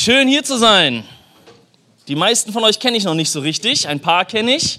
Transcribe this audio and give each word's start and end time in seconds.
Schön 0.00 0.28
hier 0.28 0.44
zu 0.44 0.56
sein. 0.56 1.02
Die 2.06 2.14
meisten 2.14 2.52
von 2.52 2.62
euch 2.62 2.78
kenne 2.78 2.96
ich 2.96 3.02
noch 3.02 3.14
nicht 3.14 3.32
so 3.32 3.40
richtig, 3.40 3.88
ein 3.88 3.98
paar 3.98 4.24
kenne 4.24 4.54
ich. 4.54 4.78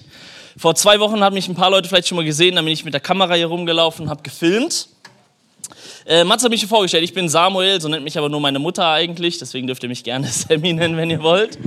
Vor 0.55 0.75
zwei 0.75 1.01
Wochen 1.01 1.21
haben 1.21 1.33
mich 1.33 1.49
ein 1.49 1.55
paar 1.55 1.69
Leute 1.69 1.89
vielleicht 1.89 2.07
schon 2.07 2.15
mal 2.15 2.23
gesehen, 2.23 2.55
da 2.55 2.61
bin 2.61 2.71
ich 2.71 2.85
mit 2.85 2.94
der 2.94 3.02
Kamera 3.02 3.34
hier 3.34 3.47
rumgelaufen 3.47 4.05
und 4.05 4.10
habe 4.10 4.24
gefilmt. 4.24 4.88
Äh, 6.05 6.24
Mats 6.24 6.42
hat 6.42 6.52
mich 6.52 6.62
schon 6.62 6.70
vorgestellt, 6.70 7.04
ich 7.04 7.13
bin 7.13 7.28
Samuel, 7.28 7.82
so 7.82 7.90
nennt 7.90 8.05
mich 8.05 8.18
aber 8.18 8.29
nur 8.29 8.40
meine 8.40 8.60
Mutter 8.60 8.88
eigentlich, 8.88 9.38
deswegen 9.40 9.68
dürft 9.68 9.84
ihr 9.84 9.90
mich 9.90 10.05
gerne 10.05 10.26
Sammy 10.32 10.71
nennen, 10.71 10.96
wenn 10.96 11.10
ihr 11.10 11.22
wollt. 11.22 11.60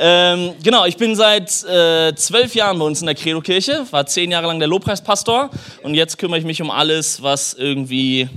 Ähm, 0.00 0.54
genau, 0.62 0.86
ich 0.86 0.96
bin 0.96 1.14
seit 1.14 1.50
äh, 1.64 2.14
zwölf 2.14 2.54
Jahren 2.54 2.78
bei 2.78 2.86
uns 2.86 3.00
in 3.00 3.06
der 3.06 3.14
Credo-Kirche, 3.14 3.86
war 3.90 4.06
zehn 4.06 4.30
Jahre 4.30 4.46
lang 4.46 4.58
der 4.60 4.68
Lobpreispastor 4.68 5.50
und 5.82 5.92
jetzt 5.92 6.16
kümmere 6.16 6.38
ich 6.38 6.46
mich 6.46 6.62
um 6.62 6.70
alles, 6.70 7.22
was 7.22 7.52
irgendwie 7.52 8.30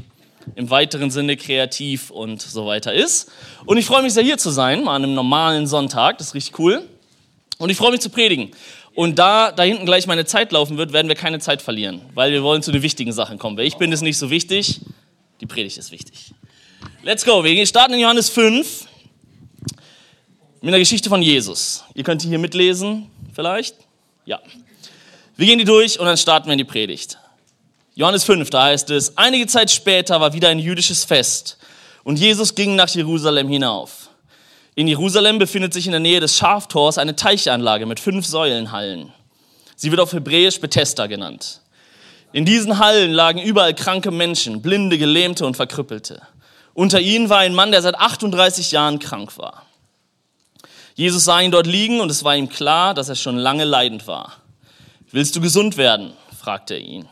im 0.55 0.69
weiteren 0.69 1.11
Sinne 1.11 1.37
kreativ 1.37 2.11
und 2.11 2.41
so 2.41 2.65
weiter 2.65 2.93
ist. 2.93 3.31
Und 3.65 3.77
ich 3.77 3.85
freue 3.85 4.03
mich 4.03 4.13
sehr, 4.13 4.23
hier 4.23 4.37
zu 4.37 4.51
sein, 4.51 4.83
mal 4.83 4.95
an 4.95 5.03
einem 5.03 5.13
normalen 5.13 5.67
Sonntag, 5.67 6.17
das 6.19 6.27
ist 6.27 6.33
richtig 6.35 6.59
cool. 6.59 6.87
Und 7.57 7.69
ich 7.69 7.77
freue 7.77 7.91
mich 7.91 8.01
zu 8.01 8.09
predigen. 8.09 8.51
Und 8.93 9.19
da 9.19 9.51
da 9.51 9.63
hinten 9.63 9.85
gleich 9.85 10.07
meine 10.07 10.25
Zeit 10.25 10.51
laufen 10.51 10.77
wird, 10.77 10.93
werden 10.93 11.07
wir 11.09 11.15
keine 11.15 11.39
Zeit 11.39 11.61
verlieren, 11.61 12.01
weil 12.13 12.31
wir 12.31 12.43
wollen 12.43 12.61
zu 12.61 12.71
den 12.71 12.81
wichtigen 12.81 13.11
Sachen 13.11 13.37
kommen. 13.37 13.57
Wer 13.57 13.65
ich 13.65 13.75
bin, 13.75 13.91
ist 13.91 14.01
nicht 14.01 14.17
so 14.17 14.29
wichtig, 14.29 14.81
die 15.41 15.45
Predigt 15.45 15.77
ist 15.77 15.91
wichtig. 15.91 16.33
Let's 17.03 17.25
go, 17.25 17.43
wir 17.43 17.65
starten 17.67 17.93
in 17.93 17.99
Johannes 17.99 18.29
5 18.29 18.87
mit 20.61 20.69
einer 20.69 20.79
Geschichte 20.79 21.09
von 21.09 21.21
Jesus. 21.21 21.83
Ihr 21.93 22.03
könnt 22.03 22.23
die 22.23 22.27
hier 22.27 22.39
mitlesen, 22.39 23.09
vielleicht? 23.33 23.75
Ja. 24.25 24.39
Wir 25.35 25.45
gehen 25.45 25.59
die 25.59 25.65
durch 25.65 25.99
und 25.99 26.05
dann 26.05 26.17
starten 26.17 26.47
wir 26.47 26.53
in 26.53 26.57
die 26.57 26.63
Predigt. 26.63 27.19
Johannes 27.97 28.25
5, 28.25 28.49
da 28.49 28.63
heißt 28.63 28.89
es, 28.89 29.17
einige 29.17 29.47
Zeit 29.47 29.71
später 29.71 30.19
war 30.19 30.33
wieder 30.33 30.49
ein 30.49 30.59
jüdisches 30.59 31.05
Fest 31.05 31.57
und 32.03 32.19
Jesus 32.19 32.53
ging 32.53 32.75
nach 32.75 32.89
Jerusalem 32.89 33.47
hinauf. 33.47 34.09
In 34.75 34.89
Jerusalem 34.89 35.39
befindet 35.39 35.73
sich 35.73 35.85
in 35.85 35.93
der 35.93 36.01
Nähe 36.01 36.19
des 36.19 36.37
Schaftors 36.37 36.97
eine 36.97 37.15
Teichanlage 37.15 37.85
mit 37.85 38.01
fünf 38.01 38.25
Säulenhallen. 38.25 39.13
Sie 39.77 39.91
wird 39.91 40.01
auf 40.01 40.11
Hebräisch 40.11 40.59
Bethesda 40.59 41.07
genannt. 41.07 41.61
In 42.33 42.43
diesen 42.43 42.79
Hallen 42.79 43.13
lagen 43.13 43.41
überall 43.41 43.73
kranke 43.73 44.11
Menschen, 44.11 44.61
Blinde, 44.61 44.97
Gelähmte 44.97 45.45
und 45.45 45.55
Verkrüppelte. 45.55 46.21
Unter 46.73 46.99
ihnen 46.99 47.29
war 47.29 47.39
ein 47.39 47.55
Mann, 47.55 47.71
der 47.71 47.81
seit 47.81 47.95
38 47.95 48.73
Jahren 48.73 48.99
krank 48.99 49.37
war. 49.37 49.65
Jesus 50.95 51.23
sah 51.23 51.39
ihn 51.39 51.51
dort 51.51 51.65
liegen 51.65 52.01
und 52.01 52.11
es 52.11 52.25
war 52.25 52.35
ihm 52.35 52.49
klar, 52.49 52.93
dass 52.93 53.07
er 53.07 53.15
schon 53.15 53.37
lange 53.37 53.63
leidend 53.63 54.05
war. 54.05 54.33
Willst 55.11 55.33
du 55.37 55.39
gesund 55.39 55.77
werden? 55.77 56.11
fragte 56.37 56.73
er 56.73 56.81
ihn. 56.81 57.07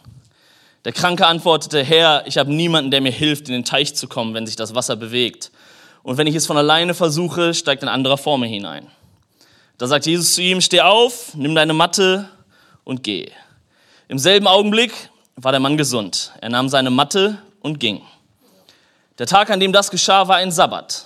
Der 0.85 0.91
Kranke 0.91 1.25
antwortete, 1.25 1.81
Herr, 1.81 2.27
ich 2.27 2.37
habe 2.37 2.53
niemanden, 2.53 2.91
der 2.91 2.99
mir 2.99 3.11
hilft, 3.11 3.47
in 3.47 3.53
den 3.53 3.63
Teich 3.63 3.95
zu 3.95 4.07
kommen, 4.07 4.33
wenn 4.33 4.45
sich 4.45 4.57
das 4.57 4.75
Wasser 4.75 4.97
bewegt. 4.97 5.51
Und 6.03 6.17
wenn 6.17 6.27
ich 6.27 6.35
es 6.35 6.45
von 6.45 6.57
alleine 6.57 6.93
versuche, 6.93 7.53
steigt 7.53 7.83
ein 7.83 7.89
anderer 7.89 8.17
vor 8.17 8.37
mir 8.37 8.47
hinein. 8.47 8.87
Da 9.77 9.87
sagt 9.87 10.05
Jesus 10.05 10.33
zu 10.33 10.41
ihm, 10.41 10.59
steh 10.59 10.81
auf, 10.81 11.33
nimm 11.35 11.55
deine 11.55 11.73
Matte 11.73 12.27
und 12.83 13.01
geh. 13.01 13.31
Im 14.09 14.19
selben 14.19 14.45
Augenblick 14.45 14.91
war 15.37 15.53
der 15.53 15.61
Mann 15.61 15.77
gesund. 15.77 16.33
Er 16.41 16.49
nahm 16.49 16.67
seine 16.67 16.89
Matte 16.89 17.37
und 17.61 17.79
ging. 17.79 18.01
Der 19.19 19.25
Tag, 19.25 19.49
an 19.49 19.61
dem 19.61 19.71
das 19.71 19.89
geschah, 19.89 20.27
war 20.27 20.35
ein 20.35 20.51
Sabbat. 20.51 21.05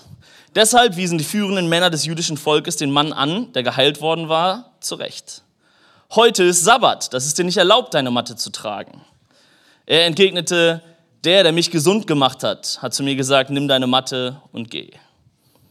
Deshalb 0.55 0.95
wiesen 0.95 1.19
die 1.19 1.23
führenden 1.23 1.69
Männer 1.69 1.91
des 1.91 2.05
jüdischen 2.05 2.37
Volkes 2.37 2.77
den 2.77 2.89
Mann 2.89 3.13
an, 3.13 3.53
der 3.53 3.61
geheilt 3.61 4.01
worden 4.01 4.27
war, 4.27 4.71
zurecht. 4.79 5.43
Heute 6.15 6.43
ist 6.43 6.63
Sabbat, 6.63 7.13
das 7.13 7.27
ist 7.27 7.37
dir 7.37 7.43
nicht 7.43 7.57
erlaubt, 7.57 7.93
deine 7.93 8.09
Matte 8.09 8.35
zu 8.35 8.49
tragen. 8.49 9.01
Er 9.87 10.05
entgegnete, 10.05 10.83
der, 11.23 11.43
der 11.43 11.53
mich 11.53 11.71
gesund 11.71 12.07
gemacht 12.07 12.43
hat, 12.43 12.79
hat 12.81 12.93
zu 12.93 13.03
mir 13.03 13.15
gesagt, 13.15 13.49
nimm 13.49 13.69
deine 13.69 13.87
Matte 13.87 14.41
und 14.51 14.69
geh. 14.69 14.91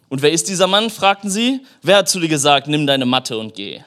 Und 0.09 0.23
wer 0.23 0.33
ist 0.33 0.49
dieser 0.49 0.67
Mann? 0.67 0.89
fragten 0.89 1.29
sie. 1.29 1.61
Wer 1.83 1.99
hat 1.99 2.09
zu 2.09 2.19
dir 2.19 2.29
gesagt, 2.29 2.67
nimm 2.67 2.87
deine 2.87 3.05
Matte 3.05 3.37
und 3.37 3.55
geh? 3.55 3.83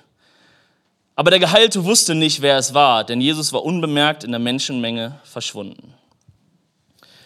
Aber 1.16 1.31
der 1.31 1.39
Geheilte 1.39 1.83
wusste 1.83 2.13
nicht, 2.13 2.41
wer 2.41 2.57
es 2.57 2.75
war, 2.75 3.03
denn 3.03 3.19
Jesus 3.19 3.52
war 3.53 3.63
unbemerkt 3.66 4.23
in 4.23 4.31
der 4.31 4.40
Menschenmenge 4.40 5.19
verschwunden. 5.23 5.95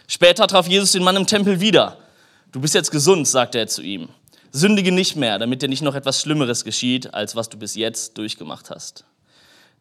Später 0.07 0.47
traf 0.47 0.67
Jesus 0.67 0.93
den 0.93 1.03
Mann 1.03 1.17
im 1.17 1.27
Tempel 1.27 1.59
wieder. 1.59 1.97
Du 2.53 2.61
bist 2.61 2.73
jetzt 2.73 2.91
gesund, 2.91 3.27
sagte 3.27 3.59
er 3.59 3.67
zu 3.67 3.81
ihm. 3.81 4.07
Sündige 4.53 4.93
nicht 4.93 5.17
mehr, 5.17 5.39
damit 5.39 5.61
dir 5.61 5.67
nicht 5.67 5.81
noch 5.81 5.95
etwas 5.95 6.21
Schlimmeres 6.21 6.63
geschieht, 6.63 7.13
als 7.13 7.35
was 7.35 7.49
du 7.49 7.57
bis 7.57 7.75
jetzt 7.75 8.17
durchgemacht 8.17 8.69
hast. 8.69 9.03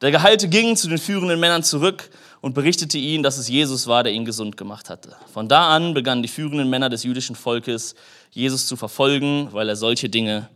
Der 0.00 0.10
Geheilte 0.10 0.49
ging 0.49 0.75
zu 0.77 0.89
den 0.89 0.99
führenden 0.99 1.39
Männern 1.39 1.62
zurück 1.62 2.10
und 2.42 2.54
berichtete 2.54 2.98
ihnen, 2.98 3.22
dass 3.22 3.38
es 3.38 3.48
Jesus 3.48 3.86
war, 3.86 4.03
der 4.03 4.12
ihn 4.12 4.26
gesund 4.26 4.56
gemacht 4.58 4.91
hatte. 4.91 5.16
Von 5.32 5.48
da 5.48 5.75
an 5.75 5.94
begannen 5.94 6.22
die 6.22 6.28
führenden 6.28 6.69
Männer 6.69 6.91
des 6.91 7.04
jüdischen 7.04 7.36
Volkes, 7.36 7.94
Jesus 8.32 8.66
zu 8.66 8.76
verfolgen, 8.76 9.48
weil 9.53 9.69
er 9.69 9.76
solche 9.76 10.10
Dinge 10.10 10.48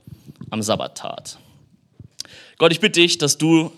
am 0.50 0.62
Sabbat 0.62 0.98
tat. 0.98 1.38
Gott, 2.58 2.72
ich 2.72 2.80
bitte 2.80 3.00
dich, 3.00 3.18
dass 3.18 3.38
du 3.38 3.70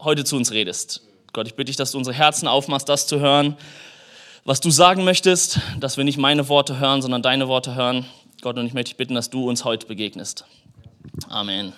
heute 0.00 0.24
zu 0.24 0.36
uns 0.36 0.50
redest. 0.50 1.02
Gott, 1.32 1.46
ich 1.46 1.54
bitte 1.54 1.66
dich, 1.66 1.76
dass 1.76 1.92
du 1.92 1.98
unsere 1.98 2.16
Herzen 2.16 2.48
aufmachst, 2.48 2.88
das 2.88 3.06
zu 3.06 3.20
hören, 3.20 3.56
was 4.44 4.60
du 4.60 4.70
sagen 4.70 5.04
möchtest, 5.04 5.60
dass 5.78 5.96
wir 5.96 6.04
nicht 6.04 6.18
meine 6.18 6.48
Worte 6.48 6.80
hören, 6.80 7.00
sondern 7.00 7.22
deine 7.22 7.46
Worte 7.46 7.76
hören. 7.76 8.06
Gott, 8.42 8.58
und 8.58 8.66
ich 8.66 8.74
möchte 8.74 8.90
dich 8.90 8.96
bitten, 8.96 9.14
dass 9.14 9.30
du 9.30 9.48
uns 9.48 9.64
heute 9.64 9.86
begegnest. 9.86 10.44
Amen. 11.28 11.72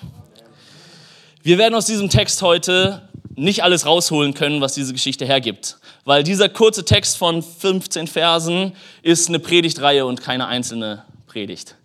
Wir 1.43 1.59
werden 1.59 1.75
aus 1.75 1.87
diesem 1.87 2.09
Text 2.09 2.41
heute 2.41 3.08
nicht 3.39 3.63
alles 3.63 3.87
rausholen 3.87 4.35
können, 4.35 4.61
was 4.61 4.75
diese 4.75 4.93
Geschichte 4.93 5.25
hergibt. 5.25 5.79
Weil 6.05 6.23
dieser 6.23 6.49
kurze 6.49 6.85
Text 6.85 7.17
von 7.17 7.43
15 7.43 8.07
Versen 8.07 8.73
ist 9.03 9.29
eine 9.29 9.39
Predigtreihe 9.39 10.05
und 10.05 10.21
keine 10.21 10.47
einzelne 10.47 11.05
Predigt. 11.27 11.77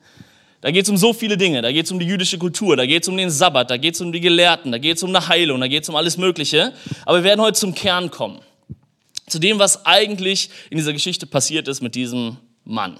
Da 0.61 0.71
geht 0.71 0.85
es 0.85 0.89
um 0.89 0.97
so 0.97 1.13
viele 1.13 1.37
Dinge. 1.37 1.61
Da 1.61 1.71
geht 1.71 1.85
es 1.85 1.91
um 1.91 1.99
die 1.99 2.05
jüdische 2.05 2.37
Kultur, 2.37 2.77
da 2.77 2.85
geht 2.85 3.03
es 3.03 3.09
um 3.09 3.17
den 3.17 3.29
Sabbat, 3.29 3.69
da 3.69 3.77
geht 3.77 3.95
es 3.95 4.01
um 4.01 4.11
die 4.11 4.21
Gelehrten, 4.21 4.71
da 4.71 4.77
geht 4.77 4.97
es 4.97 5.03
um 5.03 5.09
eine 5.09 5.27
Heilung, 5.27 5.59
da 5.59 5.67
geht 5.67 5.83
es 5.83 5.89
um 5.89 5.95
alles 5.95 6.17
Mögliche. 6.17 6.73
Aber 7.05 7.17
wir 7.17 7.23
werden 7.25 7.41
heute 7.41 7.59
zum 7.59 7.75
Kern 7.75 8.09
kommen. 8.09 8.39
Zu 9.27 9.39
dem, 9.39 9.59
was 9.59 9.85
eigentlich 9.85 10.49
in 10.69 10.77
dieser 10.77 10.93
Geschichte 10.93 11.25
passiert 11.25 11.67
ist 11.67 11.81
mit 11.81 11.95
diesem 11.95 12.37
Mann. 12.63 12.97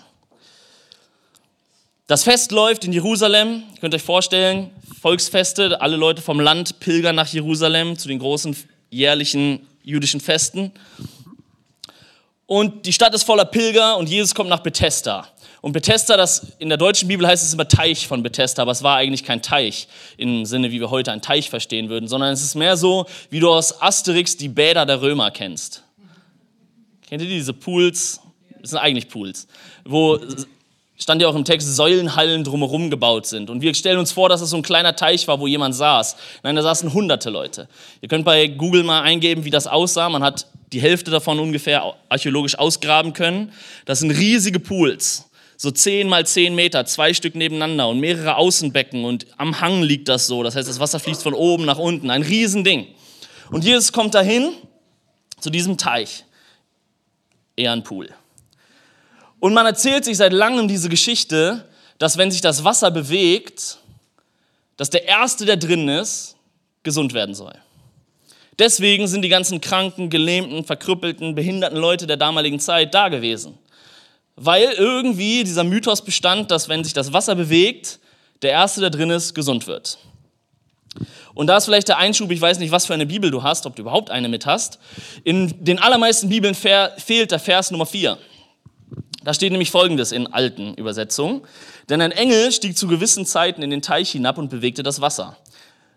Das 2.06 2.26
Fest 2.26 2.52
läuft 2.52 2.84
in 2.84 2.92
Jerusalem. 2.92 3.64
Ihr 3.76 3.80
könnt 3.80 3.96
euch 3.96 4.02
vorstellen, 4.02 4.72
Volksfeste, 5.02 5.80
alle 5.80 5.96
Leute 5.96 6.22
vom 6.22 6.38
Land 6.38 6.82
pilgern 6.82 7.16
nach 7.16 7.28
Jerusalem 7.28 7.98
zu 7.98 8.10
den 8.10 8.20
großen 8.20 8.58
jährlichen 8.90 9.66
jüdischen 9.84 10.20
Festen. 10.20 10.74
Und 12.46 12.86
die 12.86 12.92
Stadt 12.92 13.16
ist 13.16 13.24
voller 13.24 13.46
Pilger 13.46 13.96
und 13.96 14.10
Jesus 14.10 14.36
kommt 14.36 14.50
nach 14.50 14.60
Bethesda. 14.60 15.30
Und 15.62 15.72
Bethesda, 15.72 16.18
das 16.18 16.48
in 16.60 16.68
der 16.68 16.78
deutschen 16.78 17.08
Bibel 17.08 17.26
heißt 17.26 17.42
es 17.42 17.54
immer 17.54 17.70
Teich 17.70 18.06
von 18.06 18.22
Bethesda, 18.22 18.64
aber 18.64 18.74
es 18.74 18.84
war 18.84 18.98
eigentlich 18.98 19.24
kein 19.24 19.42
Teich 19.42 19.88
im 20.18 20.46
Sinne, 20.46 20.72
wie 20.72 20.82
wir 20.82 20.90
heute 20.90 21.14
einen 21.14 21.22
Teich 21.22 21.50
verstehen 21.50 21.88
würden, 21.88 22.10
sondern 22.10 22.34
es 22.34 22.44
ist 22.44 22.56
mehr 22.56 22.76
so, 22.76 23.06
wie 23.30 23.40
du 23.40 23.50
aus 23.50 23.82
Asterix 23.82 24.36
die 24.36 24.50
Bäder 24.50 24.86
der 24.86 25.02
Römer 25.02 25.32
kennst. 25.32 25.84
Kennt 27.08 27.22
ihr 27.22 27.30
diese 27.30 27.54
Pools? 27.54 28.20
Das 28.60 28.72
sind 28.72 28.80
eigentlich 28.80 29.08
Pools, 29.08 29.48
wo 29.86 30.20
stand 31.04 31.22
ja 31.22 31.28
auch 31.28 31.36
im 31.36 31.44
Text, 31.44 31.76
Säulenhallen 31.76 32.46
drumherum 32.46 32.90
gebaut 32.90 33.26
sind. 33.26 33.50
Und 33.50 33.62
wir 33.62 33.74
stellen 33.74 34.00
uns 34.00 34.14
vor, 34.14 34.30
dass 34.30 34.40
es 34.40 34.50
so 34.50 34.58
ein 34.58 34.64
kleiner 34.64 34.96
Teich 34.96 35.28
war, 35.28 35.40
wo 35.40 35.48
jemand 35.48 35.76
saß. 35.76 36.16
Nein, 36.44 36.56
da 36.56 36.62
saßen 36.62 36.94
hunderte 36.94 37.30
Leute. 37.30 37.68
Ihr 38.02 38.08
könnt 38.08 38.24
bei 38.24 38.48
Google 38.48 38.84
mal 38.84 39.02
eingeben, 39.02 39.44
wie 39.44 39.50
das 39.50 39.68
aussah. 39.68 40.08
Man 40.08 40.24
hat 40.24 40.48
die 40.72 40.82
Hälfte 40.82 41.12
davon 41.12 41.40
ungefähr 41.40 41.94
archäologisch 42.08 42.58
ausgraben 42.58 43.12
können. 43.12 43.52
Das 43.86 44.00
sind 44.00 44.12
riesige 44.12 44.60
Pools. 44.60 45.30
So 45.58 45.72
zehn 45.72 46.08
mal 46.08 46.26
zehn 46.26 46.56
Meter, 46.56 46.86
zwei 46.86 47.14
Stück 47.14 47.36
nebeneinander 47.36 47.90
und 47.90 48.00
mehrere 48.00 48.38
Außenbecken 48.38 49.04
und 49.06 49.28
am 49.38 49.62
Hang 49.62 49.82
liegt 49.84 50.08
das 50.08 50.26
so. 50.26 50.42
Das 50.42 50.56
heißt, 50.56 50.68
das 50.68 50.80
Wasser 50.80 51.00
fließt 51.00 51.22
von 51.22 51.34
oben 51.34 51.66
nach 51.66 51.78
unten. 51.78 52.10
Ein 52.10 52.24
Riesending. 52.24 52.88
Und 53.52 53.66
Jesus 53.66 53.92
kommt 53.92 54.16
dahin 54.16 54.54
zu 55.40 55.50
diesem 55.50 55.78
Teich. 55.78 56.24
Eher 57.58 57.74
ein 57.74 57.84
Pool. 57.84 58.10
Und 59.44 59.54
man 59.54 59.66
erzählt 59.66 60.06
sich 60.06 60.16
seit 60.16 60.32
langem 60.32 60.70
diese 60.70 60.88
Geschichte, 60.88 61.68
dass 61.98 62.18
wenn 62.18 62.32
sich 62.32 62.40
das 62.40 62.64
Wasser 62.64 62.92
bewegt, 62.92 63.78
dass 64.78 64.90
der 64.90 65.06
Erste, 65.06 65.46
der 65.46 65.58
drin 65.58 65.90
ist, 65.90 66.38
gesund 66.84 67.14
werden 67.14 67.36
soll. 67.36 67.54
Deswegen 68.58 69.06
sind 69.06 69.22
die 69.22 69.28
ganzen 69.28 69.60
kranken, 69.60 70.10
gelähmten, 70.10 70.64
verkrüppelten, 70.64 71.36
behinderten 71.36 71.78
Leute 71.78 72.08
der 72.08 72.16
damaligen 72.16 72.62
Zeit 72.62 72.94
da 72.94 73.10
gewesen. 73.10 73.58
Weil 74.38 74.72
irgendwie 74.78 75.44
dieser 75.44 75.66
Mythos 75.66 76.06
bestand, 76.06 76.50
dass 76.50 76.70
wenn 76.70 76.86
sich 76.86 76.94
das 76.94 77.12
Wasser 77.12 77.36
bewegt, 77.36 78.00
der 78.44 78.52
Erste, 78.52 78.80
der 78.80 78.92
drin 78.92 79.10
ist, 79.10 79.36
gesund 79.36 79.68
wird. 79.68 79.98
Und 81.34 81.48
da 81.48 81.58
ist 81.58 81.66
vielleicht 81.66 81.90
der 81.90 81.98
Einschub, 81.98 82.32
ich 82.32 82.40
weiß 82.40 82.60
nicht, 82.60 82.72
was 82.72 82.86
für 82.86 82.94
eine 82.94 83.08
Bibel 83.08 83.30
du 83.30 83.44
hast, 83.44 83.66
ob 83.66 83.76
du 83.76 83.82
überhaupt 83.82 84.10
eine 84.10 84.30
mit 84.30 84.46
hast. 84.46 84.80
In 85.26 85.66
den 85.66 85.80
allermeisten 85.80 86.30
Bibeln 86.30 86.56
fehlt 86.56 87.32
der 87.32 87.40
Vers 87.40 87.72
Nummer 87.72 87.86
4. 87.86 88.18
Da 89.24 89.34
steht 89.34 89.52
nämlich 89.52 89.72
Folgendes 89.72 90.12
in 90.12 90.28
alten 90.28 90.74
Übersetzungen. 90.74 91.42
Denn 91.90 92.02
ein 92.02 92.12
Engel 92.12 92.52
stieg 92.52 92.78
zu 92.78 92.88
gewissen 92.88 93.26
Zeiten 93.26 93.62
in 93.62 93.70
den 93.70 93.82
Teich 93.82 94.12
hinab 94.12 94.38
und 94.38 94.50
bewegte 94.50 94.84
das 94.84 95.02
Wasser. 95.02 95.38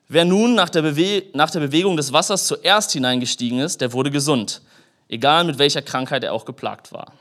Wer 0.09 0.25
nun 0.25 0.55
nach 0.55 0.69
der, 0.69 0.83
Bewe 0.83 1.25
nach 1.33 1.51
der 1.51 1.61
Bewegung 1.61 1.97
des 1.97 2.13
Wassers 2.13 2.47
zuerst 2.47 2.93
hineingestiegen 2.93 3.59
ist, 3.59 3.81
der 3.81 3.93
wurde 3.93 4.13
gesund, 4.13 4.63
egal 5.09 5.45
mit 5.45 5.59
welcher 5.59 5.83
Krankheit 5.83 6.23
er 6.23 6.33
auch 6.33 6.45
geplagt 6.45 6.93
war. 6.93 7.13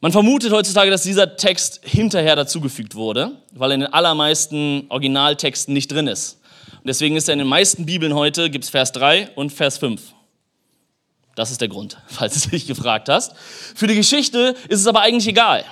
Man 0.00 0.12
vermutet 0.12 0.52
heutzutage, 0.52 0.92
dass 0.92 1.02
dieser 1.02 1.36
Text 1.36 1.80
hinterher 1.82 2.36
dazugefügt 2.36 2.94
wurde, 2.94 3.32
weil 3.52 3.72
er 3.72 3.74
in 3.74 3.80
den 3.80 3.92
allermeisten 3.92 4.86
Originaltexten 4.90 5.74
nicht 5.74 5.90
drin 5.90 6.06
ist. 6.06 6.38
Und 6.74 6.86
deswegen 6.86 7.16
ist 7.16 7.28
er 7.28 7.32
in 7.32 7.40
den 7.40 7.48
meisten 7.48 7.84
Bibeln 7.84 8.14
heute, 8.14 8.48
gibt 8.48 8.62
es 8.62 8.70
Vers 8.70 8.92
3 8.92 9.30
und 9.34 9.52
Vers 9.52 9.78
5. 9.78 10.00
Das 11.38 11.52
ist 11.52 11.60
der 11.60 11.68
Grund, 11.68 11.96
falls 12.08 12.42
du 12.42 12.50
dich 12.50 12.66
gefragt 12.66 13.08
hast. 13.08 13.32
Für 13.36 13.86
die 13.86 13.94
Geschichte 13.94 14.56
ist 14.68 14.80
es 14.80 14.86
aber 14.88 15.02
eigentlich 15.02 15.28
egal, 15.28 15.64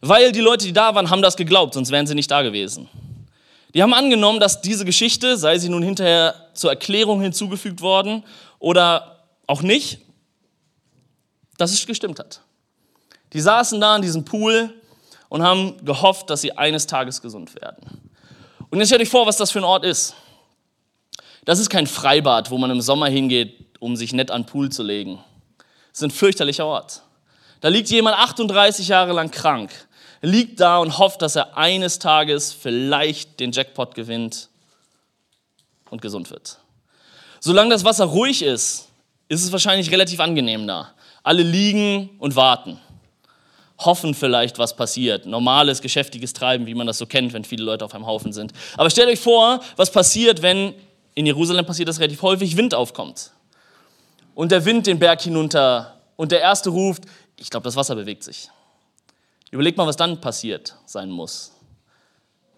weil 0.00 0.30
die 0.30 0.40
Leute, 0.40 0.66
die 0.66 0.72
da 0.72 0.94
waren, 0.94 1.10
haben 1.10 1.20
das 1.20 1.36
geglaubt, 1.36 1.74
sonst 1.74 1.90
wären 1.90 2.06
sie 2.06 2.14
nicht 2.14 2.30
da 2.30 2.42
gewesen. 2.42 2.88
Die 3.74 3.82
haben 3.82 3.92
angenommen, 3.92 4.38
dass 4.38 4.62
diese 4.62 4.84
Geschichte, 4.84 5.36
sei 5.36 5.58
sie 5.58 5.68
nun 5.68 5.82
hinterher 5.82 6.50
zur 6.54 6.70
Erklärung 6.70 7.20
hinzugefügt 7.20 7.80
worden 7.80 8.22
oder 8.60 9.24
auch 9.48 9.62
nicht, 9.62 9.98
dass 11.58 11.72
es 11.72 11.84
gestimmt 11.86 12.20
hat. 12.20 12.40
Die 13.32 13.40
saßen 13.40 13.80
da 13.80 13.96
in 13.96 14.02
diesem 14.02 14.24
Pool 14.24 14.72
und 15.28 15.42
haben 15.42 15.84
gehofft, 15.84 16.30
dass 16.30 16.40
sie 16.40 16.56
eines 16.56 16.86
Tages 16.86 17.20
gesund 17.20 17.60
werden. 17.60 18.12
Und 18.70 18.78
jetzt 18.78 18.88
stellt 18.88 19.02
euch 19.02 19.08
vor, 19.08 19.26
was 19.26 19.36
das 19.36 19.50
für 19.50 19.58
ein 19.58 19.64
Ort 19.64 19.84
ist. 19.84 20.14
Das 21.44 21.58
ist 21.58 21.68
kein 21.68 21.88
Freibad, 21.88 22.52
wo 22.52 22.58
man 22.58 22.70
im 22.70 22.80
Sommer 22.80 23.08
hingeht, 23.08 23.69
um 23.80 23.96
sich 23.96 24.12
nett 24.12 24.30
an 24.30 24.46
Pool 24.46 24.70
zu 24.70 24.84
legen. 24.84 25.18
Das 25.90 25.98
ist 25.98 26.04
ein 26.04 26.10
fürchterlicher 26.12 26.66
Ort. 26.66 27.02
Da 27.60 27.68
liegt 27.68 27.90
jemand 27.90 28.16
38 28.16 28.88
Jahre 28.88 29.12
lang 29.12 29.30
krank, 29.30 29.70
liegt 30.22 30.60
da 30.60 30.78
und 30.78 30.98
hofft, 30.98 31.20
dass 31.22 31.36
er 31.36 31.56
eines 31.58 31.98
Tages 31.98 32.52
vielleicht 32.52 33.40
den 33.40 33.52
Jackpot 33.52 33.94
gewinnt 33.94 34.48
und 35.90 36.00
gesund 36.00 36.30
wird. 36.30 36.58
Solange 37.40 37.70
das 37.70 37.84
Wasser 37.84 38.04
ruhig 38.04 38.42
ist, 38.42 38.88
ist 39.28 39.44
es 39.44 39.52
wahrscheinlich 39.52 39.90
relativ 39.90 40.20
angenehm 40.20 40.66
da. 40.66 40.92
Alle 41.22 41.42
liegen 41.42 42.10
und 42.18 42.36
warten, 42.36 42.78
hoffen 43.78 44.14
vielleicht, 44.14 44.58
was 44.58 44.76
passiert. 44.76 45.26
Normales, 45.26 45.82
geschäftiges 45.82 46.32
Treiben, 46.32 46.66
wie 46.66 46.74
man 46.74 46.86
das 46.86 46.98
so 46.98 47.06
kennt, 47.06 47.32
wenn 47.32 47.44
viele 47.44 47.64
Leute 47.64 47.84
auf 47.84 47.94
einem 47.94 48.06
Haufen 48.06 48.32
sind. 48.32 48.52
Aber 48.76 48.90
stellt 48.90 49.08
euch 49.08 49.20
vor, 49.20 49.60
was 49.76 49.90
passiert, 49.90 50.42
wenn 50.42 50.74
in 51.14 51.26
Jerusalem 51.26 51.66
passiert 51.66 51.88
das 51.88 51.98
relativ 51.98 52.22
häufig, 52.22 52.56
Wind 52.56 52.74
aufkommt. 52.74 53.32
Und 54.34 54.52
der 54.52 54.64
Wind 54.64 54.86
den 54.86 54.98
Berg 54.98 55.20
hinunter 55.20 56.00
und 56.16 56.32
der 56.32 56.40
Erste 56.40 56.70
ruft, 56.70 57.04
ich 57.36 57.50
glaube, 57.50 57.64
das 57.64 57.76
Wasser 57.76 57.94
bewegt 57.94 58.22
sich. 58.24 58.50
Überlegt 59.50 59.76
mal, 59.76 59.86
was 59.86 59.96
dann 59.96 60.20
passiert 60.20 60.76
sein 60.86 61.10
muss. 61.10 61.52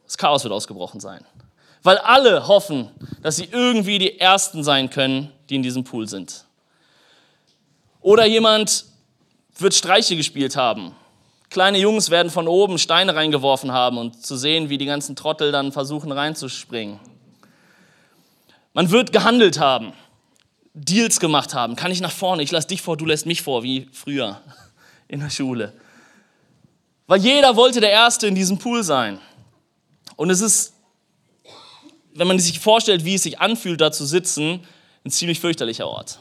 Das 0.04 0.18
Chaos 0.18 0.44
wird 0.44 0.52
ausgebrochen 0.52 1.00
sein. 1.00 1.24
Weil 1.82 1.98
alle 1.98 2.46
hoffen, 2.46 2.90
dass 3.22 3.36
sie 3.36 3.48
irgendwie 3.50 3.98
die 3.98 4.20
Ersten 4.20 4.62
sein 4.62 4.90
können, 4.90 5.32
die 5.48 5.56
in 5.56 5.62
diesem 5.62 5.84
Pool 5.84 6.06
sind. 6.06 6.44
Oder 8.00 8.26
jemand 8.26 8.84
wird 9.58 9.74
Streiche 9.74 10.16
gespielt 10.16 10.56
haben. 10.56 10.94
Kleine 11.50 11.78
Jungs 11.78 12.10
werden 12.10 12.30
von 12.30 12.48
oben 12.48 12.78
Steine 12.78 13.14
reingeworfen 13.14 13.72
haben 13.72 13.98
und 13.98 14.24
zu 14.24 14.36
sehen, 14.36 14.68
wie 14.68 14.78
die 14.78 14.86
ganzen 14.86 15.16
Trottel 15.16 15.52
dann 15.52 15.70
versuchen 15.70 16.10
reinzuspringen. 16.10 16.98
Man 18.72 18.90
wird 18.90 19.12
gehandelt 19.12 19.58
haben, 19.58 19.92
Deals 20.74 21.20
gemacht 21.20 21.54
haben. 21.54 21.76
Kann 21.76 21.92
ich 21.92 22.00
nach 22.00 22.10
vorne? 22.10 22.42
Ich 22.42 22.50
lasse 22.50 22.68
dich 22.68 22.82
vor, 22.82 22.96
du 22.96 23.04
lässt 23.04 23.26
mich 23.26 23.42
vor, 23.42 23.62
wie 23.62 23.88
früher 23.92 24.40
in 25.08 25.20
der 25.20 25.30
Schule. 25.30 25.72
Weil 27.06 27.20
jeder 27.20 27.56
wollte 27.56 27.80
der 27.80 27.90
Erste 27.90 28.26
in 28.26 28.34
diesem 28.34 28.58
Pool 28.58 28.82
sein. 28.82 29.20
Und 30.16 30.30
es 30.30 30.40
ist, 30.40 30.74
wenn 32.14 32.26
man 32.26 32.38
sich 32.38 32.60
vorstellt, 32.60 33.04
wie 33.04 33.14
es 33.14 33.22
sich 33.22 33.40
anfühlt, 33.40 33.80
da 33.80 33.92
zu 33.92 34.06
sitzen, 34.06 34.60
ein 35.04 35.10
ziemlich 35.10 35.40
fürchterlicher 35.40 35.86
Ort. 35.86 36.20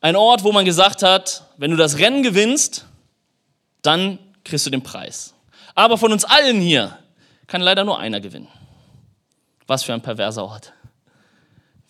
Ein 0.00 0.14
Ort, 0.14 0.44
wo 0.44 0.52
man 0.52 0.64
gesagt 0.64 1.02
hat, 1.02 1.44
wenn 1.56 1.72
du 1.72 1.76
das 1.76 1.98
Rennen 1.98 2.22
gewinnst, 2.22 2.86
dann 3.82 4.18
kriegst 4.44 4.66
du 4.66 4.70
den 4.70 4.82
Preis. 4.82 5.34
Aber 5.74 5.98
von 5.98 6.12
uns 6.12 6.24
allen 6.24 6.60
hier 6.60 6.98
kann 7.46 7.60
leider 7.60 7.84
nur 7.84 7.98
einer 7.98 8.20
gewinnen. 8.20 8.48
Was 9.66 9.82
für 9.82 9.92
ein 9.92 10.02
perverser 10.02 10.44
Ort. 10.44 10.72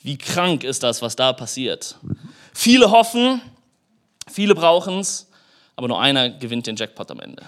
Wie 0.03 0.17
krank 0.17 0.65
ist 0.65 0.83
das, 0.83 1.03
was 1.03 1.17
da 1.17 1.33
passiert. 1.33 1.97
Viele 2.55 2.91
hoffen, 2.91 3.41
viele 4.31 4.55
brauchen 4.55 5.00
es, 5.00 5.29
aber 5.77 5.89
nur 5.89 6.00
einer 6.00 6.31
gewinnt 6.31 6.67
den 6.67 6.77
Jackpot 6.77 7.11
am 7.11 7.21
Ende. 7.21 7.43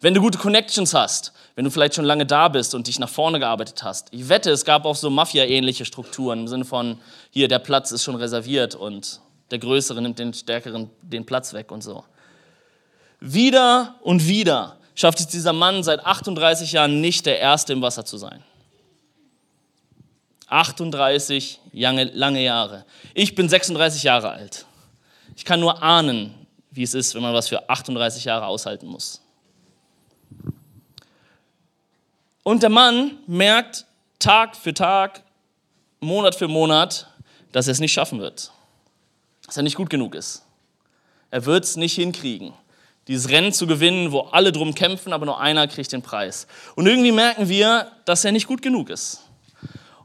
Wenn 0.00 0.14
du 0.14 0.20
gute 0.20 0.38
Connections 0.38 0.92
hast, 0.92 1.32
wenn 1.54 1.64
du 1.64 1.70
vielleicht 1.70 1.94
schon 1.94 2.04
lange 2.04 2.26
da 2.26 2.48
bist 2.48 2.74
und 2.74 2.86
dich 2.88 2.98
nach 2.98 3.08
vorne 3.08 3.38
gearbeitet 3.38 3.82
hast. 3.82 4.08
Ich 4.10 4.28
wette, 4.28 4.50
es 4.50 4.64
gab 4.64 4.84
auch 4.84 4.96
so 4.96 5.08
Mafia-ähnliche 5.08 5.84
Strukturen 5.84 6.40
im 6.40 6.48
Sinne 6.48 6.64
von, 6.64 6.98
hier, 7.30 7.48
der 7.48 7.60
Platz 7.60 7.92
ist 7.92 8.02
schon 8.02 8.16
reserviert 8.16 8.74
und 8.74 9.20
der 9.50 9.58
Größere 9.58 10.02
nimmt 10.02 10.18
den 10.18 10.34
Stärkeren 10.34 10.90
den 11.00 11.24
Platz 11.24 11.52
weg 11.52 11.70
und 11.70 11.82
so. 11.82 12.04
Wieder 13.20 13.94
und 14.02 14.26
wieder 14.26 14.78
schafft 14.94 15.20
es 15.20 15.28
dieser 15.28 15.52
Mann 15.52 15.82
seit 15.82 16.04
38 16.04 16.72
Jahren 16.72 17.00
nicht, 17.00 17.24
der 17.26 17.38
Erste 17.38 17.72
im 17.72 17.82
Wasser 17.82 18.04
zu 18.04 18.18
sein. 18.18 18.42
38 20.54 21.58
lange, 21.72 22.42
Jahre. 22.42 22.84
Ich 23.12 23.34
bin 23.34 23.48
36 23.48 24.04
Jahre 24.04 24.30
alt. 24.30 24.66
Ich 25.34 25.44
kann 25.44 25.58
nur 25.58 25.82
ahnen, 25.82 26.32
wie 26.70 26.84
es 26.84 26.94
ist, 26.94 27.14
wenn 27.16 27.22
man 27.22 27.34
was 27.34 27.48
für 27.48 27.68
38 27.68 28.24
Jahre 28.24 28.46
aushalten 28.46 28.86
muss. 28.86 29.20
Und 32.44 32.62
der 32.62 32.70
Mann 32.70 33.18
merkt 33.26 33.84
Tag 34.20 34.54
für 34.54 34.72
Tag, 34.72 35.22
Monat 35.98 36.36
für 36.36 36.46
Monat, 36.46 37.08
dass 37.50 37.66
er 37.66 37.72
es 37.72 37.80
nicht 37.80 37.92
schaffen 37.92 38.20
wird. 38.20 38.52
Dass 39.46 39.56
er 39.56 39.64
nicht 39.64 39.76
gut 39.76 39.90
genug 39.90 40.14
ist. 40.14 40.44
Er 41.32 41.46
wird 41.46 41.64
es 41.64 41.76
nicht 41.76 41.96
hinkriegen, 41.96 42.52
dieses 43.08 43.28
Rennen 43.28 43.52
zu 43.52 43.66
gewinnen, 43.66 44.12
wo 44.12 44.20
alle 44.20 44.52
drum 44.52 44.72
kämpfen, 44.72 45.12
aber 45.12 45.26
nur 45.26 45.40
einer 45.40 45.66
kriegt 45.66 45.90
den 45.90 46.02
Preis. 46.02 46.46
Und 46.76 46.86
irgendwie 46.86 47.10
merken 47.10 47.48
wir, 47.48 47.90
dass 48.04 48.24
er 48.24 48.30
nicht 48.30 48.46
gut 48.46 48.62
genug 48.62 48.88
ist. 48.88 49.23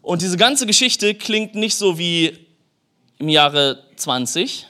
Und 0.10 0.24
diese 0.24 0.38
ganze 0.38 0.66
Geschichte 0.66 1.14
klingt 1.14 1.54
nicht 1.54 1.76
so 1.76 2.00
wie 2.00 2.36
im 3.20 3.30
Jahre 3.30 3.84
20, 3.96 4.66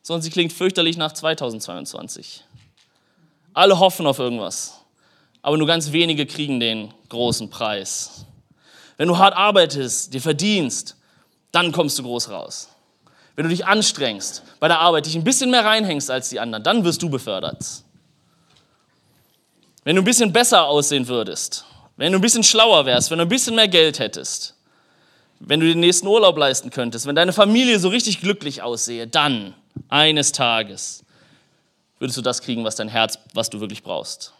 sondern 0.00 0.22
sie 0.22 0.30
klingt 0.30 0.50
fürchterlich 0.50 0.96
nach 0.96 1.12
2022. 1.12 2.42
Alle 3.52 3.78
hoffen 3.78 4.06
auf 4.06 4.18
irgendwas, 4.18 4.80
aber 5.42 5.58
nur 5.58 5.66
ganz 5.66 5.92
wenige 5.92 6.24
kriegen 6.24 6.58
den 6.58 6.94
großen 7.10 7.50
Preis. 7.50 8.24
Wenn 8.96 9.08
du 9.08 9.18
hart 9.18 9.36
arbeitest, 9.36 10.14
dir 10.14 10.22
verdienst, 10.22 10.96
dann 11.52 11.70
kommst 11.70 11.98
du 11.98 12.04
groß 12.04 12.30
raus. 12.30 12.70
Wenn 13.34 13.42
du 13.42 13.50
dich 13.50 13.66
anstrengst 13.66 14.42
bei 14.58 14.68
der 14.68 14.78
Arbeit, 14.78 15.04
dich 15.04 15.16
ein 15.16 15.24
bisschen 15.24 15.50
mehr 15.50 15.66
reinhängst 15.66 16.10
als 16.10 16.30
die 16.30 16.40
anderen, 16.40 16.64
dann 16.64 16.82
wirst 16.82 17.02
du 17.02 17.10
befördert. 17.10 17.62
Wenn 19.84 19.96
du 19.96 20.00
ein 20.00 20.06
bisschen 20.06 20.32
besser 20.32 20.64
aussehen 20.64 21.08
würdest, 21.08 21.66
wenn 21.96 22.12
du 22.12 22.18
ein 22.18 22.22
bisschen 22.22 22.42
schlauer 22.42 22.86
wärst, 22.86 23.10
wenn 23.10 23.18
du 23.18 23.24
ein 23.24 23.28
bisschen 23.28 23.54
mehr 23.54 23.68
Geld 23.68 23.98
hättest, 23.98 24.54
wenn 25.40 25.60
du 25.60 25.66
den 25.66 25.80
nächsten 25.80 26.06
Urlaub 26.06 26.36
leisten 26.36 26.70
könntest, 26.70 27.06
wenn 27.06 27.14
deine 27.14 27.32
Familie 27.32 27.78
so 27.78 27.88
richtig 27.88 28.20
glücklich 28.20 28.62
aussehe, 28.62 29.06
dann 29.06 29.54
eines 29.88 30.32
Tages 30.32 31.04
würdest 31.98 32.18
du 32.18 32.22
das 32.22 32.42
kriegen, 32.42 32.64
was 32.64 32.76
dein 32.76 32.88
Herz, 32.88 33.18
was 33.34 33.50
du 33.50 33.60
wirklich 33.60 33.82
brauchst. 33.82 34.32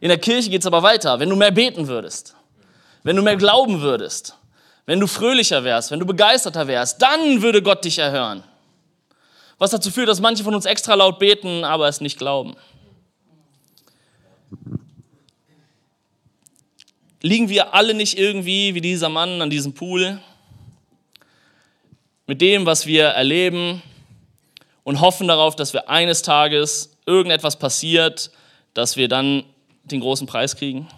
In 0.00 0.08
der 0.08 0.18
Kirche 0.18 0.50
geht 0.50 0.62
es 0.62 0.66
aber 0.66 0.82
weiter. 0.82 1.18
Wenn 1.18 1.28
du 1.28 1.36
mehr 1.36 1.50
beten 1.50 1.88
würdest, 1.88 2.34
wenn 3.02 3.16
du 3.16 3.22
mehr 3.22 3.36
glauben 3.36 3.80
würdest, 3.80 4.34
wenn 4.86 5.00
du 5.00 5.06
fröhlicher 5.06 5.64
wärst, 5.64 5.90
wenn 5.90 6.00
du 6.00 6.06
begeisterter 6.06 6.66
wärst, 6.66 7.02
dann 7.02 7.42
würde 7.42 7.62
Gott 7.62 7.84
dich 7.84 7.98
erhören. 7.98 8.42
Was 9.58 9.70
dazu 9.70 9.90
führt, 9.90 10.08
dass 10.08 10.20
manche 10.20 10.44
von 10.44 10.54
uns 10.54 10.66
extra 10.66 10.94
laut 10.94 11.18
beten, 11.18 11.64
aber 11.64 11.88
es 11.88 12.00
nicht 12.00 12.18
glauben. 12.18 12.54
Liegen 17.22 17.48
wir 17.48 17.74
alle 17.74 17.94
nicht 17.94 18.18
irgendwie 18.18 18.74
wie 18.74 18.80
dieser 18.80 19.08
Mann 19.08 19.40
an 19.42 19.50
diesem 19.50 19.74
Pool 19.74 20.20
mit 22.26 22.40
dem, 22.40 22.66
was 22.66 22.86
wir 22.86 23.04
erleben 23.04 23.82
und 24.84 25.00
hoffen 25.00 25.28
darauf, 25.28 25.56
dass 25.56 25.72
wir 25.72 25.88
eines 25.88 26.22
Tages 26.22 26.96
irgendetwas 27.06 27.58
passiert, 27.58 28.30
dass 28.74 28.96
wir 28.96 29.08
dann 29.08 29.44
den 29.84 30.00
großen 30.00 30.26
Preis 30.26 30.56
kriegen? 30.56 30.88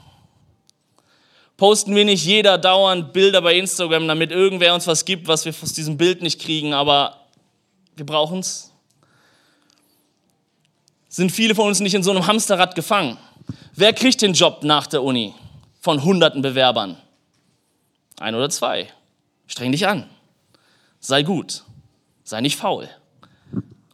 Posten 1.57 1.95
wir 1.95 2.05
nicht 2.05 2.25
jeder 2.25 2.59
dauernd 2.59 3.13
Bilder 3.13 3.43
bei 3.43 3.55
Instagram, 3.55 4.09
damit 4.09 4.33
irgendwer 4.33 4.75
uns 4.75 4.87
was 4.87 5.05
gibt, 5.05 5.29
was 5.29 5.45
wir 5.45 5.55
aus 5.63 5.73
diesem 5.73 5.97
Bild 5.97 6.23
nicht 6.23 6.41
kriegen, 6.41 6.73
aber 6.73 7.21
wir 7.97 8.07
brauchen 8.07 8.41
es? 8.41 8.73
Sind 11.09 11.31
viele 11.31 11.55
von 11.55 11.69
uns 11.69 11.81
nicht 11.81 11.95
in 11.95 12.03
so 12.03 12.13
einem 12.13 12.27
Hamsterrad 12.27 12.75
gefangen? 12.75 13.19
Wer 13.75 13.93
kriegt 13.93 14.23
den 14.23 14.33
Job 14.33 14.63
nach 14.63 14.87
der 14.87 15.03
Uni? 15.03 15.35
Von 15.81 16.05
hunderten 16.05 16.43
Bewerbern. 16.43 16.97
Ein 18.21 18.35
oder 18.35 18.51
zwei. 18.51 18.89
Streng 19.47 19.73
dich 19.73 19.89
an. 19.89 20.09
Sei 21.01 21.23
gut. 21.23 21.65
Sei 22.23 22.41
nicht 22.41 22.57
faul. 22.57 22.89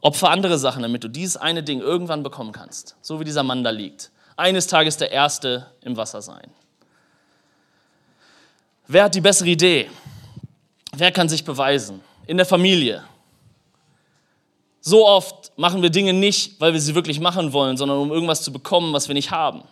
Opfer 0.01 0.31
andere 0.31 0.59
Sachen, 0.59 0.83
damit 0.83 1.05
du 1.05 1.09
dieses 1.09 1.37
eine 1.37 1.63
Ding 1.63 1.81
irgendwann 1.81 2.23
bekommen 2.23 2.53
kannst. 2.53 2.97
So 3.01 3.21
wie 3.21 3.25
dieser 3.25 3.45
Mann 3.45 3.65
da 3.65 3.71
liegt. 3.71 4.11
Eines 4.37 4.67
Tages 4.67 4.97
der 4.97 5.13
Erste 5.13 5.67
im 5.81 5.97
Wasser 5.97 6.21
sein. 6.21 6.51
Wer 8.89 9.05
hat 9.05 9.15
die 9.15 9.21
bessere 9.21 9.49
Idee? 9.49 9.91
Wer 10.95 11.13
kann 11.13 11.29
sich 11.29 11.45
beweisen? 11.45 12.03
In 12.27 12.37
der 12.37 12.47
Familie. 12.47 13.05
So 14.81 15.07
oft 15.07 15.57
machen 15.57 15.83
wir 15.83 15.91
Dinge 15.91 16.13
nicht, 16.13 16.61
weil 16.61 16.73
wir 16.73 16.81
sie 16.81 16.95
wirklich 16.95 17.19
machen 17.19 17.53
wollen, 17.53 17.77
sondern 17.77 17.99
um 17.99 18.13
irgendwas 18.13 18.43
zu 18.43 18.53
bekommen, 18.53 18.93
was 18.93 19.09
wir 19.09 19.15
nicht 19.15 19.31
haben. 19.31 19.63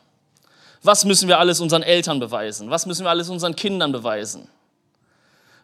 Was 0.84 1.06
müssen 1.06 1.28
wir 1.28 1.38
alles 1.38 1.60
unseren 1.60 1.82
Eltern 1.82 2.20
beweisen? 2.20 2.68
Was 2.68 2.84
müssen 2.84 3.04
wir 3.04 3.10
alles 3.10 3.30
unseren 3.30 3.56
Kindern 3.56 3.90
beweisen? 3.90 4.48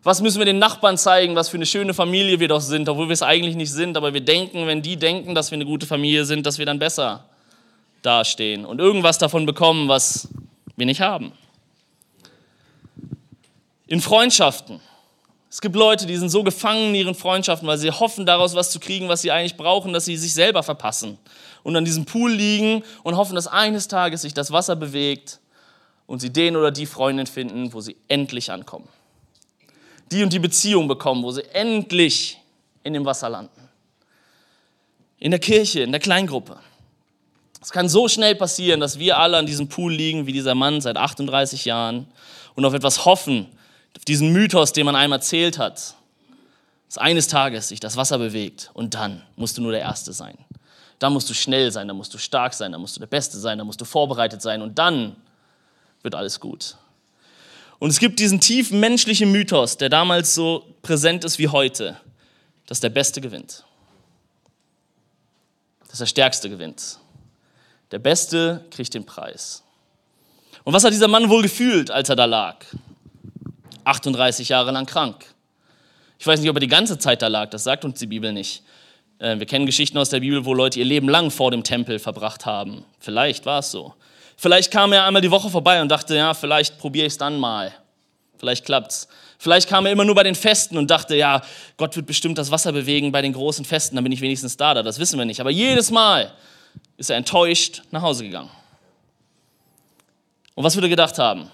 Was 0.03 0.23
müssen 0.23 0.39
wir 0.39 0.47
den 0.47 0.59
Nachbarn 0.59 0.97
zeigen, 0.97 1.37
was 1.37 1.50
für 1.50 1.59
eine 1.59 1.67
schöne 1.67 1.93
Familie 1.93 2.41
wir 2.41 2.49
doch 2.49 2.62
sind, 2.62 2.89
obwohl 2.89 3.09
wir 3.09 3.12
es 3.12 3.23
eigentlich 3.23 3.55
nicht 3.55 3.71
sind, 3.71 3.99
aber 3.99 4.15
wir 4.15 4.23
denken, 4.23 4.67
wenn 4.67 4.81
die 4.81 4.97
denken, 4.97 5.35
dass 5.35 5.50
wir 5.50 5.57
eine 5.57 5.67
gute 5.67 5.87
Familie 5.87 6.25
sind, 6.25 6.47
dass 6.47 6.57
wir 6.57 6.65
dann 6.65 6.79
besser 6.79 7.27
dastehen 8.00 8.65
und 8.65 8.79
irgendwas 8.81 9.19
davon 9.19 9.45
bekommen, 9.45 9.89
was 9.89 10.29
wir 10.77 10.87
nicht 10.87 11.03
haben. 11.03 11.33
In 13.89 14.00
Freundschaften. 14.00 14.81
Es 15.50 15.61
gibt 15.61 15.77
Leute, 15.77 16.07
die 16.07 16.17
sind 16.17 16.31
so 16.31 16.45
gefangen 16.45 16.91
in 16.91 16.95
ihren 16.95 17.15
Freundschaften, 17.15 17.69
weil 17.69 17.77
sie 17.77 17.91
hoffen, 17.91 18.25
daraus 18.25 18.55
was 18.55 18.71
zu 18.71 18.81
kriegen, 18.81 19.09
was 19.11 19.21
sie 19.21 19.33
eigentlich 19.33 19.59
brauchen, 19.59 19.93
dass 19.93 20.07
sie 20.07 20.17
sich 20.17 20.33
selber 20.33 20.62
verpassen. 20.62 21.19
Und 21.62 21.76
an 21.76 21.85
diesem 21.85 22.05
Pool 22.05 22.33
liegen 22.33 22.83
und 23.02 23.17
hoffen, 23.17 23.35
dass 23.35 23.47
eines 23.47 23.88
Tages 23.88 24.23
sich 24.23 24.35
das 24.35 24.50
Wasser 24.50 24.76
bewegt 24.76 25.40
und 26.07 26.21
sie 26.21 26.31
den 26.31 26.57
oder 26.57 26.71
die 26.71 26.87
Freundin 26.87 27.26
finden, 27.26 27.73
wo 27.73 27.81
sie 27.81 27.97
endlich 28.09 28.50
ankommen. 28.50 28.88
Die 30.11 30.23
und 30.23 30.33
die 30.33 30.38
Beziehung 30.38 30.88
bekommen, 30.88 31.23
wo 31.23 31.31
sie 31.31 31.45
endlich 31.52 32.38
in 32.83 32.95
dem 32.95 33.05
Wasser 33.05 33.29
landen. 33.29 33.69
In 35.19 35.31
der 35.31 35.40
Kirche, 35.40 35.81
in 35.81 35.93
der 35.93 36.00
Kleingruppe. 36.00 36.59
Es 37.62 37.71
kann 37.71 37.88
so 37.88 38.09
schnell 38.09 38.35
passieren, 38.35 38.81
dass 38.81 38.99
wir 38.99 39.19
alle 39.19 39.37
an 39.37 39.47
diesem 39.47 39.69
Pool 39.69 39.93
liegen, 39.93 40.26
wie 40.26 40.33
dieser 40.33 40.55
Mann 40.55 40.81
seit 40.81 40.97
38 40.97 41.67
Jahren 41.67 42.09
und 42.55 42.64
auf 42.64 42.73
etwas 42.73 43.05
hoffen, 43.05 43.47
auf 43.97 44.05
diesen 44.05 44.33
Mythos, 44.33 44.73
den 44.73 44.87
man 44.87 44.97
einem 44.97 45.12
erzählt 45.12 45.59
hat, 45.59 45.95
dass 46.87 46.99
eines 46.99 47.29
Tages 47.29 47.69
sich 47.69 47.79
das 47.79 47.97
Wasser 47.97 48.19
bewegt 48.19 48.71
und 48.75 48.95
dann 48.95 49.23
musst 49.37 49.59
du 49.59 49.62
nur 49.62 49.73
der 49.73 49.83
Erste 49.83 50.12
sein. 50.12 50.38
Dann 51.00 51.14
musst 51.14 51.28
du 51.28 51.35
schnell 51.35 51.73
sein, 51.73 51.88
dann 51.88 51.97
musst 51.97 52.14
du 52.14 52.19
stark 52.19 52.54
sein, 52.54 52.73
dann 52.73 52.80
musst 52.80 52.95
du 52.95 53.00
der 53.00 53.07
Beste 53.09 53.38
sein, 53.38 53.59
dann 53.59 53.66
musst 53.66 53.80
du 53.80 53.85
vorbereitet 53.85 54.42
sein 54.42 54.62
und 54.62 54.78
dann 54.78 55.16
wird 56.02 56.14
alles 56.14 56.38
gut. 56.38 56.76
Und 57.78 57.88
es 57.88 57.99
gibt 57.99 58.21
diesen 58.21 58.38
tiefen 58.38 58.78
menschlichen 58.78 59.33
Mythos, 59.33 59.78
der 59.78 59.88
damals 59.88 60.35
so 60.35 60.66
präsent 60.83 61.25
ist 61.25 61.38
wie 61.38 61.49
heute, 61.49 61.99
dass 62.66 62.80
der 62.80 62.90
Beste 62.90 63.23
gewinnt. 63.23 63.64
Dass 65.88 65.99
der 65.99 66.07
Stärkste 66.07 66.50
gewinnt. 66.50 66.99
Der 67.90 67.99
Beste 67.99 68.64
kriegt 68.71 68.92
den 68.92 69.07
Preis. 69.07 69.64
Und 70.64 70.75
was 70.75 70.85
hat 70.85 70.92
dieser 70.92 71.09
Mann 71.09 71.30
wohl 71.30 71.42
gefühlt, 71.42 71.90
als 71.90 72.11
er 72.11 72.16
da 72.16 72.26
lag? 72.26 72.57
38 73.85 74.50
Jahre 74.50 74.71
lang 74.71 74.85
krank. 74.85 75.25
Ich 76.19 76.26
weiß 76.26 76.40
nicht, 76.40 76.50
ob 76.50 76.57
er 76.57 76.61
die 76.61 76.69
ganze 76.69 76.99
Zeit 76.99 77.23
da 77.23 77.28
lag, 77.28 77.49
das 77.49 77.64
sagt 77.64 77.87
uns 77.87 77.99
die 77.99 78.07
Bibel 78.07 78.35
nicht. 78.35 78.62
Äh, 79.21 79.39
wir 79.39 79.47
kennen 79.47 79.67
Geschichten 79.67 79.99
aus 79.99 80.09
der 80.09 80.21
Bibel, 80.21 80.45
wo 80.45 80.55
Leute 80.55 80.81
ihr 80.81 80.85
Leben 80.85 81.09
lang 81.09 81.31
vor 81.31 81.53
dem 81.53 81.62
Tempel 81.62 81.99
verbracht 81.99 82.47
haben. 82.47 82.85
Vielleicht 82.99 83.47
war 83.47 83.61
es 83.61 83.71
so. 83.71 83.95
Vielleicht 84.37 84.71
kam 84.73 84.93
er 84.93 85.05
einmal 85.05 85.23
die 85.23 85.31
Woche 85.31 85.50
vorbei 85.50 85.81
und 85.81 85.89
dachte, 85.91 86.17
ja, 86.17 86.35
vielleicht 86.35 86.79
probiere 86.79 87.07
ich 87.07 87.12
es 87.12 87.19
dann 87.19 87.39
mal. 87.39 87.73
Vielleicht 88.39 88.65
klappt's. 88.65 89.07
Vielleicht 89.39 89.69
kam 89.69 89.85
er 89.85 89.93
immer 89.93 90.05
nur 90.05 90.15
bei 90.15 90.23
den 90.23 90.35
Festen 90.35 90.79
und 90.79 90.91
dachte, 90.91 91.15
ja, 91.15 91.43
Gott 91.77 91.95
wird 91.95 92.07
bestimmt 92.07 92.39
das 92.39 92.50
Wasser 92.50 92.73
bewegen 92.73 93.12
bei 93.12 93.21
den 93.21 93.35
großen 93.35 93.67
Festen, 93.67 93.97
dann 93.97 94.05
bin 94.05 94.12
ich 94.12 94.23
wenigstens 94.23 94.57
da. 94.57 94.75
Das 94.83 94.99
wissen 94.99 95.19
wir 95.19 95.27
nicht. 95.27 95.41
Aber 95.41 95.50
jedes 95.50 95.91
Mal 95.91 96.33
ist 96.97 97.11
er 97.11 97.17
enttäuscht 97.17 97.83
nach 97.91 98.00
Hause 98.00 98.25
gegangen. 98.25 98.50
Und 100.55 100.65
was 100.65 100.75
würde 100.75 100.87
er 100.87 100.91
gedacht 100.91 101.19
haben? 101.19 101.50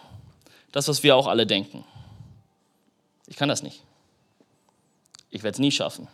Das, 0.70 0.86
was 0.86 1.02
wir 1.02 1.16
auch 1.16 1.26
alle 1.26 1.46
denken. 1.46 1.84
Ich 3.26 3.36
kann 3.36 3.48
das 3.48 3.62
nicht. 3.62 3.82
Ich 5.30 5.42
werde 5.42 5.54
es 5.54 5.58
nie 5.58 5.72
schaffen. 5.72 6.08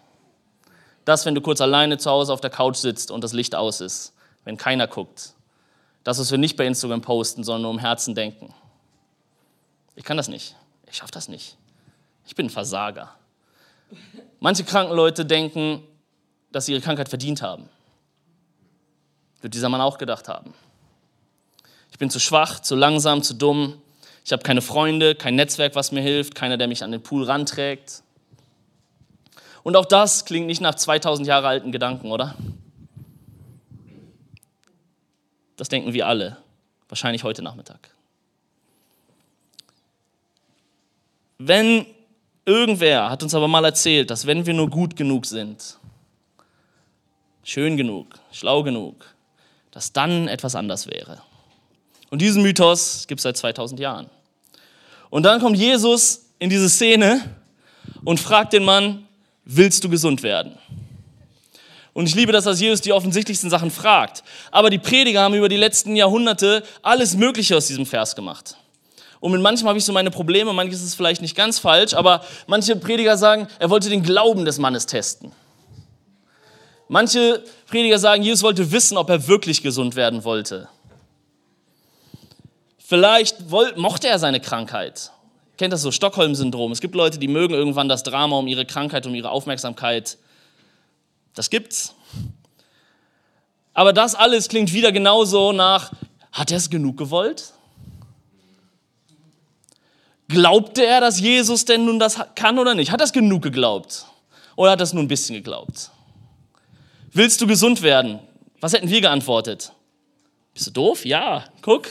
Das, 1.04 1.26
wenn 1.26 1.34
du 1.34 1.40
kurz 1.40 1.60
alleine 1.60 1.98
zu 1.98 2.10
Hause 2.10 2.32
auf 2.32 2.40
der 2.40 2.50
Couch 2.50 2.76
sitzt 2.76 3.10
und 3.10 3.24
das 3.24 3.32
Licht 3.32 3.54
aus 3.54 3.80
ist, 3.80 4.12
wenn 4.44 4.56
keiner 4.56 4.86
guckt. 4.86 5.34
Das, 6.04 6.18
was 6.18 6.30
wir 6.30 6.38
nicht 6.38 6.56
bei 6.56 6.66
Instagram 6.66 7.00
posten, 7.00 7.44
sondern 7.44 7.62
nur 7.62 7.70
im 7.72 7.78
Herzen 7.78 8.14
denken. 8.14 8.54
Ich 9.94 10.04
kann 10.04 10.16
das 10.16 10.28
nicht. 10.28 10.56
Ich 10.88 10.96
schaffe 10.96 11.12
das 11.12 11.28
nicht. 11.28 11.56
Ich 12.26 12.34
bin 12.34 12.46
ein 12.46 12.50
Versager. 12.50 13.14
Manche 14.40 14.64
kranken 14.64 14.94
Leute 14.94 15.24
denken, 15.24 15.82
dass 16.50 16.66
sie 16.66 16.72
ihre 16.72 16.80
Krankheit 16.80 17.08
verdient 17.08 17.42
haben. 17.42 17.68
Wird 19.40 19.54
dieser 19.54 19.68
Mann 19.68 19.80
auch 19.80 19.98
gedacht 19.98 20.28
haben. 20.28 20.54
Ich 21.90 21.98
bin 21.98 22.10
zu 22.10 22.20
schwach, 22.20 22.60
zu 22.60 22.74
langsam, 22.74 23.22
zu 23.22 23.34
dumm. 23.34 23.80
Ich 24.24 24.32
habe 24.32 24.42
keine 24.42 24.62
Freunde, 24.62 25.14
kein 25.14 25.34
Netzwerk, 25.34 25.74
was 25.74 25.92
mir 25.92 26.00
hilft, 26.00 26.34
keiner, 26.34 26.56
der 26.56 26.68
mich 26.68 26.84
an 26.84 26.92
den 26.92 27.02
Pool 27.02 27.24
ranträgt. 27.24 28.02
Und 29.62 29.76
auch 29.76 29.84
das 29.84 30.24
klingt 30.24 30.46
nicht 30.46 30.60
nach 30.60 30.74
2000 30.74 31.26
Jahre 31.26 31.48
alten 31.48 31.72
Gedanken, 31.72 32.10
oder? 32.10 32.34
Das 35.56 35.68
denken 35.68 35.92
wir 35.92 36.06
alle, 36.06 36.38
wahrscheinlich 36.88 37.22
heute 37.22 37.42
Nachmittag. 37.42 37.90
Wenn 41.38 41.86
irgendwer 42.44 43.10
hat 43.10 43.22
uns 43.22 43.34
aber 43.34 43.48
mal 43.48 43.64
erzählt, 43.64 44.10
dass 44.10 44.26
wenn 44.26 44.46
wir 44.46 44.54
nur 44.54 44.68
gut 44.68 44.96
genug 44.96 45.26
sind, 45.26 45.78
schön 47.44 47.76
genug, 47.76 48.06
schlau 48.30 48.62
genug, 48.62 49.06
dass 49.70 49.92
dann 49.92 50.28
etwas 50.28 50.54
anders 50.54 50.86
wäre. 50.86 51.22
Und 52.10 52.20
diesen 52.20 52.42
Mythos 52.42 53.06
gibt 53.06 53.20
es 53.20 53.22
seit 53.22 53.36
2000 53.36 53.80
Jahren. 53.80 54.10
Und 55.10 55.24
dann 55.24 55.40
kommt 55.40 55.56
Jesus 55.56 56.26
in 56.38 56.50
diese 56.50 56.68
Szene 56.68 57.22
und 58.04 58.20
fragt 58.20 58.52
den 58.52 58.64
Mann, 58.64 59.06
willst 59.44 59.84
du 59.84 59.88
gesund 59.88 60.22
werden? 60.22 60.58
Und 61.94 62.06
ich 62.06 62.14
liebe 62.14 62.32
das, 62.32 62.44
dass 62.44 62.60
Jesus 62.60 62.80
die 62.80 62.92
offensichtlichsten 62.92 63.50
Sachen 63.50 63.70
fragt. 63.70 64.22
Aber 64.50 64.70
die 64.70 64.78
Prediger 64.78 65.20
haben 65.20 65.34
über 65.34 65.48
die 65.48 65.56
letzten 65.56 65.94
Jahrhunderte 65.94 66.62
alles 66.80 67.16
Mögliche 67.16 67.56
aus 67.56 67.66
diesem 67.66 67.84
Vers 67.84 68.16
gemacht. 68.16 68.56
Und 69.20 69.32
mit 69.32 69.40
manchem 69.40 69.68
habe 69.68 69.78
ich 69.78 69.84
so 69.84 69.92
meine 69.92 70.10
Probleme, 70.10 70.52
manches 70.52 70.82
ist 70.82 70.94
vielleicht 70.94 71.22
nicht 71.22 71.36
ganz 71.36 71.58
falsch, 71.58 71.94
aber 71.94 72.24
manche 72.46 72.74
Prediger 72.74 73.16
sagen, 73.16 73.46
er 73.58 73.70
wollte 73.70 73.88
den 73.88 74.02
Glauben 74.02 74.44
des 74.44 74.58
Mannes 74.58 74.86
testen. 74.86 75.32
Manche 76.88 77.44
Prediger 77.68 77.98
sagen, 77.98 78.22
Jesus 78.22 78.42
wollte 78.42 78.72
wissen, 78.72 78.96
ob 78.96 79.08
er 79.10 79.28
wirklich 79.28 79.62
gesund 79.62 79.94
werden 79.96 80.24
wollte. 80.24 80.68
Vielleicht 82.78 83.48
mochte 83.76 84.08
er 84.08 84.18
seine 84.18 84.40
Krankheit. 84.40 85.12
Kennt 85.58 85.72
das 85.72 85.82
so 85.82 85.90
Stockholm-Syndrom? 85.90 86.72
Es 86.72 86.80
gibt 86.80 86.94
Leute, 86.94 87.18
die 87.18 87.28
mögen 87.28 87.54
irgendwann 87.54 87.88
das 87.88 88.02
Drama 88.02 88.38
um 88.38 88.46
ihre 88.46 88.64
Krankheit, 88.64 89.06
um 89.06 89.14
ihre 89.14 89.30
Aufmerksamkeit. 89.30 90.18
Das 91.34 91.50
gibt's. 91.50 91.94
Aber 93.74 93.92
das 93.92 94.14
alles 94.14 94.48
klingt 94.48 94.72
wieder 94.72 94.92
genauso 94.92 95.52
nach, 95.52 95.92
hat 96.30 96.50
er 96.50 96.58
es 96.58 96.70
genug 96.70 96.96
gewollt? 96.96 97.52
Glaubte 100.28 100.84
er, 100.86 101.00
dass 101.00 101.20
Jesus 101.20 101.64
denn 101.64 101.84
nun 101.84 101.98
das 101.98 102.18
kann 102.34 102.58
oder 102.58 102.74
nicht? 102.74 102.90
Hat 102.90 103.00
er 103.00 103.04
es 103.04 103.12
genug 103.12 103.42
geglaubt? 103.42 104.06
Oder 104.56 104.72
hat 104.72 104.80
er 104.80 104.84
es 104.84 104.92
nur 104.92 105.02
ein 105.02 105.08
bisschen 105.08 105.34
geglaubt? 105.34 105.90
Willst 107.12 107.40
du 107.40 107.46
gesund 107.46 107.82
werden? 107.82 108.18
Was 108.60 108.72
hätten 108.72 108.88
wir 108.88 109.00
geantwortet? 109.00 109.72
Bist 110.54 110.68
du 110.68 110.70
doof? 110.70 111.04
Ja, 111.04 111.44
guck. 111.60 111.88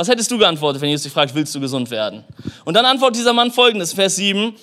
Was 0.00 0.08
hättest 0.08 0.30
du 0.30 0.38
geantwortet, 0.38 0.80
wenn 0.80 0.88
Jesus 0.88 1.02
dich 1.02 1.12
fragt, 1.12 1.34
willst 1.34 1.54
du 1.54 1.60
gesund 1.60 1.90
werden? 1.90 2.24
Und 2.64 2.72
dann 2.72 2.86
antwortet 2.86 3.16
dieser 3.16 3.34
Mann 3.34 3.50
folgendes, 3.50 3.92
Vers 3.92 4.16
7. 4.16 4.54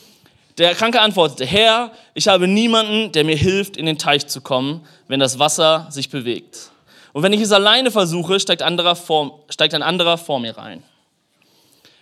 Der 0.57 0.73
Kranke 0.73 0.99
antwortete, 0.99 1.45
Herr, 1.45 1.91
ich 2.15 2.27
habe 2.27 2.47
niemanden, 2.47 3.11
der 3.11 3.23
mir 3.23 3.35
hilft, 3.35 3.77
in 3.77 3.85
den 3.85 3.99
Teich 3.99 4.25
zu 4.25 4.41
kommen, 4.41 4.83
wenn 5.07 5.19
das 5.19 5.37
Wasser 5.37 5.85
sich 5.91 6.09
bewegt. 6.09 6.71
Und 7.13 7.21
wenn 7.21 7.33
ich 7.33 7.41
es 7.41 7.51
alleine 7.51 7.91
versuche, 7.91 8.39
steigt, 8.39 8.63
vor, 8.97 9.43
steigt 9.49 9.75
ein 9.75 9.83
anderer 9.83 10.17
vor 10.17 10.39
mir 10.39 10.57
rein. 10.57 10.81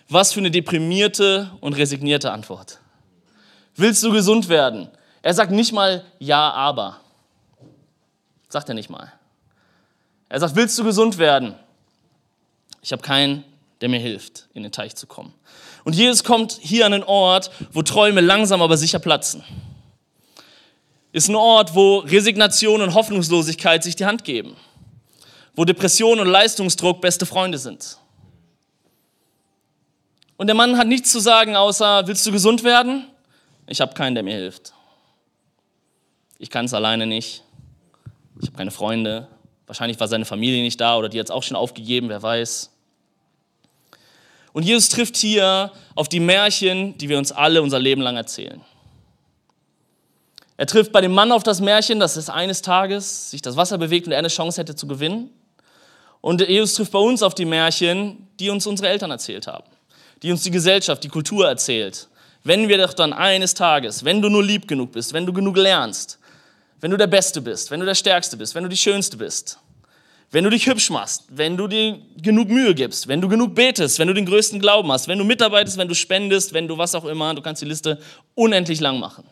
Was 0.08 0.32
für 0.32 0.40
eine 0.40 0.50
deprimierte 0.50 1.50
und 1.60 1.74
resignierte 1.74 2.32
Antwort. 2.32 2.78
Willst 3.74 4.02
du 4.02 4.12
gesund 4.12 4.48
werden? 4.48 4.88
Er 5.20 5.34
sagt 5.34 5.50
nicht 5.52 5.74
mal 5.74 6.06
ja, 6.20 6.52
aber. 6.52 7.00
Sagt 8.48 8.70
er 8.70 8.74
nicht 8.74 8.88
mal. 8.88 9.12
Er 10.30 10.40
sagt, 10.40 10.56
willst 10.56 10.78
du 10.78 10.84
gesund 10.84 11.18
werden? 11.18 11.54
Ich 12.86 12.92
habe 12.92 13.02
keinen, 13.02 13.42
der 13.80 13.88
mir 13.88 13.98
hilft, 13.98 14.46
in 14.54 14.62
den 14.62 14.70
Teich 14.70 14.94
zu 14.94 15.08
kommen. 15.08 15.34
Und 15.82 15.96
Jesus 15.96 16.22
kommt 16.22 16.52
hier 16.52 16.86
an 16.86 16.92
einen 16.92 17.02
Ort, 17.02 17.50
wo 17.72 17.82
Träume 17.82 18.20
langsam 18.20 18.62
aber 18.62 18.76
sicher 18.76 19.00
platzen. 19.00 19.42
Ist 21.10 21.28
ein 21.28 21.34
Ort, 21.34 21.74
wo 21.74 21.98
Resignation 21.98 22.80
und 22.82 22.94
Hoffnungslosigkeit 22.94 23.82
sich 23.82 23.96
die 23.96 24.06
Hand 24.06 24.22
geben. 24.22 24.56
Wo 25.56 25.64
Depression 25.64 26.20
und 26.20 26.28
Leistungsdruck 26.28 27.00
beste 27.00 27.26
Freunde 27.26 27.58
sind. 27.58 27.98
Und 30.36 30.46
der 30.46 30.54
Mann 30.54 30.78
hat 30.78 30.86
nichts 30.86 31.10
zu 31.10 31.18
sagen, 31.18 31.56
außer, 31.56 32.06
willst 32.06 32.24
du 32.24 32.30
gesund 32.30 32.62
werden? 32.62 33.08
Ich 33.66 33.80
habe 33.80 33.94
keinen, 33.94 34.14
der 34.14 34.22
mir 34.22 34.36
hilft. 34.36 34.74
Ich 36.38 36.50
kann 36.50 36.66
es 36.66 36.72
alleine 36.72 37.08
nicht. 37.08 37.42
Ich 38.40 38.46
habe 38.46 38.56
keine 38.56 38.70
Freunde. 38.70 39.26
Wahrscheinlich 39.66 39.98
war 39.98 40.06
seine 40.06 40.24
Familie 40.24 40.62
nicht 40.62 40.80
da 40.80 40.96
oder 40.96 41.08
die 41.08 41.18
hat 41.18 41.26
es 41.26 41.30
auch 41.32 41.42
schon 41.42 41.56
aufgegeben, 41.56 42.08
wer 42.10 42.22
weiß. 42.22 42.70
Und 44.56 44.62
Jesus 44.62 44.88
trifft 44.88 45.18
hier 45.18 45.70
auf 45.94 46.08
die 46.08 46.18
Märchen, 46.18 46.96
die 46.96 47.10
wir 47.10 47.18
uns 47.18 47.30
alle 47.30 47.60
unser 47.60 47.78
Leben 47.78 48.00
lang 48.00 48.16
erzählen. 48.16 48.62
Er 50.56 50.66
trifft 50.66 50.92
bei 50.92 51.02
dem 51.02 51.12
Mann 51.12 51.30
auf 51.30 51.42
das 51.42 51.60
Märchen, 51.60 52.00
dass 52.00 52.16
es 52.16 52.30
eines 52.30 52.62
Tages 52.62 53.32
sich 53.32 53.42
das 53.42 53.58
Wasser 53.58 53.76
bewegt 53.76 54.06
und 54.06 54.14
er 54.14 54.18
eine 54.18 54.28
Chance 54.28 54.58
hätte 54.58 54.74
zu 54.74 54.86
gewinnen. 54.86 55.28
Und 56.22 56.40
Jesus 56.40 56.72
trifft 56.72 56.92
bei 56.92 56.98
uns 56.98 57.22
auf 57.22 57.34
die 57.34 57.44
Märchen, 57.44 58.28
die 58.40 58.48
uns 58.48 58.66
unsere 58.66 58.88
Eltern 58.88 59.10
erzählt 59.10 59.46
haben, 59.46 59.66
die 60.22 60.30
uns 60.30 60.42
die 60.42 60.50
Gesellschaft, 60.50 61.04
die 61.04 61.10
Kultur 61.10 61.46
erzählt. 61.46 62.08
Wenn 62.42 62.66
wir 62.66 62.78
doch 62.78 62.94
dann 62.94 63.12
eines 63.12 63.52
Tages, 63.52 64.06
wenn 64.06 64.22
du 64.22 64.30
nur 64.30 64.42
lieb 64.42 64.66
genug 64.66 64.92
bist, 64.92 65.12
wenn 65.12 65.26
du 65.26 65.34
genug 65.34 65.58
lernst, 65.58 66.18
wenn 66.80 66.90
du 66.90 66.96
der 66.96 67.08
Beste 67.08 67.42
bist, 67.42 67.70
wenn 67.70 67.80
du 67.80 67.84
der 67.84 67.94
Stärkste 67.94 68.38
bist, 68.38 68.54
wenn 68.54 68.62
du 68.62 68.70
die 68.70 68.76
Schönste 68.78 69.18
bist, 69.18 69.58
wenn 70.30 70.44
du 70.44 70.50
dich 70.50 70.66
hübsch 70.66 70.90
machst, 70.90 71.24
wenn 71.28 71.56
du 71.56 71.68
dir 71.68 71.98
genug 72.20 72.48
Mühe 72.48 72.74
gibst, 72.74 73.06
wenn 73.08 73.20
du 73.20 73.28
genug 73.28 73.54
betest, 73.54 73.98
wenn 73.98 74.08
du 74.08 74.14
den 74.14 74.26
größten 74.26 74.60
Glauben 74.60 74.90
hast, 74.90 75.08
wenn 75.08 75.18
du 75.18 75.24
mitarbeitest, 75.24 75.78
wenn 75.78 75.88
du 75.88 75.94
spendest, 75.94 76.52
wenn 76.52 76.66
du 76.66 76.76
was 76.76 76.94
auch 76.94 77.04
immer, 77.04 77.34
du 77.34 77.42
kannst 77.42 77.62
die 77.62 77.66
Liste 77.66 78.00
unendlich 78.34 78.80
lang 78.80 78.98
machen. 78.98 79.24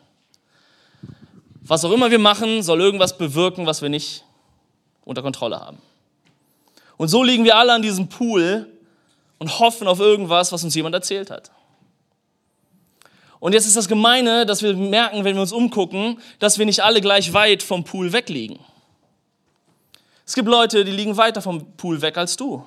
Was 1.62 1.84
auch 1.84 1.92
immer 1.92 2.10
wir 2.10 2.18
machen, 2.18 2.62
soll 2.62 2.80
irgendwas 2.80 3.18
bewirken, 3.18 3.66
was 3.66 3.82
wir 3.82 3.88
nicht 3.88 4.24
unter 5.04 5.22
Kontrolle 5.22 5.58
haben. 5.60 5.78
Und 6.96 7.08
so 7.08 7.22
liegen 7.22 7.44
wir 7.44 7.56
alle 7.56 7.72
an 7.72 7.82
diesem 7.82 8.08
Pool 8.08 8.66
und 9.38 9.58
hoffen 9.58 9.88
auf 9.88 9.98
irgendwas, 9.98 10.52
was 10.52 10.62
uns 10.62 10.74
jemand 10.74 10.94
erzählt 10.94 11.30
hat. 11.30 11.50
Und 13.40 13.52
jetzt 13.52 13.66
ist 13.66 13.76
das 13.76 13.88
Gemeine, 13.88 14.46
dass 14.46 14.62
wir 14.62 14.74
merken, 14.74 15.24
wenn 15.24 15.34
wir 15.34 15.42
uns 15.42 15.52
umgucken, 15.52 16.18
dass 16.38 16.58
wir 16.58 16.66
nicht 16.66 16.82
alle 16.82 17.00
gleich 17.00 17.32
weit 17.32 17.62
vom 17.62 17.84
Pool 17.84 18.12
wegliegen. 18.12 18.58
Es 20.26 20.34
gibt 20.34 20.48
Leute, 20.48 20.84
die 20.84 20.92
liegen 20.92 21.16
weiter 21.16 21.42
vom 21.42 21.72
Pool 21.76 22.00
weg 22.00 22.16
als 22.16 22.36
du. 22.36 22.64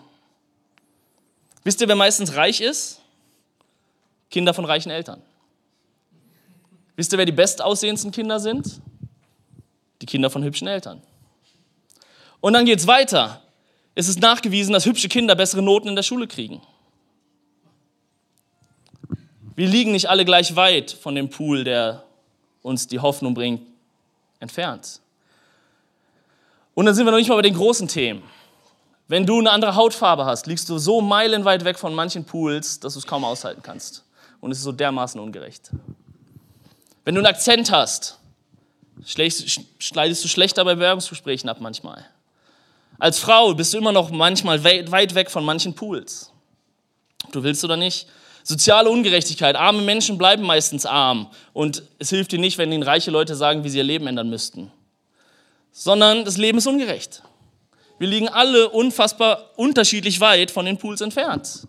Wisst 1.64 1.82
ihr, 1.82 1.88
wer 1.88 1.96
meistens 1.96 2.36
reich 2.36 2.62
ist? 2.62 3.02
Kinder 4.30 4.54
von 4.54 4.66
reichen 4.66 4.90
Eltern. 4.90 5.22
Wisst 6.96 7.12
ihr, 7.14 7.18
wer 7.18 7.26
die 7.26 7.32
bestaussehendsten 7.32 8.12
Kinder 8.12 8.40
sind? 8.40 8.82
Die 10.02 10.06
Kinder 10.06 10.30
von 10.30 10.44
hübschen 10.44 10.68
Eltern. 10.68 11.02
Und 12.40 12.54
dann 12.54 12.66
geht 12.66 12.80
es 12.80 12.88
weiter. 12.88 13.42
Es 13.96 14.08
ist 14.08 14.20
nachgewiesen, 14.20 14.74
dass 14.74 14.86
hübsche 14.86 15.10
Kinder 15.10 15.36
bessere 15.36 15.62
Noten 15.62 15.88
in 15.88 15.96
der 15.96 16.04
Schule 16.04 16.28
kriegen. 16.28 16.62
Wir 19.56 19.68
liegen 19.68 19.92
nicht 19.92 20.08
alle 20.08 20.24
gleich 20.24 20.56
weit 20.56 20.92
von 20.92 21.16
dem 21.16 21.32
Pool, 21.32 21.64
der 21.64 22.04
uns 22.62 22.88
die 22.88 23.00
Hoffnung 23.00 23.34
bringt, 23.34 23.62
entfernt. 24.40 25.02
Und 26.78 26.86
dann 26.86 26.94
sind 26.94 27.08
wir 27.08 27.12
noch 27.12 27.18
nicht 27.18 27.28
mal 27.28 27.38
bei 27.38 27.42
den 27.42 27.56
großen 27.56 27.88
Themen. 27.88 28.22
Wenn 29.08 29.26
du 29.26 29.40
eine 29.40 29.50
andere 29.50 29.74
Hautfarbe 29.74 30.26
hast, 30.26 30.46
liegst 30.46 30.70
du 30.70 30.78
so 30.78 31.02
meilenweit 31.02 31.66
weg 31.66 31.80
von 31.80 31.96
manchen 31.96 32.24
Pools, 32.24 32.80
dass 32.80 32.94
du 32.94 33.00
es 33.00 33.08
kaum 33.08 33.26
aushalten 33.26 33.64
kannst. 33.64 34.04
Und 34.42 34.52
es 34.52 34.60
ist 34.60 34.64
so 34.64 34.72
dermaßen 34.72 35.20
ungerecht. 35.20 35.72
Wenn 37.04 37.16
du 37.16 37.22
einen 37.22 37.26
Akzent 37.26 37.72
hast, 37.72 38.20
schneidest 39.04 40.24
du 40.24 40.28
schlechter 40.28 40.64
bei 40.66 40.76
Bewerbungsgesprächen 40.76 41.50
ab 41.50 41.58
manchmal. 41.62 42.06
Als 43.00 43.18
Frau 43.18 43.56
bist 43.56 43.74
du 43.74 43.80
immer 43.80 43.92
noch 43.92 44.12
manchmal 44.12 44.64
weit 44.64 45.16
weg 45.16 45.32
von 45.32 45.44
manchen 45.44 45.74
Pools. 45.74 46.32
Du 47.32 47.42
willst 47.42 47.64
oder 47.64 47.76
nicht. 47.76 48.06
Soziale 48.44 48.92
Ungerechtigkeit. 48.92 49.56
Arme 49.56 49.82
Menschen 49.82 50.20
bleiben 50.20 50.44
meistens 50.44 50.86
arm. 50.86 51.32
Und 51.54 51.82
es 51.98 52.12
hilft 52.12 52.34
dir 52.34 52.40
nicht, 52.40 52.60
wenn 52.60 52.72
ihnen 52.72 52.84
reiche 52.84 53.10
Leute 53.10 53.36
sagen, 53.36 53.64
wie 53.64 53.70
sie 53.70 53.80
ihr 53.80 53.84
Leben 53.84 54.06
ändern 54.06 54.30
müssten. 54.30 54.72
Sondern 55.80 56.26
das 56.26 56.38
Leben 56.38 56.58
ist 56.58 56.66
ungerecht. 56.66 57.22
Wir 58.00 58.08
liegen 58.08 58.30
alle 58.30 58.70
unfassbar 58.70 59.52
unterschiedlich 59.58 60.20
weit 60.20 60.50
von 60.50 60.66
den 60.66 60.80
Pools 60.80 61.02
entfernt. 61.02 61.68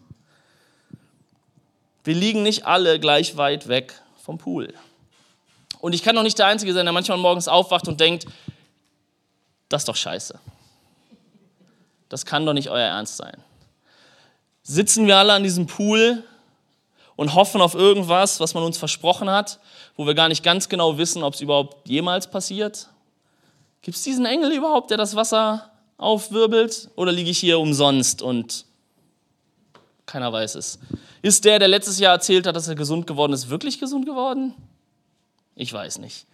Wir 2.05 2.15
liegen 2.15 2.43
nicht 2.43 2.65
alle 2.65 2.99
gleich 2.99 3.37
weit 3.37 3.69
weg 3.69 4.01
vom 4.17 4.39
Pool. 4.39 4.73
Und 5.81 5.93
ich 5.93 6.03
kann 6.03 6.17
doch 6.17 6.23
nicht 6.23 6.39
der 6.39 6.47
Einzige 6.47 6.73
sein, 6.73 6.87
der 6.87 6.95
manchmal 6.95 7.19
morgens 7.19 7.49
aufwacht 7.49 7.87
und 7.87 8.01
denkt, 8.01 8.25
das 9.69 9.83
ist 9.83 9.89
doch 9.89 9.97
scheiße. 9.97 10.41
Das 12.09 12.25
kann 12.25 12.47
doch 12.47 12.55
nicht 12.55 12.71
euer 12.71 12.89
Ernst 12.89 13.19
sein. 13.19 13.37
Sitzen 14.63 15.07
wir 15.07 15.19
alle 15.19 15.35
an 15.35 15.43
diesem 15.43 15.67
Pool 15.67 16.25
und 17.15 17.35
hoffen 17.35 17.61
auf 17.61 17.75
irgendwas, 17.75 18.41
was 18.41 18.55
man 18.55 18.65
uns 18.65 18.79
versprochen 18.79 19.29
hat, 19.29 19.61
wo 19.97 20.07
wir 20.07 20.15
gar 20.15 20.29
nicht 20.29 20.43
ganz 20.43 20.71
genau 20.71 20.97
wissen, 20.97 21.23
ob 21.23 21.35
es 21.35 21.43
überhaupt 21.43 21.87
jemals 21.87 22.31
passiert? 22.31 22.89
Gibt 23.89 23.97
es 23.97 24.05
diesen 24.05 24.27
Engel 24.27 24.53
überhaupt, 24.53 24.91
der 24.91 24.99
das 24.99 25.17
Wasser 25.17 25.73
aufwirbelt? 25.97 26.91
Oder 26.95 27.11
liege 27.11 27.31
ich 27.31 27.39
hier 27.39 27.59
umsonst 27.59 28.21
und 28.21 28.67
keiner 30.05 30.31
weiß 30.31 30.57
es? 30.57 30.79
Ist 31.23 31.47
der, 31.47 31.59
der 31.59 31.69
letztes 31.69 31.99
Jahr 31.99 32.13
erzählt 32.13 32.47
hat, 32.47 32.55
dass 32.55 32.69
er 32.69 32.75
gesund 32.75 33.07
geworden 33.07 33.33
ist, 33.33 33.49
wirklich 33.49 33.81
gesund 33.81 34.05
geworden? 34.05 34.53
Ich 35.55 35.73
weiß 35.73 36.01
nicht. 36.01 36.27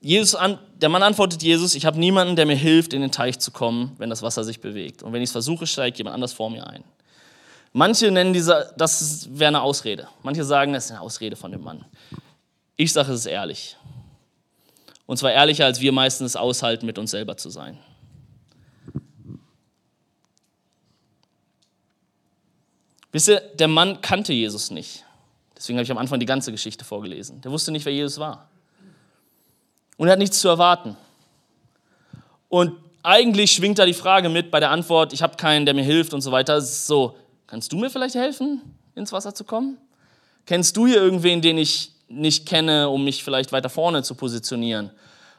Jesus 0.00 0.34
der 0.80 0.88
Mann 0.88 1.02
antwortet 1.02 1.42
Jesus, 1.42 1.74
ich 1.74 1.84
habe 1.84 1.98
niemanden, 1.98 2.34
der 2.34 2.46
mir 2.46 2.56
hilft, 2.56 2.94
in 2.94 3.02
den 3.02 3.12
Teich 3.12 3.38
zu 3.40 3.50
kommen, 3.50 3.94
wenn 3.98 4.08
das 4.08 4.22
Wasser 4.22 4.42
sich 4.42 4.62
bewegt. 4.62 5.02
Und 5.02 5.12
wenn 5.12 5.20
ich 5.20 5.28
es 5.28 5.32
versuche, 5.32 5.66
steigt 5.66 5.98
jemand 5.98 6.14
anders 6.14 6.32
vor 6.32 6.48
mir 6.48 6.66
ein. 6.66 6.82
Manche 7.74 8.10
nennen 8.10 8.32
diese, 8.32 8.72
das 8.78 9.28
wäre 9.38 9.48
eine 9.48 9.60
Ausrede. 9.60 10.08
Manche 10.22 10.44
sagen, 10.44 10.72
das 10.72 10.86
ist 10.86 10.92
eine 10.92 11.02
Ausrede 11.02 11.36
von 11.36 11.52
dem 11.52 11.62
Mann. 11.62 11.84
Ich 12.78 12.94
sage, 12.94 13.12
es 13.12 13.20
ist 13.20 13.26
ehrlich. 13.26 13.76
Und 15.04 15.18
zwar 15.18 15.32
ehrlicher, 15.32 15.66
als 15.66 15.82
wir 15.82 15.92
meistens 15.92 16.34
aushalten, 16.34 16.86
mit 16.86 16.98
uns 16.98 17.10
selber 17.10 17.36
zu 17.36 17.50
sein. 17.50 17.78
Wisst 23.12 23.28
ihr, 23.28 23.40
der 23.40 23.68
Mann 23.68 24.00
kannte 24.00 24.32
Jesus 24.32 24.70
nicht. 24.70 25.04
Deswegen 25.54 25.76
habe 25.76 25.84
ich 25.84 25.90
am 25.90 25.98
Anfang 25.98 26.20
die 26.20 26.26
ganze 26.26 26.52
Geschichte 26.52 26.86
vorgelesen. 26.86 27.42
Der 27.42 27.50
wusste 27.50 27.70
nicht, 27.70 27.84
wer 27.84 27.92
Jesus 27.92 28.18
war 28.18 28.48
und 29.98 30.08
er 30.08 30.12
hat 30.12 30.18
nichts 30.18 30.40
zu 30.40 30.48
erwarten. 30.48 30.96
Und 32.48 32.72
eigentlich 33.02 33.52
schwingt 33.52 33.78
da 33.78 33.84
die 33.84 33.92
Frage 33.92 34.30
mit 34.30 34.50
bei 34.50 34.60
der 34.60 34.70
Antwort, 34.70 35.12
ich 35.12 35.22
habe 35.22 35.36
keinen, 35.36 35.66
der 35.66 35.74
mir 35.74 35.84
hilft 35.84 36.14
und 36.14 36.22
so 36.22 36.32
weiter. 36.32 36.60
So, 36.62 37.16
kannst 37.46 37.72
du 37.72 37.76
mir 37.76 37.90
vielleicht 37.90 38.14
helfen, 38.14 38.62
ins 38.94 39.12
Wasser 39.12 39.34
zu 39.34 39.44
kommen? 39.44 39.76
Kennst 40.46 40.76
du 40.76 40.86
hier 40.86 40.96
irgendwen, 40.96 41.42
den 41.42 41.58
ich 41.58 41.92
nicht 42.08 42.46
kenne, 42.46 42.88
um 42.88 43.04
mich 43.04 43.22
vielleicht 43.22 43.52
weiter 43.52 43.68
vorne 43.68 44.02
zu 44.02 44.14
positionieren? 44.14 44.90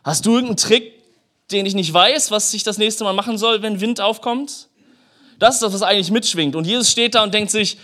Hast 0.04 0.26
du 0.26 0.32
irgendeinen 0.32 0.58
Trick, 0.58 0.94
den 1.52 1.66
ich 1.66 1.76
nicht 1.76 1.94
weiß, 1.94 2.32
was 2.32 2.54
ich 2.54 2.64
das 2.64 2.78
nächste 2.78 3.04
Mal 3.04 3.14
machen 3.14 3.38
soll, 3.38 3.62
wenn 3.62 3.82
Wind 3.82 4.02
aufkommt? 4.02 4.68
Das 5.40 5.56
ist 5.56 5.64
das, 5.64 5.74
was 5.74 5.82
eigentlich 5.82 6.12
mitschwingt. 6.12 6.56
Und 6.56 6.66
Jesus 6.66 6.92
steht 6.92 7.16
da 7.16 7.24
und 7.24 7.34
denkt 7.34 7.52
sich, 7.52 7.78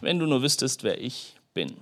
wenn 0.00 0.18
du 0.18 0.26
nur 0.26 0.42
wüsstest, 0.42 0.82
wer 0.84 1.00
ich 1.00 1.34
bin. 1.54 1.76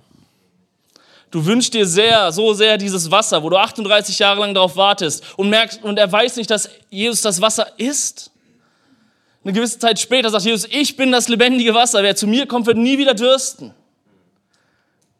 Du 1.29 1.45
wünschst 1.45 1.73
dir 1.73 1.85
sehr, 1.85 2.31
so 2.31 2.53
sehr 2.53 2.77
dieses 2.77 3.11
Wasser, 3.11 3.43
wo 3.43 3.49
du 3.49 3.57
38 3.57 4.17
Jahre 4.17 4.39
lang 4.39 4.53
darauf 4.53 4.77
wartest 4.77 5.23
und 5.35 5.49
merkst, 5.49 5.83
und 5.83 5.99
er 5.99 6.09
weiß 6.09 6.37
nicht, 6.37 6.49
dass 6.49 6.69
Jesus 6.89 7.21
das 7.21 7.41
Wasser 7.41 7.67
ist. 7.77 8.31
Eine 9.43 9.53
gewisse 9.53 9.77
Zeit 9.77 9.99
später 9.99 10.29
sagt 10.29 10.45
Jesus, 10.45 10.69
ich 10.71 10.95
bin 10.95 11.11
das 11.11 11.27
lebendige 11.27 11.73
Wasser. 11.73 12.01
Wer 12.01 12.15
zu 12.15 12.27
mir 12.27 12.47
kommt, 12.47 12.65
wird 12.65 12.77
nie 12.77 12.97
wieder 12.97 13.13
dürsten. 13.13 13.73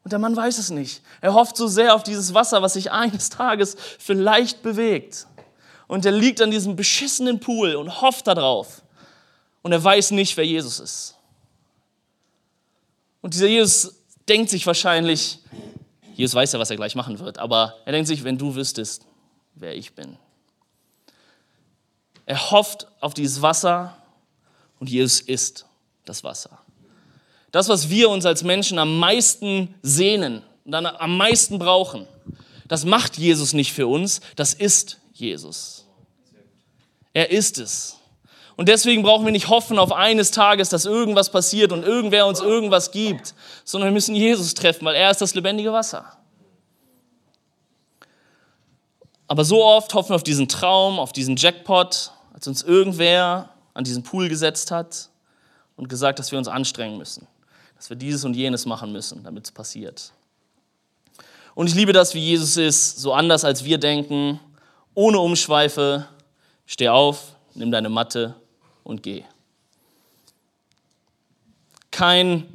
Und 0.08 0.12
der 0.14 0.20
Mann 0.20 0.38
weiß 0.38 0.58
es 0.58 0.70
nicht. 0.70 1.02
Er 1.20 1.34
hofft 1.34 1.58
so 1.58 1.68
sehr 1.68 1.94
auf 1.94 2.02
dieses 2.02 2.34
Wasser, 2.34 2.62
was 2.62 2.76
sich 2.76 2.94
eines 2.94 3.28
Tages 3.30 3.76
vielleicht 4.00 4.62
bewegt. 4.64 5.28
Und 5.86 6.06
er 6.06 6.14
liegt 6.14 6.42
an 6.42 6.50
diesem 6.50 6.78
beschissenen 6.78 7.42
Pool 7.42 7.76
und 7.76 8.00
hofft 8.00 8.26
darauf. 8.26 8.84
Und 9.64 9.74
er 9.74 9.84
weiß 9.84 10.12
nicht, 10.12 10.38
wer 10.38 10.46
Jesus 10.46 10.80
ist. 10.80 11.16
Und 13.20 13.34
dieser 13.34 13.48
Jesus 13.48 13.96
denkt 14.30 14.50
sich 14.50 14.66
wahrscheinlich, 14.66 15.40
Jesus 16.14 16.36
weiß 16.36 16.54
ja, 16.54 16.60
was 16.60 16.70
er 16.70 16.78
gleich 16.78 16.96
machen 16.96 17.20
wird, 17.20 17.38
aber 17.38 17.76
er 17.84 17.92
denkt 17.92 18.08
sich, 18.08 18.24
wenn 18.24 18.38
du 18.38 18.56
wüsstest, 18.56 19.06
wer 19.56 19.76
ich 19.76 19.94
bin. 19.94 20.18
Er 22.26 22.52
hofft 22.52 22.88
auf 23.02 23.14
dieses 23.14 23.42
Wasser 23.42 23.98
und 24.80 24.90
Jesus 24.90 25.20
ist 25.20 25.66
das 26.06 26.24
Wasser. 26.24 26.60
Das, 27.52 27.70
was 27.70 27.90
wir 27.90 28.10
uns 28.10 28.26
als 28.26 28.44
Menschen 28.44 28.78
am 28.78 29.00
meisten 29.00 29.76
sehnen 29.82 30.44
und 30.66 30.72
dann 30.72 30.86
am 30.86 31.18
meisten 31.18 31.60
brauchen, 31.60 32.08
das 32.68 32.86
macht 32.86 33.18
Jesus 33.18 33.54
nicht 33.54 33.72
für 33.72 33.88
uns, 33.88 34.22
das 34.36 34.54
ist 34.54 35.00
Jesus. 35.14 35.86
Er 37.14 37.32
ist 37.32 37.58
es. 37.58 37.98
Und 38.58 38.70
deswegen 38.70 39.04
brauchen 39.04 39.24
wir 39.26 39.32
nicht 39.32 39.50
hoffen 39.50 39.78
auf 39.78 39.92
eines 39.92 40.32
Tages, 40.32 40.70
dass 40.70 40.86
irgendwas 40.86 41.32
passiert 41.32 41.72
und 41.72 41.84
irgendwer 41.84 42.26
uns 42.26 42.42
irgendwas 42.42 42.92
gibt, 42.92 43.36
sondern 43.64 43.90
wir 43.90 43.94
müssen 43.94 44.16
Jesus 44.16 44.54
treffen, 44.56 44.84
weil 44.86 44.96
er 44.96 45.12
ist 45.12 45.22
das 45.22 45.36
lebendige 45.36 45.72
Wasser. 45.72 46.18
Aber 49.28 49.46
so 49.46 49.64
oft 49.64 49.94
hoffen 49.94 50.10
wir 50.10 50.16
auf 50.16 50.24
diesen 50.24 50.48
Traum, 50.48 51.00
auf 51.00 51.12
diesen 51.12 51.36
Jackpot, 51.36 52.12
als 52.34 52.48
uns 52.48 52.64
irgendwer 52.64 53.50
an 53.74 53.84
diesen 53.84 54.04
Pool 54.04 54.30
gesetzt 54.30 54.72
hat 54.72 55.10
und 55.76 55.90
gesagt, 55.90 56.18
dass 56.18 56.32
wir 56.32 56.40
uns 56.40 56.48
anstrengen 56.48 56.98
müssen, 56.98 57.28
dass 57.78 57.90
wir 57.90 57.96
dieses 57.96 58.26
und 58.26 58.36
jenes 58.36 58.66
machen 58.66 58.92
müssen, 58.92 59.24
damit 59.24 59.46
es 59.46 59.52
passiert. 59.52 60.12
Und 61.56 61.68
ich 61.68 61.76
liebe 61.76 61.94
das, 61.94 62.14
wie 62.14 62.20
Jesus 62.20 62.58
ist, 62.58 63.00
so 63.00 63.14
anders 63.14 63.46
als 63.46 63.64
wir 63.64 63.78
denken, 63.78 64.40
ohne 64.94 65.20
Umschweife, 65.20 66.08
steh 66.66 66.90
auf, 66.90 67.36
nimm 67.54 67.72
deine 67.72 67.90
Matte 67.90 68.36
und 68.84 69.02
geh. 69.02 69.24
Kein, 71.92 72.46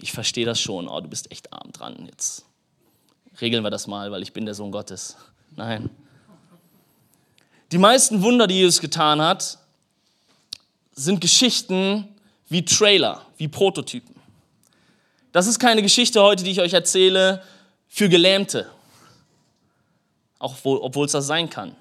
ich 0.00 0.12
verstehe 0.12 0.44
das 0.44 0.60
schon, 0.60 0.88
oh, 0.88 1.00
du 1.00 1.08
bist 1.08 1.30
echt 1.32 1.52
arm 1.52 1.72
dran, 1.72 2.06
jetzt 2.10 2.44
regeln 3.40 3.64
wir 3.64 3.70
das 3.70 3.86
mal, 3.86 4.10
weil 4.12 4.22
ich 4.22 4.32
bin 4.32 4.44
der 4.44 4.54
Sohn 4.54 4.70
Gottes. 4.70 5.16
Nein. 5.56 5.90
Die 7.72 7.78
meisten 7.78 8.22
Wunder, 8.22 8.46
die 8.46 8.56
Jesus 8.56 8.80
getan 8.80 9.20
hat, 9.20 9.58
sind 10.94 11.20
Geschichten 11.20 12.08
wie 12.48 12.64
Trailer, 12.64 13.22
wie 13.38 13.48
Prototypen. 13.48 14.14
Das 15.32 15.46
ist 15.46 15.58
keine 15.58 15.82
Geschichte 15.82 16.22
heute, 16.22 16.44
die 16.44 16.50
ich 16.50 16.60
euch 16.60 16.74
erzähle 16.74 17.42
für 17.88 18.08
Gelähmte, 18.08 18.70
auch 20.38 20.56
obwohl 20.64 21.06
es 21.06 21.12
das 21.12 21.26
sein 21.26 21.48
kann, 21.48 21.74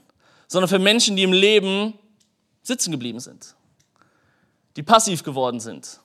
sondern 0.48 0.70
für 0.70 0.80
Menschen, 0.80 1.16
die 1.16 1.24
im 1.24 1.34
Leben 1.34 1.94
sitzen 2.64 2.92
geblieben 2.92 3.20
sind, 3.20 3.56
die 4.78 4.84
passiv 4.84 5.24
geworden 5.24 5.60
sind, 5.60 6.00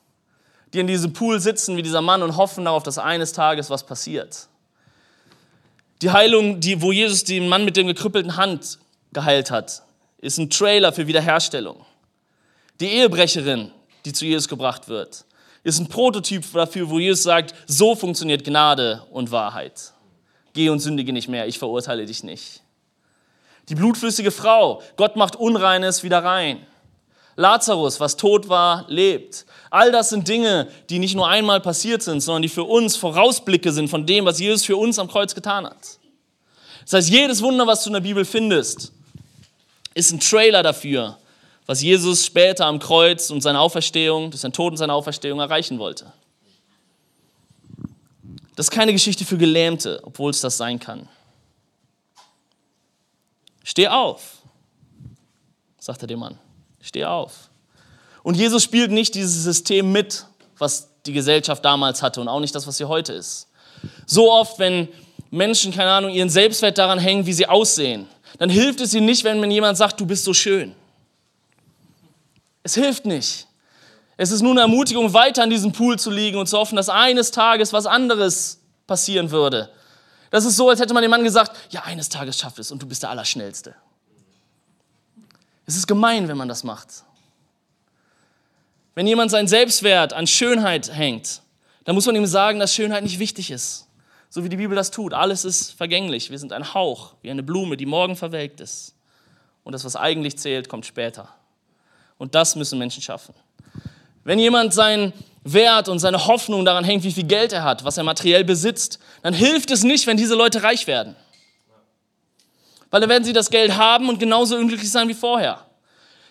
die 0.73 0.81
in 0.81 0.89
diesem 0.89 1.13
Pool 1.13 1.39
sitzen 1.39 1.77
wie 1.77 1.83
dieser 1.83 2.03
Mann 2.03 2.23
und 2.23 2.37
hoffen 2.37 2.65
darauf, 2.65 2.83
dass 2.83 2.99
eines 2.99 3.33
Tages 3.33 3.71
was 3.71 3.87
passiert. 3.87 4.49
Die 6.03 6.11
Heilung, 6.11 6.61
die, 6.61 6.83
wo 6.83 6.91
Jesus 6.91 7.25
den 7.25 7.49
Mann 7.49 7.65
mit 7.65 7.77
der 7.77 7.85
gekrüppelten 7.85 8.37
Hand 8.37 8.79
geheilt 9.13 9.51
hat, 9.51 9.83
ist 10.19 10.39
ein 10.39 10.51
Trailer 10.51 10.93
für 10.93 11.07
Wiederherstellung. 11.07 11.87
Die 12.81 12.89
Ehebrecherin, 12.89 13.71
die 14.05 14.13
zu 14.13 14.25
Jesus 14.25 14.49
gebracht 14.49 14.89
wird, 14.89 15.26
ist 15.67 15.81
ein 15.81 15.89
Prototyp 15.89 16.45
dafür, 16.53 16.89
wo 16.89 17.01
Jesus 17.01 17.25
sagt, 17.25 17.53
so 17.67 17.97
funktioniert 17.97 18.45
Gnade 18.45 19.03
und 19.11 19.33
Wahrheit. 19.33 19.93
Geh 20.53 20.69
und 20.69 20.79
sündige 20.79 21.13
nicht 21.13 21.27
mehr, 21.27 21.49
ich 21.49 21.59
verurteile 21.59 22.07
dich 22.07 22.23
nicht. 22.23 22.63
Die 23.69 23.75
blutflüssige 23.75 24.31
Frau, 24.31 24.81
Gott 24.97 25.17
macht 25.17 25.35
Unreines 25.35 26.05
wieder 26.05 26.23
rein. 26.23 26.65
Lazarus, 27.35 27.99
was 27.99 28.17
tot 28.17 28.49
war, 28.49 28.85
lebt. 28.87 29.45
All 29.69 29.91
das 29.91 30.11
sind 30.11 30.29
Dinge, 30.29 30.69
die 30.89 31.01
nicht 31.01 31.17
nur 31.17 31.27
einmal 31.27 31.61
passiert 31.61 32.01
sind, 32.01 32.21
sondern 32.21 32.43
die 32.43 32.49
für 32.49 32.63
uns 32.63 32.95
Vorausblicke 32.95 33.73
sind 33.73 33.89
von 33.89 34.07
dem, 34.07 34.25
was 34.25 34.39
Jesus 34.39 34.65
für 34.65 34.77
uns 34.77 35.01
am 35.01 35.09
Kreuz 35.09 35.35
getan 35.35 35.67
hat. 35.67 35.99
Das 36.85 36.93
heißt, 36.93 37.11
jedes 37.11 37.43
Wunder, 37.43 37.67
was 37.67 37.83
du 37.83 37.91
in 37.91 37.95
der 37.95 38.01
Bibel 38.01 38.25
findest, 38.25 38.93
ist 39.95 40.13
ein 40.13 40.21
Trailer 40.21 40.63
dafür, 40.63 41.19
was 41.67 41.83
Jesus 41.83 42.25
später 42.25 42.67
am 42.67 42.79
Kreuz 42.79 43.31
und 43.31 43.43
seine 43.43 43.61
Auferstehung, 43.61 44.31
durch 44.31 44.41
seinen 44.41 44.53
Tod 44.53 44.73
und 44.73 44.77
seine 44.77 44.95
Auferstehung 44.95 45.41
erreichen 45.41 45.79
wollte. 45.79 46.13
Das 48.55 48.67
ist 48.67 48.71
keine 48.71 48.93
Geschichte 48.93 49.25
für 49.25 49.37
Gelähmte, 49.37 50.01
obwohl 50.05 50.31
es 50.31 50.41
das 50.41 50.57
sein 50.57 50.79
kann. 50.79 51.09
Steh 53.65 53.89
auf, 53.89 54.39
sagte 55.79 56.07
der 56.07 56.17
Mann. 56.17 56.39
Steh 56.81 57.05
auf. 57.05 57.51
Und 58.23 58.37
Jesus 58.37 58.63
spielt 58.63 58.93
nicht 58.93 59.15
dieses 59.15 59.43
System 59.43 59.91
mit, 59.91 60.25
was 60.57 60.89
die 61.05 61.13
Gesellschaft 61.13 61.65
damals 61.65 62.01
hatte 62.01 62.21
und 62.21 62.29
auch 62.29 62.41
nicht 62.41 62.55
das, 62.55 62.67
was 62.67 62.77
sie 62.77 62.85
heute 62.85 63.13
ist. 63.13 63.49
So 64.07 64.33
oft, 64.33 64.59
wenn 64.59 64.89
Menschen, 65.31 65.73
keine 65.73 65.91
Ahnung, 65.91 66.11
ihren 66.11 66.31
Selbstwert 66.31 66.79
daran 66.79 66.99
hängen, 66.99 67.27
wie 67.27 67.33
sie 67.33 67.47
aussehen, 67.47 68.07
dann 68.39 68.51
hilft 68.51 68.81
es 68.81 68.95
ihnen 68.95 69.07
nicht, 69.07 69.25
wenn 69.25 69.51
jemand 69.51 69.77
sagt, 69.77 70.01
du 70.01 70.07
bist 70.07 70.25
so 70.25 70.33
schön. 70.33 70.75
Es 72.67 72.75
hilft 72.75 73.07
nicht. 73.07 73.47
Es 74.17 74.33
ist 74.33 74.43
nur 74.43 74.51
eine 74.51 74.63
Ermutigung, 74.63 75.13
weiter 75.13 75.45
an 75.45 75.51
diesem 75.51 75.71
Pool 75.71 76.01
zu 76.01 76.11
liegen 76.11 76.37
und 76.37 76.49
zu 76.49 76.59
hoffen, 76.59 76.75
dass 76.75 76.89
eines 76.89 77.31
Tages 77.31 77.73
was 77.73 77.87
anderes 77.87 78.61
passieren 78.89 79.31
würde. 79.31 79.71
Das 80.33 80.45
ist 80.45 80.57
so, 80.57 80.69
als 80.69 80.81
hätte 80.81 80.93
man 80.93 81.03
dem 81.03 81.13
Mann 81.13 81.23
gesagt, 81.23 81.57
ja, 81.71 81.85
eines 81.85 82.09
Tages 82.09 82.37
schafft 82.41 82.59
es 82.59 82.73
und 82.73 82.83
du 82.83 82.89
bist 82.89 83.05
der 83.05 83.11
Allerschnellste. 83.11 83.77
Es 85.65 85.77
ist 85.77 85.87
gemein, 85.87 86.27
wenn 86.27 86.37
man 86.37 86.49
das 86.49 86.65
macht. 86.65 86.89
Wenn 88.97 89.07
jemand 89.07 89.31
seinen 89.31 89.47
Selbstwert 89.47 90.13
an 90.13 90.27
Schönheit 90.27 90.93
hängt, 90.93 91.43
dann 91.85 91.95
muss 91.95 92.07
man 92.07 92.17
ihm 92.17 92.27
sagen, 92.27 92.59
dass 92.59 92.75
Schönheit 92.75 93.05
nicht 93.05 93.21
wichtig 93.21 93.53
ist. 93.53 93.87
So 94.29 94.43
wie 94.43 94.49
die 94.49 94.57
Bibel 94.57 94.75
das 94.75 94.91
tut. 94.91 95.15
Alles 95.15 95.45
ist 95.45 95.71
vergänglich. 95.71 96.33
Wir 96.33 96.39
sind 96.41 96.53
ein 96.53 96.75
Hauch, 96.75 97.15
wie 97.23 97.31
eine 97.31 97.45
Blume, 97.45 97.77
die 97.77 97.87
morgen 97.87 98.17
verwelkt 98.17 98.59
ist. 98.59 98.97
Und 99.63 99.73
das, 99.73 99.85
was 99.85 99.95
eigentlich 99.95 100.37
zählt, 100.37 100.69
kommt 100.69 100.85
später. 100.85 101.33
Und 102.19 102.35
das 102.35 102.57
müssen 102.57 102.79
Menschen 102.79 103.03
schaffen. 103.03 103.35
Wenn 104.25 104.39
jemand 104.39 104.75
seinen 104.75 105.13
Wert 105.45 105.89
und 105.89 105.99
seine 105.99 106.27
Hoffnung 106.27 106.65
daran 106.65 106.85
hängt, 106.85 107.05
wie 107.05 107.13
viel 107.13 107.25
Geld 107.25 107.53
er 107.53 107.63
hat, 107.63 107.85
was 107.85 107.97
er 107.97 108.05
materiell 108.05 108.45
besitzt, 108.45 108.99
dann 109.23 109.35
hilft 109.35 109.71
es 109.71 109.85
nicht, 109.85 110.07
wenn 110.07 110.17
diese 110.17 110.35
Leute 110.35 110.63
reich 110.63 110.87
werden. 110.87 111.15
Weil 112.91 113.01
dann 113.01 113.11
werden 113.11 113.25
sie 113.25 113.33
das 113.33 113.51
Geld 113.51 113.77
haben 113.77 114.09
und 114.09 114.19
genauso 114.19 114.57
unglücklich 114.57 114.91
sein 114.91 115.09
wie 115.09 115.15
vorher. 115.15 115.61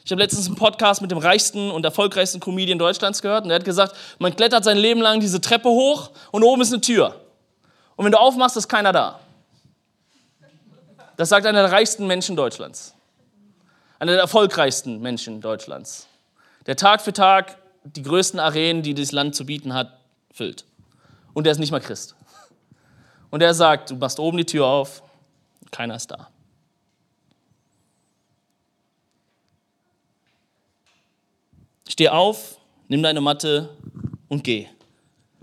Ich 0.04 0.12
habe 0.12 0.21
letztens 0.21 0.48
einen 0.48 0.56
Podcast 0.56 1.02
mit 1.02 1.12
dem 1.12 1.17
reichsten 1.17 1.71
und 1.71 1.86
erfolgreichsten 1.86 2.39
Comedian 2.39 2.78
Deutschlands 2.78 3.21
gehört 3.21 3.43
und 3.45 3.52
er 3.52 3.56
hat 3.56 3.65
gesagt, 3.65 3.95
man 4.19 4.36
klettert 4.36 4.63
sein 4.63 4.78
Leben 4.78 5.02
lang 5.02 5.19
diese 5.19 5.41
Treppe 5.41 5.69
hoch 5.69 6.12
und 6.32 6.43
oben 6.43 6.62
ist 6.62 6.74
eine 6.74 6.82
Tür. 6.82 7.21
Und 7.95 8.06
wenn 8.06 8.12
du 8.12 8.19
aufmachst, 8.19 8.58
ist 8.58 8.67
keiner 8.67 8.91
da. 8.91 9.19
Das 11.17 11.30
sagt 11.30 11.45
einer 11.45 11.62
der 11.62 11.71
reichsten 11.71 12.08
Menschen 12.08 12.36
Deutschlands. 12.36 12.95
Einer 14.00 14.14
der 14.14 14.22
erfolgreichsten 14.22 15.02
Menschen 15.02 15.42
Deutschlands. 15.42 16.08
Der 16.66 16.76
Tag 16.76 17.02
für 17.02 17.14
Tag 17.14 17.58
die 17.84 18.02
größten 18.02 18.40
Arenen, 18.40 18.82
die 18.82 18.94
dieses 18.94 19.12
Land 19.12 19.36
zu 19.36 19.46
bieten 19.46 19.74
hat, 19.74 20.00
füllt. 20.32 20.66
Und 21.34 21.46
er 21.46 21.52
ist 21.52 21.60
nicht 21.60 21.72
mal 21.72 21.80
Christ. 21.80 22.16
Und 23.30 23.42
er 23.42 23.54
sagt, 23.54 23.92
du 23.92 23.96
machst 23.96 24.20
oben 24.20 24.38
die 24.38 24.46
Tür 24.46 24.66
auf, 24.66 25.04
keiner 25.72 25.96
ist 25.96 26.10
da. 26.12 26.30
Steh 31.88 32.10
auf, 32.10 32.58
nimm 32.88 33.04
deine 33.04 33.22
Matte 33.22 33.70
und 34.28 34.44
geh. 34.44 34.68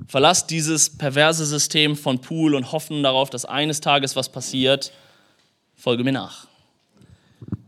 Verlass 0.08 0.46
dieses 0.46 0.90
perverse 0.98 1.46
System 1.46 1.96
von 1.96 2.20
Pool 2.20 2.54
und 2.54 2.72
hoffen 2.72 3.02
darauf, 3.02 3.30
dass 3.30 3.44
eines 3.44 3.80
Tages 3.80 4.16
was 4.16 4.28
passiert. 4.28 4.92
Folge 5.76 6.02
mir 6.04 6.12
nach. 6.12 6.48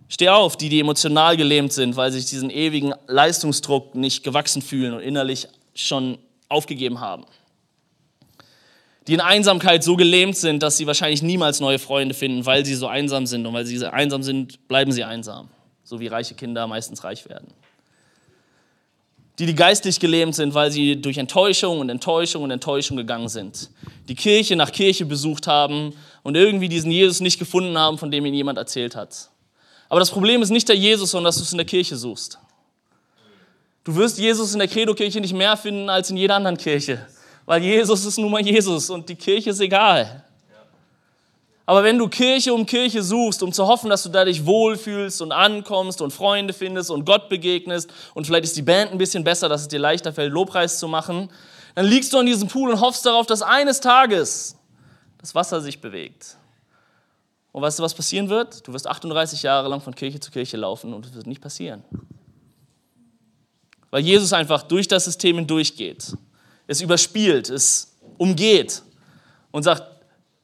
Steh 0.09 0.29
auf, 0.29 0.57
die, 0.57 0.69
die 0.69 0.81
emotional 0.81 1.37
gelähmt 1.37 1.73
sind, 1.73 1.97
weil 1.97 2.13
sich 2.13 2.27
diesen 2.27 2.51
ewigen 2.51 2.95
Leistungsdruck 3.07 3.95
nicht 3.95 4.23
gewachsen 4.23 4.63
fühlen 4.63 4.95
und 4.95 5.01
innerlich 5.01 5.49
schon 5.75 6.19
aufgegeben 6.49 7.01
haben. 7.01 7.25
Die 9.07 9.15
in 9.15 9.21
Einsamkeit 9.21 9.85
so 9.85 9.97
gelähmt 9.97 10.37
sind, 10.37 10.63
dass 10.63 10.77
sie 10.77 10.87
wahrscheinlich 10.87 11.23
niemals 11.23 11.61
neue 11.61 11.79
Freunde 11.79 12.15
finden, 12.15 12.47
weil 12.47 12.65
sie 12.65 12.75
so 12.75 12.87
einsam 12.87 13.27
sind. 13.27 13.47
Und 13.47 13.53
weil 13.53 13.67
sie 13.67 13.85
einsam 13.85 14.23
sind, 14.23 14.67
bleiben 14.69 14.93
sie 14.93 15.05
einsam. 15.05 15.49
So 15.83 16.01
wie 16.01 16.07
reiche 16.07 16.35
Kinder 16.35 16.67
meistens 16.67 17.05
reich 17.05 17.29
werden 17.29 17.53
die, 19.39 19.47
die 19.47 19.55
geistlich 19.55 19.99
gelähmt 19.99 20.35
sind, 20.35 20.55
weil 20.55 20.71
sie 20.71 21.01
durch 21.01 21.19
Enttäuschung 21.19 21.81
und 21.81 21.91
Enttäuschung 21.91 22.45
und 22.45 22.51
Enttäuschung 22.51 22.97
gegangen 22.97 23.29
sind, 23.29 23.71
die 24.09 24.15
Kirche 24.15 24.55
nach 24.55 24.71
Kirche 24.71 25.07
besucht 25.07 25.47
haben 25.47 25.93
und 26.23 26.37
irgendwie 26.37 26.69
diesen 26.69 26.91
Jesus 26.91 27.21
nicht 27.21 27.39
gefunden 27.39 27.77
haben, 27.77 27.99
von 27.99 28.11
dem 28.11 28.25
ihnen 28.27 28.37
jemand 28.37 28.59
erzählt 28.59 28.95
hat. 28.95 29.31
Aber 29.95 30.01
das 30.01 30.11
Problem 30.11 30.43
ist 30.43 30.51
nicht 30.51 30.69
der 30.69 30.75
Jesus, 30.75 31.13
sondern 31.13 31.27
dass 31.27 31.37
du 31.37 31.45
es 31.45 31.53
in 31.53 31.59
der 31.59 31.65
Kirche 31.65 31.95
suchst. 31.95 32.37
Du 33.85 33.95
wirst 33.95 34.19
Jesus 34.19 34.53
in 34.53 34.59
der 34.59 34.67
Credo-Kirche 34.67 35.21
nicht 35.21 35.35
mehr 35.35 35.57
finden 35.57 35.89
als 35.89 36.11
in 36.11 36.17
jeder 36.17 36.35
anderen 36.35 36.57
Kirche, 36.57 37.07
weil 37.47 37.63
Jesus 37.63 38.05
ist 38.05 38.19
nun 38.19 38.33
mal 38.33 38.45
Jesus 38.45 38.91
und 38.91 39.09
die 39.09 39.15
Kirche 39.15 39.51
ist 39.51 39.61
egal. 39.61 40.25
Aber 41.65 41.85
wenn 41.85 41.97
du 41.97 42.09
Kirche 42.09 42.53
um 42.53 42.67
Kirche 42.67 43.05
suchst, 43.05 43.41
um 43.45 43.53
zu 43.53 43.69
hoffen, 43.69 43.89
dass 43.89 44.03
du 44.03 44.09
da 44.09 44.25
dich 44.25 44.45
wohlfühlst 44.45 45.23
und 45.23 45.31
ankommst 45.31 46.01
und 46.01 46.11
Freunde 46.11 46.55
findest 46.55 46.91
und 46.91 47.05
Gott 47.05 47.29
begegnest 47.29 47.89
und 48.15 48.27
vielleicht 48.27 48.47
ist 48.47 48.57
die 48.57 48.63
Band 48.63 48.91
ein 48.91 48.99
bisschen 48.99 49.23
besser, 49.23 49.49
dass 49.49 49.61
es 49.61 49.69
dir 49.69 49.79
leichter 49.79 50.13
fällt, 50.13 50.33
Lobpreis 50.33 50.81
zu 50.81 50.89
machen, 50.89 51.31
dann 51.77 51.87
liegst 51.87 52.13
du 52.13 52.19
an 52.19 52.27
diesem 52.27 52.49
Pool 52.49 52.73
und 52.73 52.81
hoffst 52.81 53.07
darauf, 53.07 53.27
dass 53.27 53.43
eines 53.43 53.79
Tages 53.79 54.57
das 55.19 55.37
Wasser 55.37 55.61
sich 55.61 55.81
bewegt. 55.81 56.37
Und 57.55 57.63
weißt 57.63 57.79
du, 57.79 57.85
was 57.85 57.95
passieren 57.95 58.29
wird? 58.29 58.67
Du 58.67 58.73
wirst 58.73 58.89
38 58.89 59.45
Jahre 59.45 59.69
lang 59.69 59.81
von 59.81 59.95
Kirche 59.95 60.19
zu 60.19 60.33
Kirche 60.33 60.57
laufen 60.57 60.93
und 60.93 61.07
es 61.07 61.15
wird 61.15 61.29
nicht 61.29 61.41
passieren. 61.41 61.85
Weil 63.93 64.03
Jesus 64.03 64.33
einfach 64.33 64.65
durch 64.65 64.89
das 64.89 65.05
System 65.05 65.37
hindurchgeht, 65.37 66.17
es 66.67 66.81
überspielt, 66.81 67.51
es 67.51 67.95
umgeht 68.19 68.83
und 69.53 69.63
sagt, 69.63 69.85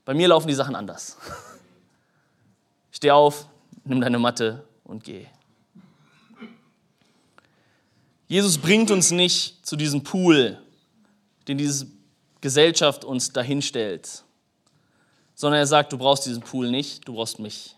bei 0.05 0.15
mir 0.15 0.29
laufen 0.29 0.47
die 0.47 0.55
Sachen 0.55 0.77
anders. 0.77 1.17
Steh 2.93 3.11
auf, 3.11 3.49
nimm 3.83 4.01
deine 4.01 4.21
Matte 4.21 4.65
und 4.85 5.03
geh. 5.03 5.27
Jesus 8.29 8.57
bringt 8.57 8.93
uns 8.93 9.11
nicht 9.11 9.67
zu 9.67 9.75
diesem 9.75 10.05
Pool, 10.05 10.63
den 11.49 11.59
diese 11.59 11.89
Gesellschaft 12.41 13.05
uns 13.05 13.33
dahinstellt, 13.33 14.23
sondern 15.41 15.61
er 15.61 15.67
sagt, 15.67 15.91
du 15.91 15.97
brauchst 15.97 16.27
diesen 16.27 16.43
Pool 16.43 16.71
nicht, 16.71 17.09
du 17.09 17.15
brauchst 17.15 17.39
mich. 17.39 17.75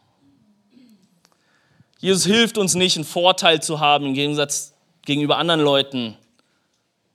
Jesus 2.01 2.27
hilft 2.27 2.59
uns 2.59 2.75
nicht, 2.75 2.97
einen 2.97 3.05
Vorteil 3.05 3.63
zu 3.63 3.79
haben 3.79 4.07
im 4.07 4.15
Gegensatz 4.15 4.75
gegenüber 5.03 5.37
anderen 5.37 5.61
Leuten, 5.61 6.17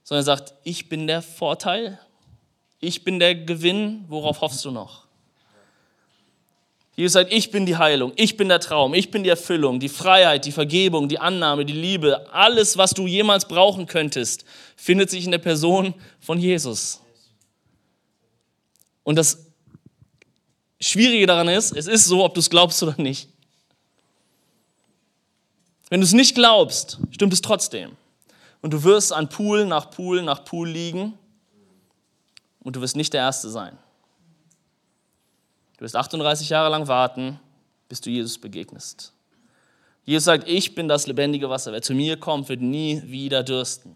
sondern 0.06 0.22
er 0.22 0.38
sagt, 0.38 0.54
ich 0.64 0.88
bin 0.88 1.06
der 1.06 1.22
Vorteil, 1.22 2.00
ich 2.80 3.04
bin 3.04 3.20
der 3.20 3.36
Gewinn, 3.36 4.06
worauf 4.08 4.40
hoffst 4.40 4.64
du 4.64 4.72
noch? 4.72 5.08
Jesus 6.96 7.12
sagt, 7.12 7.34
ich 7.34 7.52
bin 7.52 7.66
die 7.66 7.76
Heilung, 7.76 8.14
ich 8.16 8.38
bin 8.38 8.48
der 8.48 8.62
Traum, 8.62 8.94
ich 8.94 9.12
bin 9.12 9.24
die 9.24 9.30
Erfüllung, 9.30 9.82
die 9.82 9.90
Freiheit, 9.90 10.46
die 10.46 10.54
Vergebung, 10.54 11.10
die 11.10 11.20
Annahme, 11.20 11.66
die 11.66 11.74
Liebe, 11.74 12.26
alles, 12.32 12.78
was 12.78 12.92
du 12.92 13.06
jemals 13.06 13.50
brauchen 13.50 13.86
könntest, 13.86 14.46
findet 14.78 15.10
sich 15.10 15.26
in 15.26 15.32
der 15.32 15.40
Person 15.40 15.94
von 16.22 16.40
Jesus. 16.40 17.02
Und 19.04 19.18
das 19.18 19.47
Schwierige 20.80 21.26
daran 21.26 21.48
ist, 21.48 21.76
es 21.76 21.88
ist 21.88 22.06
so, 22.06 22.24
ob 22.24 22.34
du 22.34 22.40
es 22.40 22.50
glaubst 22.50 22.82
oder 22.84 22.96
nicht. 23.02 23.30
Wenn 25.90 26.02
du 26.02 26.06
es 26.06 26.14
nicht 26.14 26.36
glaubst, 26.36 27.00
stimmt 27.12 27.34
es 27.34 27.42
trotzdem. 27.42 27.96
Und 28.62 28.74
du 28.74 28.84
wirst 28.84 29.14
an 29.14 29.30
Pool 29.30 29.66
nach 29.66 29.90
Pool 29.92 30.22
nach 30.22 30.44
Pool 30.44 30.70
liegen 30.70 31.18
und 32.64 32.76
du 32.76 32.82
wirst 32.82 32.96
nicht 32.96 33.14
der 33.14 33.22
Erste 33.22 33.50
sein. 33.50 33.78
Du 35.78 35.86
wirst 35.86 35.96
38 35.96 36.50
Jahre 36.50 36.70
lang 36.70 36.88
warten, 36.88 37.40
bis 37.88 38.02
du 38.02 38.10
Jesus 38.10 38.38
begegnest. 38.38 39.14
Jesus 40.06 40.26
sagt, 40.26 40.48
ich 40.48 40.74
bin 40.74 40.88
das 40.88 41.08
lebendige 41.08 41.50
Wasser. 41.50 41.72
Wer 41.72 41.82
zu 41.82 41.94
mir 41.94 42.18
kommt, 42.18 42.50
wird 42.50 42.62
nie 42.62 43.02
wieder 43.06 43.44
dürsten. 43.44 43.96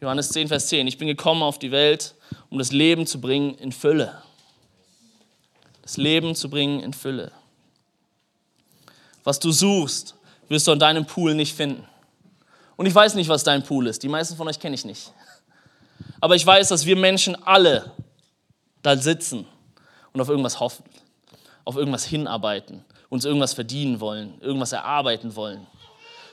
Johannes 0.00 0.30
10, 0.30 0.48
Vers 0.48 0.68
10. 0.68 0.86
Ich 0.86 0.98
bin 0.98 1.08
gekommen 1.08 1.42
auf 1.42 1.58
die 1.58 1.70
Welt, 1.70 2.14
um 2.50 2.58
das 2.58 2.72
Leben 2.72 3.06
zu 3.06 3.20
bringen 3.20 3.54
in 3.56 3.72
Fülle. 3.72 4.22
Das 5.90 5.96
Leben 5.96 6.36
zu 6.36 6.48
bringen 6.48 6.78
in 6.78 6.92
Fülle. 6.92 7.32
Was 9.24 9.40
du 9.40 9.50
suchst, 9.50 10.14
wirst 10.48 10.68
du 10.68 10.70
an 10.70 10.78
deinem 10.78 11.04
Pool 11.04 11.34
nicht 11.34 11.56
finden. 11.56 11.84
Und 12.76 12.86
ich 12.86 12.94
weiß 12.94 13.16
nicht, 13.16 13.28
was 13.28 13.42
dein 13.42 13.64
Pool 13.64 13.88
ist. 13.88 14.04
Die 14.04 14.08
meisten 14.08 14.36
von 14.36 14.46
euch 14.46 14.60
kenne 14.60 14.76
ich 14.76 14.84
nicht. 14.84 15.12
Aber 16.20 16.36
ich 16.36 16.46
weiß, 16.46 16.68
dass 16.68 16.86
wir 16.86 16.94
Menschen 16.94 17.34
alle 17.44 17.90
da 18.82 18.96
sitzen 18.96 19.48
und 20.12 20.20
auf 20.20 20.28
irgendwas 20.28 20.60
hoffen, 20.60 20.84
auf 21.64 21.74
irgendwas 21.74 22.04
hinarbeiten, 22.04 22.84
uns 23.08 23.24
irgendwas 23.24 23.54
verdienen 23.54 23.98
wollen, 23.98 24.40
irgendwas 24.40 24.70
erarbeiten 24.70 25.34
wollen. 25.34 25.66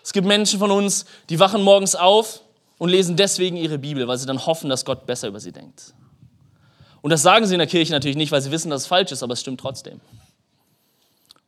Es 0.03 0.13
gibt 0.13 0.27
Menschen 0.27 0.59
von 0.59 0.69
uns, 0.69 1.05
die 1.31 1.39
wachen 1.39 1.63
morgens 1.63 1.95
auf 1.95 2.41
und 2.77 2.89
lesen 2.89 3.15
deswegen 3.15 3.57
ihre 3.57 3.79
Bibel, 3.79 4.07
weil 4.07 4.19
sie 4.19 4.27
dann 4.27 4.45
hoffen, 4.45 4.69
dass 4.69 4.85
Gott 4.85 5.07
besser 5.07 5.29
über 5.29 5.39
sie 5.39 5.51
denkt. 5.51 5.95
Und 7.07 7.11
das 7.11 7.21
sagen 7.21 7.47
sie 7.47 7.55
in 7.55 7.59
der 7.59 7.69
Kirche 7.69 7.93
natürlich 7.93 8.17
nicht, 8.17 8.33
weil 8.33 8.41
sie 8.41 8.51
wissen, 8.51 8.69
dass 8.69 8.81
es 8.81 8.87
falsch 8.87 9.13
ist, 9.13 9.23
aber 9.23 9.31
es 9.31 9.39
stimmt 9.39 9.61
trotzdem. 9.61 10.01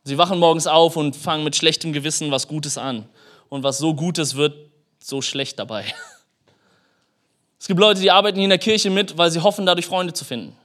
Sie 0.04 0.16
wachen 0.16 0.38
morgens 0.38 0.66
auf 0.66 0.96
und 0.96 1.14
fangen 1.14 1.44
mit 1.44 1.54
schlechtem 1.54 1.92
Gewissen 1.92 2.30
was 2.30 2.48
Gutes 2.48 2.78
an. 2.78 3.06
Und 3.50 3.62
was 3.62 3.76
so 3.76 3.92
Gutes 3.92 4.36
wird 4.36 4.56
so 5.00 5.20
schlecht 5.20 5.58
dabei. 5.58 5.84
Es 7.58 7.66
gibt 7.66 7.78
Leute, 7.78 8.00
die 8.00 8.10
arbeiten 8.10 8.36
hier 8.36 8.44
in 8.44 8.48
der 8.48 8.58
Kirche 8.58 8.88
mit, 8.88 9.18
weil 9.18 9.30
sie 9.30 9.42
hoffen, 9.42 9.66
dadurch 9.66 9.84
Freunde 9.84 10.14
zu 10.14 10.24
finden. 10.24 10.56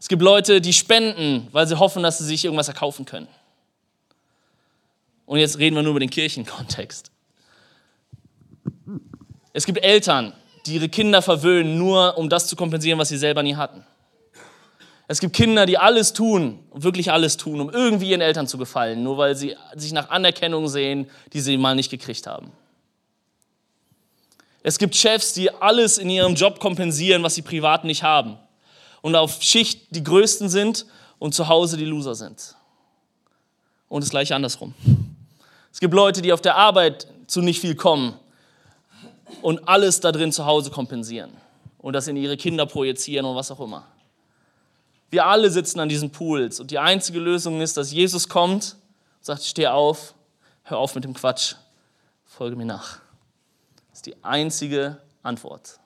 Es 0.00 0.08
gibt 0.08 0.22
Leute, 0.22 0.62
die 0.62 0.72
spenden, 0.72 1.48
weil 1.52 1.66
sie 1.66 1.78
hoffen, 1.78 2.02
dass 2.02 2.16
sie 2.16 2.24
sich 2.24 2.42
irgendwas 2.42 2.68
erkaufen 2.68 3.04
können. 3.04 3.28
Und 5.26 5.40
jetzt 5.40 5.58
reden 5.58 5.76
wir 5.76 5.82
nur 5.82 5.90
über 5.90 6.00
den 6.00 6.08
Kirchenkontext. 6.08 7.10
Es 9.52 9.66
gibt 9.66 9.84
Eltern, 9.84 10.32
die 10.66 10.74
ihre 10.74 10.88
Kinder 10.88 11.22
verwöhnen, 11.22 11.78
nur 11.78 12.18
um 12.18 12.28
das 12.28 12.46
zu 12.46 12.56
kompensieren, 12.56 12.98
was 12.98 13.08
sie 13.08 13.16
selber 13.16 13.42
nie 13.42 13.56
hatten. 13.56 13.84
Es 15.08 15.20
gibt 15.20 15.34
Kinder, 15.34 15.66
die 15.66 15.78
alles 15.78 16.12
tun, 16.12 16.58
wirklich 16.72 17.12
alles 17.12 17.36
tun, 17.36 17.60
um 17.60 17.70
irgendwie 17.70 18.10
ihren 18.10 18.20
Eltern 18.20 18.48
zu 18.48 18.58
gefallen, 18.58 19.04
nur 19.04 19.18
weil 19.18 19.36
sie 19.36 19.56
sich 19.76 19.92
nach 19.92 20.10
Anerkennung 20.10 20.68
sehen, 20.68 21.08
die 21.32 21.40
sie 21.40 21.56
mal 21.56 21.76
nicht 21.76 21.90
gekriegt 21.90 22.26
haben. 22.26 22.50
Es 24.64 24.78
gibt 24.78 24.96
Chefs, 24.96 25.32
die 25.32 25.50
alles 25.52 25.96
in 25.96 26.10
ihrem 26.10 26.34
Job 26.34 26.58
kompensieren, 26.58 27.22
was 27.22 27.36
sie 27.36 27.42
privat 27.42 27.84
nicht 27.84 28.02
haben. 28.02 28.36
Und 29.00 29.14
auf 29.14 29.40
Schicht 29.40 29.94
die 29.94 30.02
Größten 30.02 30.48
sind 30.48 30.86
und 31.20 31.34
zu 31.34 31.46
Hause 31.46 31.76
die 31.76 31.84
Loser 31.84 32.16
sind. 32.16 32.56
Und 33.88 34.02
das 34.02 34.10
gleiche 34.10 34.34
andersrum. 34.34 34.74
Es 35.72 35.78
gibt 35.78 35.94
Leute, 35.94 36.20
die 36.20 36.32
auf 36.32 36.40
der 36.40 36.56
Arbeit 36.56 37.06
zu 37.28 37.42
nicht 37.42 37.60
viel 37.60 37.76
kommen 37.76 38.18
und 39.42 39.68
alles 39.68 40.00
da 40.00 40.12
drin 40.12 40.32
zu 40.32 40.46
Hause 40.46 40.70
kompensieren 40.70 41.30
und 41.78 41.92
das 41.92 42.08
in 42.08 42.16
ihre 42.16 42.36
Kinder 42.36 42.66
projizieren 42.66 43.26
und 43.26 43.36
was 43.36 43.50
auch 43.50 43.60
immer. 43.60 43.86
Wir 45.10 45.26
alle 45.26 45.50
sitzen 45.50 45.80
an 45.80 45.88
diesen 45.88 46.10
Pools 46.10 46.60
und 46.60 46.70
die 46.70 46.78
einzige 46.78 47.20
Lösung 47.20 47.60
ist, 47.60 47.76
dass 47.76 47.92
Jesus 47.92 48.28
kommt 48.28 48.76
und 49.18 49.24
sagt, 49.24 49.42
steh 49.42 49.68
auf, 49.68 50.14
hör 50.64 50.78
auf 50.78 50.94
mit 50.94 51.04
dem 51.04 51.14
Quatsch, 51.14 51.54
folge 52.24 52.56
mir 52.56 52.64
nach. 52.64 52.98
Das 53.90 53.98
ist 53.98 54.06
die 54.06 54.16
einzige 54.24 54.98
Antwort. 55.22 55.78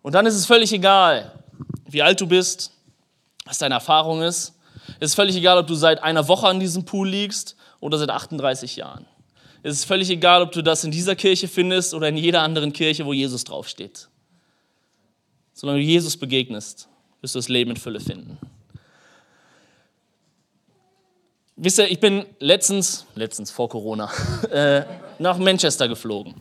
Und 0.00 0.14
dann 0.14 0.26
ist 0.26 0.34
es 0.34 0.46
völlig 0.46 0.72
egal, 0.72 1.32
wie 1.86 2.02
alt 2.02 2.20
du 2.20 2.26
bist, 2.26 2.72
was 3.44 3.58
deine 3.58 3.74
Erfahrung 3.74 4.22
ist. 4.22 4.54
Es 4.98 5.10
ist 5.10 5.14
völlig 5.14 5.36
egal, 5.36 5.58
ob 5.58 5.66
du 5.66 5.74
seit 5.74 6.02
einer 6.02 6.26
Woche 6.28 6.48
an 6.48 6.60
diesem 6.60 6.84
Pool 6.84 7.08
liegst 7.08 7.56
oder 7.80 7.98
seit 7.98 8.10
38 8.10 8.76
Jahren. 8.76 9.06
Es 9.62 9.74
ist 9.74 9.84
völlig 9.84 10.10
egal, 10.10 10.42
ob 10.42 10.52
du 10.52 10.62
das 10.62 10.82
in 10.82 10.90
dieser 10.90 11.14
Kirche 11.14 11.46
findest 11.46 11.94
oder 11.94 12.08
in 12.08 12.16
jeder 12.16 12.42
anderen 12.42 12.72
Kirche, 12.72 13.06
wo 13.06 13.12
Jesus 13.12 13.44
draufsteht. 13.44 14.08
Solange 15.52 15.78
du 15.78 15.84
Jesus 15.84 16.16
begegnest, 16.16 16.88
wirst 17.20 17.34
du 17.34 17.38
das 17.38 17.48
Leben 17.48 17.70
in 17.70 17.76
Fülle 17.76 18.00
finden. 18.00 18.38
Wisst 21.56 21.78
ihr, 21.78 21.88
ich 21.88 22.00
bin 22.00 22.24
letztens, 22.40 23.06
letztens 23.14 23.52
vor 23.52 23.68
Corona, 23.68 24.10
äh, 24.50 24.84
nach 25.20 25.38
Manchester 25.38 25.86
geflogen 25.86 26.34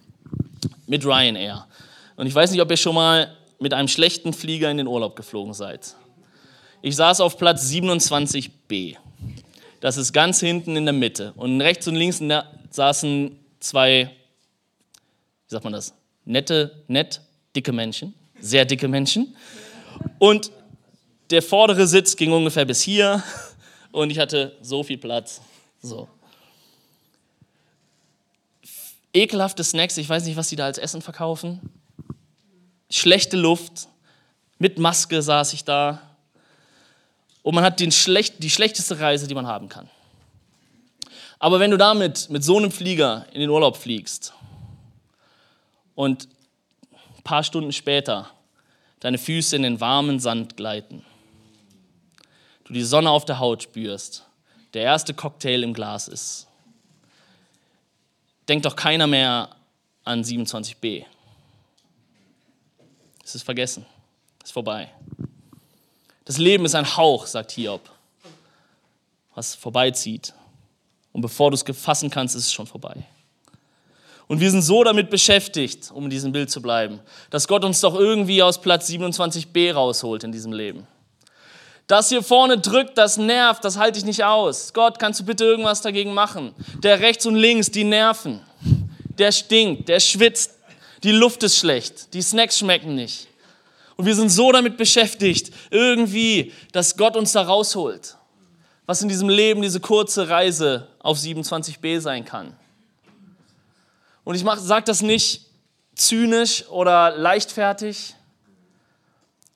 mit 0.87 1.05
Ryanair. 1.05 1.67
Und 2.15 2.25
ich 2.25 2.33
weiß 2.33 2.51
nicht, 2.51 2.61
ob 2.61 2.71
ihr 2.71 2.77
schon 2.77 2.95
mal 2.95 3.37
mit 3.59 3.73
einem 3.73 3.87
schlechten 3.87 4.33
Flieger 4.33 4.71
in 4.71 4.77
den 4.77 4.87
Urlaub 4.87 5.15
geflogen 5.15 5.53
seid. 5.53 5.95
Ich 6.81 6.95
saß 6.95 7.21
auf 7.21 7.37
Platz 7.37 7.69
27b. 7.69 8.95
Das 9.79 9.97
ist 9.97 10.13
ganz 10.13 10.39
hinten 10.39 10.75
in 10.75 10.85
der 10.85 10.93
Mitte. 10.93 11.33
Und 11.35 11.61
rechts 11.61 11.87
und 11.87 11.95
links 11.95 12.19
saßen 12.71 13.37
zwei, 13.59 14.05
wie 14.05 15.51
sagt 15.51 15.63
man 15.63 15.73
das, 15.73 15.93
nette, 16.25 16.83
nett, 16.87 17.21
dicke 17.55 17.71
Menschen, 17.71 18.15
sehr 18.39 18.65
dicke 18.65 18.87
Menschen. 18.87 19.35
Und 20.17 20.51
der 21.29 21.41
vordere 21.41 21.85
Sitz 21.87 22.15
ging 22.15 22.31
ungefähr 22.31 22.65
bis 22.65 22.81
hier 22.81 23.23
und 23.91 24.09
ich 24.09 24.19
hatte 24.19 24.57
so 24.61 24.83
viel 24.83 24.97
Platz. 24.97 25.41
So. 25.81 26.07
Ekelhafte 29.13 29.63
Snacks, 29.63 29.97
ich 29.97 30.07
weiß 30.07 30.25
nicht, 30.25 30.37
was 30.37 30.49
sie 30.49 30.55
da 30.55 30.65
als 30.65 30.77
Essen 30.77 31.01
verkaufen. 31.01 31.59
Schlechte 32.89 33.37
Luft, 33.37 33.87
mit 34.57 34.79
Maske 34.79 35.21
saß 35.21 35.53
ich 35.53 35.63
da. 35.65 36.01
Und 37.41 37.55
man 37.55 37.63
hat 37.63 37.79
den 37.79 37.91
schlecht, 37.91 38.43
die 38.43 38.49
schlechteste 38.49 38.99
Reise, 38.99 39.27
die 39.27 39.35
man 39.35 39.47
haben 39.47 39.67
kann. 39.67 39.89
Aber 41.41 41.59
wenn 41.59 41.71
du 41.71 41.77
damit 41.77 42.29
mit 42.29 42.43
so 42.43 42.55
einem 42.59 42.69
Flieger 42.69 43.25
in 43.33 43.41
den 43.41 43.49
Urlaub 43.49 43.75
fliegst 43.75 44.31
und 45.95 46.27
ein 46.91 47.23
paar 47.23 47.43
Stunden 47.43 47.73
später 47.73 48.29
deine 48.99 49.17
Füße 49.17 49.55
in 49.55 49.63
den 49.63 49.81
warmen 49.81 50.19
Sand 50.19 50.55
gleiten, 50.55 51.03
du 52.65 52.73
die 52.73 52.83
Sonne 52.83 53.09
auf 53.09 53.25
der 53.25 53.39
Haut 53.39 53.63
spürst, 53.63 54.23
der 54.75 54.83
erste 54.83 55.15
Cocktail 55.15 55.63
im 55.63 55.73
Glas 55.73 56.07
ist, 56.07 56.45
denkt 58.47 58.67
doch 58.67 58.75
keiner 58.75 59.07
mehr 59.07 59.49
an 60.03 60.23
27b. 60.23 61.05
Es 63.25 63.33
ist 63.33 63.41
vergessen, 63.41 63.87
es 64.43 64.49
ist 64.49 64.53
vorbei. 64.53 64.91
Das 66.23 66.37
Leben 66.37 66.65
ist 66.65 66.75
ein 66.75 66.95
Hauch, 66.97 67.25
sagt 67.25 67.49
Hiob, 67.53 67.89
was 69.33 69.55
vorbeizieht. 69.55 70.35
Und 71.13 71.21
bevor 71.21 71.51
du 71.51 71.55
es 71.55 71.77
fassen 71.77 72.09
kannst, 72.09 72.35
ist 72.35 72.45
es 72.45 72.53
schon 72.53 72.67
vorbei. 72.67 73.05
Und 74.27 74.39
wir 74.39 74.49
sind 74.49 74.61
so 74.61 74.83
damit 74.83 75.09
beschäftigt, 75.09 75.91
um 75.93 76.05
in 76.05 76.09
diesem 76.09 76.31
Bild 76.31 76.49
zu 76.49 76.61
bleiben, 76.61 77.01
dass 77.31 77.47
Gott 77.49 77.65
uns 77.65 77.81
doch 77.81 77.95
irgendwie 77.95 78.41
aus 78.41 78.61
Platz 78.61 78.89
27b 78.89 79.73
rausholt 79.73 80.23
in 80.23 80.31
diesem 80.31 80.53
Leben. 80.53 80.87
Das 81.85 82.07
hier 82.07 82.23
vorne 82.23 82.57
drückt, 82.57 82.97
das 82.97 83.17
nervt, 83.17 83.65
das 83.65 83.77
halte 83.77 83.99
ich 83.99 84.05
nicht 84.05 84.23
aus. 84.23 84.71
Gott, 84.71 84.99
kannst 84.99 85.19
du 85.19 85.25
bitte 85.25 85.43
irgendwas 85.43 85.81
dagegen 85.81 86.13
machen? 86.13 86.55
Der 86.81 87.01
rechts 87.01 87.25
und 87.25 87.35
links, 87.35 87.69
die 87.71 87.83
nerven. 87.83 88.39
Der 89.17 89.33
stinkt, 89.33 89.89
der 89.89 89.99
schwitzt, 89.99 90.51
die 91.03 91.11
Luft 91.11 91.43
ist 91.43 91.57
schlecht, 91.57 92.13
die 92.13 92.21
Snacks 92.21 92.59
schmecken 92.59 92.95
nicht. 92.95 93.27
Und 93.97 94.05
wir 94.05 94.15
sind 94.15 94.29
so 94.29 94.53
damit 94.53 94.77
beschäftigt, 94.77 95.51
irgendwie, 95.69 96.53
dass 96.71 96.95
Gott 96.95 97.17
uns 97.17 97.33
da 97.33 97.41
rausholt. 97.41 98.15
Was 98.91 99.01
in 99.01 99.07
diesem 99.07 99.29
Leben 99.29 99.61
diese 99.61 99.79
kurze 99.79 100.27
Reise 100.27 100.89
auf 100.99 101.17
27b 101.17 102.01
sein 102.01 102.25
kann. 102.25 102.57
Und 104.25 104.35
ich 104.35 104.43
sage 104.43 104.83
das 104.83 105.01
nicht 105.01 105.45
zynisch 105.95 106.67
oder 106.67 107.15
leichtfertig, 107.15 108.15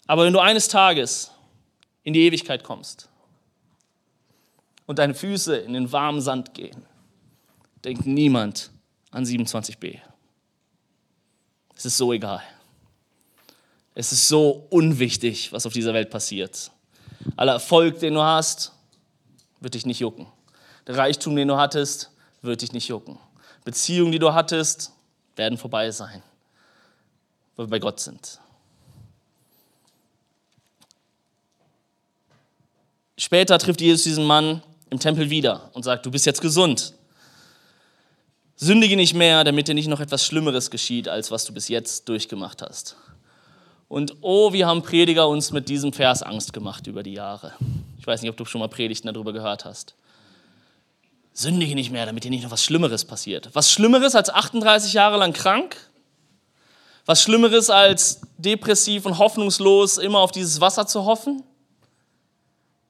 aber 0.08 0.24
wenn 0.24 0.32
du 0.32 0.40
eines 0.40 0.70
Tages 0.70 1.32
in 2.04 2.14
die 2.14 2.22
Ewigkeit 2.22 2.64
kommst 2.64 3.10
und 4.86 5.00
deine 5.00 5.14
Füße 5.14 5.58
in 5.58 5.74
den 5.74 5.92
warmen 5.92 6.22
Sand 6.22 6.54
gehen, 6.54 6.86
denkt 7.84 8.06
niemand 8.06 8.72
an 9.12 9.26
27b. 9.26 10.00
Es 11.76 11.84
ist 11.84 11.98
so 11.98 12.14
egal. 12.14 12.42
Es 13.96 14.14
ist 14.14 14.30
so 14.30 14.66
unwichtig, 14.70 15.52
was 15.52 15.66
auf 15.66 15.74
dieser 15.74 15.94
Welt 15.94 16.10
passiert. 16.10 16.72
Aller 17.36 17.52
Erfolg, 17.52 18.00
den 18.00 18.14
du 18.14 18.22
hast, 18.22 18.72
wird 19.60 19.74
dich 19.74 19.86
nicht 19.86 20.00
jucken. 20.00 20.28
Der 20.88 20.98
Reichtum, 20.98 21.36
den 21.36 21.48
du 21.48 21.58
hattest, 21.58 22.12
wird 22.42 22.62
dich 22.62 22.74
nicht 22.74 22.88
jucken. 22.88 23.18
Beziehungen, 23.64 24.12
die 24.12 24.20
du 24.20 24.34
hattest, 24.34 24.92
werden 25.36 25.58
vorbei 25.58 25.92
sein, 25.92 26.22
weil 27.56 27.66
wir 27.66 27.72
bei 27.72 27.80
Gott 27.80 28.00
sind. 28.00 28.40
später 33.18 33.58
trifft 33.58 33.82
Jesus 33.82 34.04
diesen 34.04 34.26
Mann 34.26 34.62
im 34.90 35.00
Tempel 35.00 35.30
wieder 35.30 35.70
und 35.74 35.84
sagt, 35.84 36.06
du 36.06 36.12
bist 36.12 36.26
jetzt 36.26 36.42
gesund. 36.42 36.94
Sündige 38.56 38.96
nicht 38.96 39.14
mehr, 39.14 39.44
damit 39.44 39.68
dir 39.68 39.74
nicht 39.74 39.88
noch 39.88 40.00
etwas 40.00 40.26
Schlimmeres 40.26 40.72
geschieht, 40.72 41.10
als 41.10 41.32
was 41.32 41.44
du 41.46 41.54
bis 41.54 41.68
jetzt 41.68 42.08
durchgemacht 42.08 42.62
hast. 42.62 42.96
Und 43.88 44.16
oh, 44.22 44.54
wie 44.54 44.66
haben 44.66 44.82
Prediger 44.82 45.28
uns 45.28 45.52
mit 45.52 45.70
diesem 45.70 45.94
Vers 45.94 46.24
Angst 46.24 46.54
gemacht 46.54 46.88
über 46.88 47.04
die 47.04 47.14
Jahre. 47.14 47.54
Ich 48.06 48.08
weiß 48.08 48.22
nicht, 48.22 48.30
ob 48.30 48.38
du 48.38 48.46
schon 48.46 48.60
mal 48.60 48.68
Predigten 48.68 49.12
darüber 49.12 49.34
gehört 49.34 49.66
hast. 49.66 49.96
Sündige 51.34 51.74
nicht 51.74 51.90
mehr, 51.90 52.06
damit 52.06 52.24
dir 52.24 52.30
nicht 52.30 52.44
noch 52.44 52.52
was 52.52 52.64
Schlimmeres 52.64 53.04
passiert. 53.04 53.50
Was 53.54 53.72
Schlimmeres 53.72 54.14
als 54.14 54.30
38 54.30 54.94
Jahre 54.94 55.18
lang 55.18 55.34
krank? 55.34 55.76
Was 57.08 57.24
Schlimmeres 57.24 57.72
als 57.72 58.22
depressiv 58.38 59.08
und 59.08 59.18
hoffnungslos 59.18 59.98
immer 59.98 60.20
auf 60.20 60.32
dieses 60.32 60.62
Wasser 60.62 60.86
zu 60.86 61.06
hoffen? 61.06 61.42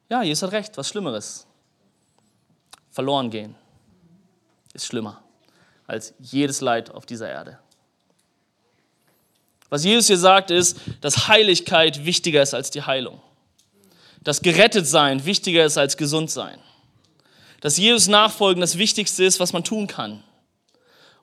Ja, 0.10 0.22
Jesus 0.22 0.44
hat 0.44 0.52
recht, 0.52 0.76
was 0.76 0.90
Schlimmeres. 0.90 1.48
Verloren 2.92 3.30
gehen 3.30 3.56
ist 4.74 4.86
schlimmer 4.86 5.24
als 5.88 6.14
jedes 6.20 6.60
Leid 6.60 6.92
auf 6.92 7.06
dieser 7.06 7.30
Erde. 7.30 7.58
Was 9.70 9.86
Jesus 9.86 10.08
hier 10.08 10.18
sagt, 10.18 10.52
ist, 10.52 10.78
dass 11.00 11.30
Heiligkeit 11.30 12.04
wichtiger 12.04 12.42
ist 12.42 12.54
als 12.54 12.70
die 12.70 12.82
Heilung. 12.82 13.22
Dass 14.26 14.42
gerettet 14.42 14.88
sein 14.88 15.26
wichtiger 15.26 15.64
ist 15.64 15.78
als 15.78 15.96
gesund 15.96 16.30
sein. 16.30 16.60
Dass 17.62 17.78
Jesus 17.78 18.08
nachfolgen 18.08 18.60
das 18.60 18.78
Wichtigste 18.78 19.24
ist, 19.24 19.40
was 19.40 19.54
man 19.54 19.64
tun 19.64 19.88
kann. 19.88 20.22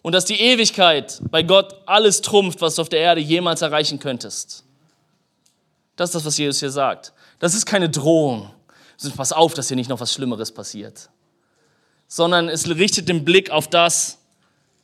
Und 0.00 0.12
dass 0.12 0.24
die 0.24 0.40
Ewigkeit 0.40 1.20
bei 1.30 1.42
Gott 1.42 1.74
alles 1.86 2.22
trumpft, 2.22 2.60
was 2.60 2.76
du 2.76 2.82
auf 2.82 2.88
der 2.88 3.00
Erde 3.00 3.20
jemals 3.20 3.60
erreichen 3.60 3.98
könntest. 3.98 4.64
Das 5.96 6.10
ist 6.10 6.14
das, 6.14 6.24
was 6.24 6.38
Jesus 6.38 6.60
hier 6.60 6.70
sagt. 6.70 7.12
Das 7.38 7.54
ist 7.54 7.66
keine 7.66 7.90
Drohung. 7.90 8.50
Pass 9.16 9.32
auf, 9.32 9.54
dass 9.54 9.68
hier 9.68 9.76
nicht 9.76 9.90
noch 9.90 10.00
was 10.00 10.12
Schlimmeres 10.14 10.52
passiert. 10.52 11.10
Sondern 12.06 12.48
es 12.48 12.68
richtet 12.68 13.08
den 13.08 13.24
Blick 13.24 13.50
auf 13.50 13.68
das, 13.68 14.18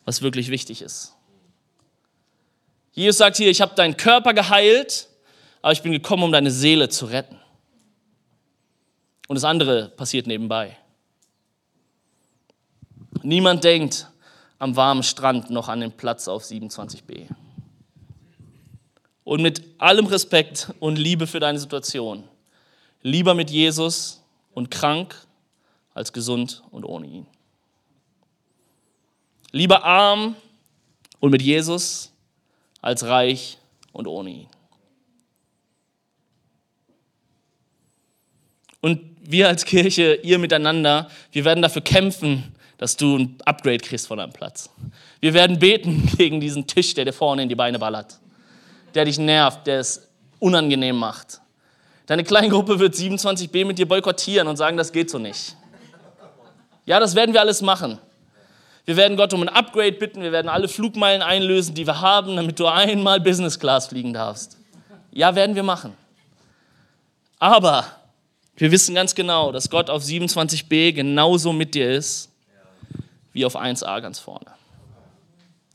was 0.04 0.22
wirklich 0.22 0.50
wichtig 0.50 0.82
ist. 0.82 1.14
Jesus 2.92 3.18
sagt 3.18 3.36
hier, 3.36 3.48
ich 3.48 3.60
habe 3.60 3.76
deinen 3.76 3.96
Körper 3.96 4.34
geheilt, 4.34 5.08
aber 5.62 5.72
ich 5.72 5.82
bin 5.82 5.92
gekommen, 5.92 6.24
um 6.24 6.32
deine 6.32 6.50
Seele 6.50 6.88
zu 6.88 7.06
retten. 7.06 7.38
Und 9.28 9.36
das 9.36 9.44
andere 9.44 9.90
passiert 9.90 10.26
nebenbei. 10.26 10.76
Niemand 13.22 13.62
denkt 13.62 14.08
am 14.58 14.74
warmen 14.74 15.02
Strand 15.02 15.50
noch 15.50 15.68
an 15.68 15.80
den 15.80 15.92
Platz 15.92 16.26
auf 16.28 16.44
27b. 16.44 17.28
Und 19.24 19.42
mit 19.42 19.62
allem 19.78 20.06
Respekt 20.06 20.72
und 20.80 20.96
Liebe 20.96 21.26
für 21.26 21.38
deine 21.38 21.58
Situation, 21.58 22.24
lieber 23.02 23.34
mit 23.34 23.50
Jesus 23.50 24.22
und 24.54 24.70
krank 24.70 25.14
als 25.92 26.12
gesund 26.12 26.62
und 26.70 26.84
ohne 26.84 27.06
ihn. 27.06 27.26
Lieber 29.52 29.84
arm 29.84 30.36
und 31.20 31.30
mit 31.30 31.42
Jesus 31.42 32.12
als 32.80 33.04
reich 33.04 33.58
und 33.92 34.06
ohne 34.06 34.30
ihn. 34.30 34.48
Und 38.80 39.17
wir 39.30 39.46
als 39.48 39.66
Kirche, 39.66 40.14
ihr 40.22 40.38
miteinander, 40.38 41.08
wir 41.32 41.44
werden 41.44 41.60
dafür 41.60 41.82
kämpfen, 41.82 42.54
dass 42.78 42.96
du 42.96 43.18
ein 43.18 43.36
Upgrade 43.44 43.78
kriegst 43.78 44.06
von 44.06 44.16
deinem 44.16 44.32
Platz. 44.32 44.70
Wir 45.20 45.34
werden 45.34 45.58
beten 45.58 46.10
gegen 46.16 46.40
diesen 46.40 46.66
Tisch, 46.66 46.94
der 46.94 47.04
dir 47.04 47.12
vorne 47.12 47.42
in 47.42 47.50
die 47.50 47.54
Beine 47.54 47.78
ballert, 47.78 48.18
der 48.94 49.04
dich 49.04 49.18
nervt, 49.18 49.66
der 49.66 49.80
es 49.80 50.08
unangenehm 50.38 50.96
macht. 50.96 51.42
Deine 52.06 52.24
Kleingruppe 52.24 52.78
wird 52.78 52.94
27b 52.94 53.66
mit 53.66 53.78
dir 53.78 53.86
boykottieren 53.86 54.48
und 54.48 54.56
sagen, 54.56 54.78
das 54.78 54.92
geht 54.92 55.10
so 55.10 55.18
nicht. 55.18 55.56
Ja, 56.86 56.98
das 56.98 57.14
werden 57.14 57.34
wir 57.34 57.42
alles 57.42 57.60
machen. 57.60 57.98
Wir 58.86 58.96
werden 58.96 59.18
Gott 59.18 59.34
um 59.34 59.42
ein 59.42 59.50
Upgrade 59.50 59.92
bitten. 59.92 60.22
Wir 60.22 60.32
werden 60.32 60.48
alle 60.48 60.68
Flugmeilen 60.68 61.20
einlösen, 61.20 61.74
die 61.74 61.86
wir 61.86 62.00
haben, 62.00 62.34
damit 62.36 62.58
du 62.58 62.66
einmal 62.66 63.20
Business 63.20 63.60
Class 63.60 63.88
fliegen 63.88 64.14
darfst. 64.14 64.56
Ja, 65.12 65.34
werden 65.34 65.54
wir 65.54 65.62
machen. 65.62 65.92
Aber 67.38 67.84
wir 68.58 68.72
wissen 68.72 68.94
ganz 68.94 69.14
genau, 69.14 69.52
dass 69.52 69.70
Gott 69.70 69.88
auf 69.88 70.02
27b 70.02 70.92
genauso 70.92 71.52
mit 71.52 71.74
dir 71.74 71.92
ist 71.92 72.30
wie 73.32 73.44
auf 73.44 73.56
1a 73.56 74.00
ganz 74.00 74.18
vorne. 74.18 74.46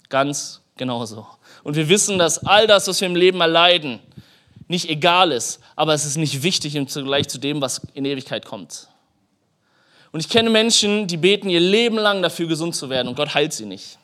Ganz 0.10 0.62
genauso. 0.76 1.26
Und 1.64 1.76
wir 1.76 1.88
wissen, 1.88 2.20
dass 2.20 2.46
all 2.46 2.68
das, 2.68 2.88
was 2.90 3.00
wir 3.00 3.08
im 3.08 3.16
Leben 3.16 3.40
erleiden, 3.40 4.00
nicht 4.68 4.90
egal 4.90 5.32
ist, 5.32 5.62
aber 5.78 5.94
es 5.94 6.04
ist 6.04 6.18
nicht 6.18 6.44
wichtig 6.44 6.76
im 6.76 6.88
Vergleich 6.88 7.30
zu 7.30 7.38
dem, 7.38 7.62
was 7.62 7.82
in 7.94 8.04
Ewigkeit 8.04 8.46
kommt. 8.46 8.90
Und 10.12 10.20
ich 10.20 10.30
kenne 10.30 10.50
Menschen, 10.50 11.08
die 11.08 11.18
beten 11.18 11.50
ihr 11.50 11.62
Leben 11.62 11.98
lang 11.98 12.22
dafür, 12.22 12.48
gesund 12.48 12.76
zu 12.76 12.90
werden 12.90 13.08
und 13.08 13.16
Gott 13.16 13.34
heilt 13.34 13.54
sie 13.54 13.66
nicht. 13.66 13.98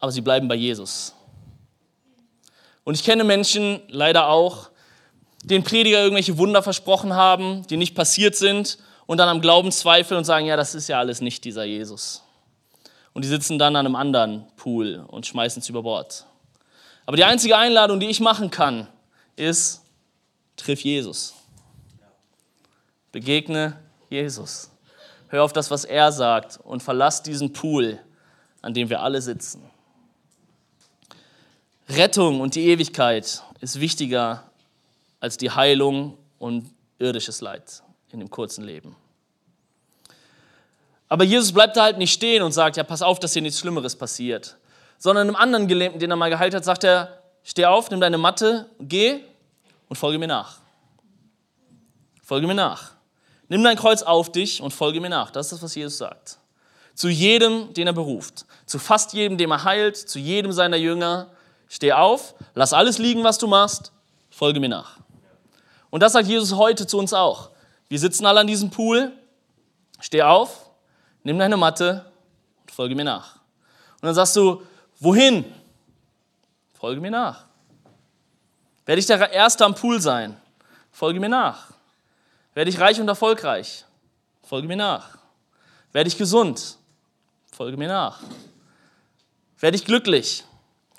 Aber 0.00 0.12
sie 0.12 0.20
bleiben 0.20 0.48
bei 0.48 0.54
Jesus. 0.54 1.14
Und 2.84 2.94
ich 2.94 3.02
kenne 3.02 3.24
Menschen, 3.24 3.80
leider 3.88 4.28
auch, 4.28 4.70
den 5.46 5.62
Prediger 5.62 6.02
irgendwelche 6.02 6.38
Wunder 6.38 6.62
versprochen 6.62 7.14
haben, 7.14 7.64
die 7.68 7.76
nicht 7.76 7.94
passiert 7.94 8.34
sind 8.34 8.78
und 9.06 9.18
dann 9.18 9.28
am 9.28 9.40
Glauben 9.40 9.70
zweifeln 9.70 10.18
und 10.18 10.24
sagen, 10.24 10.44
ja, 10.44 10.56
das 10.56 10.74
ist 10.74 10.88
ja 10.88 10.98
alles 10.98 11.20
nicht 11.20 11.44
dieser 11.44 11.64
Jesus. 11.64 12.22
Und 13.12 13.24
die 13.24 13.28
sitzen 13.28 13.58
dann 13.58 13.76
an 13.76 13.86
einem 13.86 13.94
anderen 13.94 14.44
Pool 14.56 15.04
und 15.06 15.24
schmeißen 15.24 15.62
es 15.62 15.68
über 15.68 15.82
Bord. 15.82 16.26
Aber 17.06 17.16
die 17.16 17.24
einzige 17.24 17.56
Einladung, 17.56 18.00
die 18.00 18.08
ich 18.08 18.18
machen 18.18 18.50
kann, 18.50 18.88
ist, 19.36 19.82
triff 20.56 20.80
Jesus. 20.80 21.32
Begegne 23.12 23.78
Jesus. 24.10 24.70
Hör 25.28 25.44
auf 25.44 25.52
das, 25.52 25.70
was 25.70 25.84
er 25.84 26.10
sagt 26.10 26.58
und 26.64 26.82
verlass 26.82 27.22
diesen 27.22 27.52
Pool, 27.52 28.00
an 28.62 28.74
dem 28.74 28.90
wir 28.90 29.00
alle 29.00 29.22
sitzen. 29.22 29.62
Rettung 31.88 32.40
und 32.40 32.56
die 32.56 32.66
Ewigkeit 32.66 33.42
ist 33.60 33.80
wichtiger 33.80 34.45
als 35.26 35.36
die 35.36 35.50
Heilung 35.50 36.16
und 36.38 36.70
irdisches 37.00 37.40
Leid 37.40 37.82
in 38.12 38.20
dem 38.20 38.30
kurzen 38.30 38.62
Leben. 38.62 38.94
Aber 41.08 41.24
Jesus 41.24 41.52
bleibt 41.52 41.76
da 41.76 41.82
halt 41.82 41.98
nicht 41.98 42.12
stehen 42.12 42.44
und 42.44 42.52
sagt, 42.52 42.76
ja, 42.76 42.84
pass 42.84 43.02
auf, 43.02 43.18
dass 43.18 43.32
hier 43.32 43.42
nichts 43.42 43.58
Schlimmeres 43.58 43.96
passiert. 43.96 44.56
Sondern 44.98 45.26
einem 45.26 45.34
anderen 45.34 45.66
Gelähmten, 45.66 45.98
den 45.98 46.12
er 46.12 46.16
mal 46.16 46.30
geheilt 46.30 46.54
hat, 46.54 46.64
sagt 46.64 46.84
er, 46.84 47.22
steh 47.42 47.64
auf, 47.64 47.90
nimm 47.90 48.00
deine 48.00 48.18
Matte, 48.18 48.70
geh 48.78 49.18
und 49.88 49.96
folge 49.96 50.20
mir 50.20 50.28
nach. 50.28 50.58
Folge 52.22 52.46
mir 52.46 52.54
nach. 52.54 52.92
Nimm 53.48 53.64
dein 53.64 53.76
Kreuz 53.76 54.04
auf 54.04 54.30
dich 54.30 54.62
und 54.62 54.72
folge 54.72 55.00
mir 55.00 55.10
nach. 55.10 55.32
Das 55.32 55.46
ist 55.46 55.54
das, 55.54 55.62
was 55.62 55.74
Jesus 55.74 55.98
sagt. 55.98 56.38
Zu 56.94 57.08
jedem, 57.08 57.74
den 57.74 57.88
er 57.88 57.92
beruft. 57.92 58.46
Zu 58.64 58.78
fast 58.78 59.12
jedem, 59.12 59.38
dem 59.38 59.50
er 59.50 59.64
heilt. 59.64 59.96
Zu 59.96 60.20
jedem 60.20 60.52
seiner 60.52 60.76
Jünger. 60.76 61.32
Steh 61.68 61.92
auf, 61.92 62.36
lass 62.54 62.72
alles 62.72 62.98
liegen, 62.98 63.24
was 63.24 63.38
du 63.38 63.48
machst. 63.48 63.90
Folge 64.30 64.60
mir 64.60 64.68
nach. 64.68 64.98
Und 65.90 66.02
das 66.02 66.12
sagt 66.12 66.28
Jesus 66.28 66.52
heute 66.52 66.86
zu 66.86 66.98
uns 66.98 67.12
auch. 67.12 67.50
Wir 67.88 67.98
sitzen 67.98 68.26
alle 68.26 68.40
an 68.40 68.46
diesem 68.46 68.70
Pool. 68.70 69.12
Steh 70.00 70.22
auf, 70.22 70.70
nimm 71.22 71.38
deine 71.38 71.56
Matte 71.56 72.10
und 72.60 72.70
folge 72.70 72.94
mir 72.94 73.04
nach. 73.04 73.36
Und 73.94 74.02
dann 74.02 74.14
sagst 74.14 74.36
du, 74.36 74.62
wohin? 75.00 75.44
Folge 76.74 77.00
mir 77.00 77.10
nach. 77.10 77.44
Werde 78.84 79.00
ich 79.00 79.06
der 79.06 79.32
Erste 79.32 79.64
am 79.64 79.74
Pool 79.74 80.00
sein? 80.00 80.36
Folge 80.92 81.18
mir 81.18 81.28
nach. 81.28 81.72
Werde 82.54 82.70
ich 82.70 82.78
reich 82.78 83.00
und 83.00 83.08
erfolgreich? 83.08 83.84
Folge 84.42 84.68
mir 84.68 84.76
nach. 84.76 85.18
Werde 85.92 86.08
ich 86.08 86.16
gesund? 86.16 86.78
Folge 87.52 87.76
mir 87.76 87.88
nach. 87.88 88.20
Werde 89.58 89.76
ich 89.76 89.84
glücklich? 89.84 90.44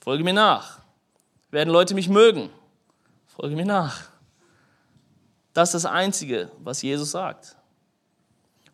Folge 0.04 0.24
mir 0.24 0.34
nach. 0.34 0.80
Werden 1.52 1.70
Leute 1.70 1.94
mich 1.94 2.10
mögen? 2.10 2.50
Folge 3.28 3.56
mir 3.56 3.66
nach. 3.66 4.10
Das 5.58 5.70
ist 5.70 5.86
das 5.86 5.92
Einzige, 5.92 6.52
was 6.60 6.84
Jesus 6.84 7.10
sagt. 7.10 7.56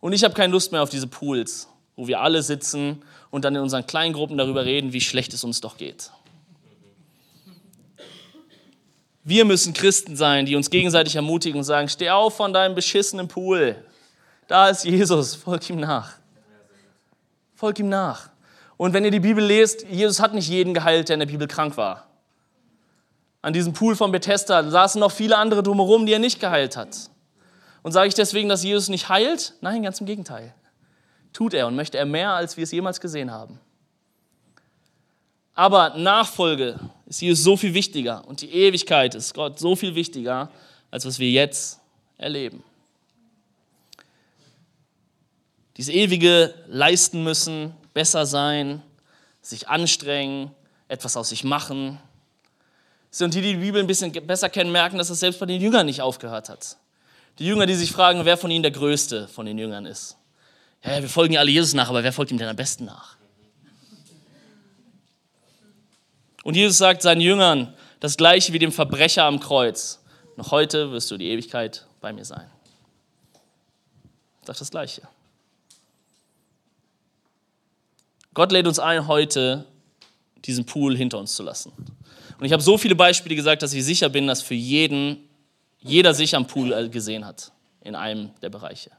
Und 0.00 0.12
ich 0.12 0.22
habe 0.22 0.34
keine 0.34 0.52
Lust 0.52 0.70
mehr 0.70 0.82
auf 0.82 0.90
diese 0.90 1.06
Pools, 1.06 1.66
wo 1.96 2.06
wir 2.06 2.20
alle 2.20 2.42
sitzen 2.42 3.02
und 3.30 3.46
dann 3.46 3.54
in 3.54 3.62
unseren 3.62 3.86
kleinen 3.86 4.12
Gruppen 4.12 4.36
darüber 4.36 4.66
reden, 4.66 4.92
wie 4.92 5.00
schlecht 5.00 5.32
es 5.32 5.44
uns 5.44 5.62
doch 5.62 5.78
geht. 5.78 6.10
Wir 9.22 9.46
müssen 9.46 9.72
Christen 9.72 10.14
sein, 10.14 10.44
die 10.44 10.56
uns 10.56 10.68
gegenseitig 10.68 11.16
ermutigen 11.16 11.56
und 11.56 11.64
sagen, 11.64 11.88
steh 11.88 12.10
auf 12.10 12.36
von 12.36 12.52
deinem 12.52 12.74
beschissenen 12.74 13.28
Pool. 13.28 13.82
Da 14.46 14.68
ist 14.68 14.84
Jesus, 14.84 15.34
folg 15.36 15.70
ihm 15.70 15.80
nach. 15.80 16.18
Folg 17.54 17.78
ihm 17.78 17.88
nach. 17.88 18.28
Und 18.76 18.92
wenn 18.92 19.06
ihr 19.06 19.10
die 19.10 19.20
Bibel 19.20 19.42
lest, 19.42 19.86
Jesus 19.88 20.20
hat 20.20 20.34
nicht 20.34 20.50
jeden 20.50 20.74
geheilt, 20.74 21.08
der 21.08 21.14
in 21.14 21.20
der 21.20 21.28
Bibel 21.28 21.48
krank 21.48 21.78
war. 21.78 22.10
An 23.44 23.52
diesem 23.52 23.74
Pool 23.74 23.94
von 23.94 24.10
Bethesda 24.10 24.70
saßen 24.70 24.98
noch 24.98 25.12
viele 25.12 25.36
andere 25.36 25.62
drumherum, 25.62 26.06
die 26.06 26.14
er 26.14 26.18
nicht 26.18 26.40
geheilt 26.40 26.78
hat. 26.78 27.10
Und 27.82 27.92
sage 27.92 28.08
ich 28.08 28.14
deswegen, 28.14 28.48
dass 28.48 28.64
Jesus 28.64 28.88
nicht 28.88 29.10
heilt? 29.10 29.52
Nein, 29.60 29.82
ganz 29.82 30.00
im 30.00 30.06
Gegenteil. 30.06 30.54
Tut 31.34 31.52
er 31.52 31.66
und 31.66 31.76
möchte 31.76 31.98
er 31.98 32.06
mehr, 32.06 32.30
als 32.30 32.56
wir 32.56 32.64
es 32.64 32.72
jemals 32.72 33.02
gesehen 33.02 33.30
haben. 33.30 33.60
Aber 35.52 35.90
Nachfolge 35.90 36.80
ist 37.04 37.20
Jesus 37.20 37.44
so 37.44 37.58
viel 37.58 37.74
wichtiger 37.74 38.26
und 38.26 38.40
die 38.40 38.50
Ewigkeit 38.50 39.14
ist 39.14 39.34
Gott 39.34 39.58
so 39.58 39.76
viel 39.76 39.94
wichtiger 39.94 40.48
als 40.90 41.04
was 41.04 41.18
wir 41.18 41.30
jetzt 41.30 41.80
erleben. 42.16 42.64
Dieses 45.76 45.92
ewige 45.92 46.54
leisten 46.66 47.22
müssen, 47.22 47.74
besser 47.92 48.24
sein, 48.24 48.80
sich 49.42 49.68
anstrengen, 49.68 50.50
etwas 50.88 51.18
aus 51.18 51.28
sich 51.28 51.44
machen. 51.44 52.00
Und 53.20 53.34
die, 53.34 53.40
die 53.42 53.54
die 53.54 53.60
Bibel 53.60 53.80
ein 53.80 53.86
bisschen 53.86 54.12
besser 54.26 54.48
kennen, 54.48 54.72
merken, 54.72 54.98
dass 54.98 55.08
es 55.08 55.20
selbst 55.20 55.38
bei 55.38 55.46
den 55.46 55.60
Jüngern 55.60 55.86
nicht 55.86 56.00
aufgehört 56.00 56.48
hat. 56.48 56.76
Die 57.38 57.46
Jünger, 57.46 57.66
die 57.66 57.74
sich 57.74 57.92
fragen, 57.92 58.24
wer 58.24 58.36
von 58.36 58.50
ihnen 58.50 58.62
der 58.62 58.72
Größte 58.72 59.28
von 59.28 59.46
den 59.46 59.58
Jüngern 59.58 59.86
ist. 59.86 60.16
Ja, 60.84 61.00
wir 61.00 61.08
folgen 61.08 61.34
ja 61.34 61.40
alle 61.40 61.50
Jesus 61.50 61.74
nach, 61.74 61.88
aber 61.88 62.02
wer 62.02 62.12
folgt 62.12 62.30
ihm 62.30 62.38
denn 62.38 62.48
am 62.48 62.56
besten 62.56 62.84
nach? 62.84 63.16
Und 66.42 66.56
Jesus 66.56 66.76
sagt 66.76 67.02
seinen 67.02 67.20
Jüngern 67.20 67.74
das 68.00 68.16
gleiche 68.16 68.52
wie 68.52 68.58
dem 68.58 68.72
Verbrecher 68.72 69.24
am 69.24 69.40
Kreuz. 69.40 70.00
Noch 70.36 70.50
heute 70.50 70.90
wirst 70.92 71.10
du 71.10 71.16
die 71.16 71.30
Ewigkeit 71.30 71.86
bei 72.00 72.12
mir 72.12 72.24
sein. 72.24 72.50
Sagt 74.44 74.60
das 74.60 74.70
gleiche. 74.70 75.02
Gott 78.34 78.52
lädt 78.52 78.66
uns 78.66 78.78
ein, 78.78 79.06
heute 79.06 79.64
diesen 80.44 80.66
Pool 80.66 80.96
hinter 80.96 81.18
uns 81.18 81.34
zu 81.34 81.42
lassen. 81.42 81.72
Und 82.38 82.46
ich 82.46 82.52
habe 82.52 82.62
so 82.62 82.78
viele 82.78 82.94
Beispiele 82.94 83.34
gesagt, 83.36 83.62
dass 83.62 83.72
ich 83.72 83.84
sicher 83.84 84.08
bin, 84.08 84.26
dass 84.26 84.42
für 84.42 84.54
jeden, 84.54 85.28
jeder 85.80 86.14
sich 86.14 86.34
am 86.34 86.46
Pool 86.46 86.88
gesehen 86.88 87.26
hat, 87.26 87.52
in 87.80 87.94
einem 87.94 88.30
der 88.42 88.50
Bereiche. 88.50 88.90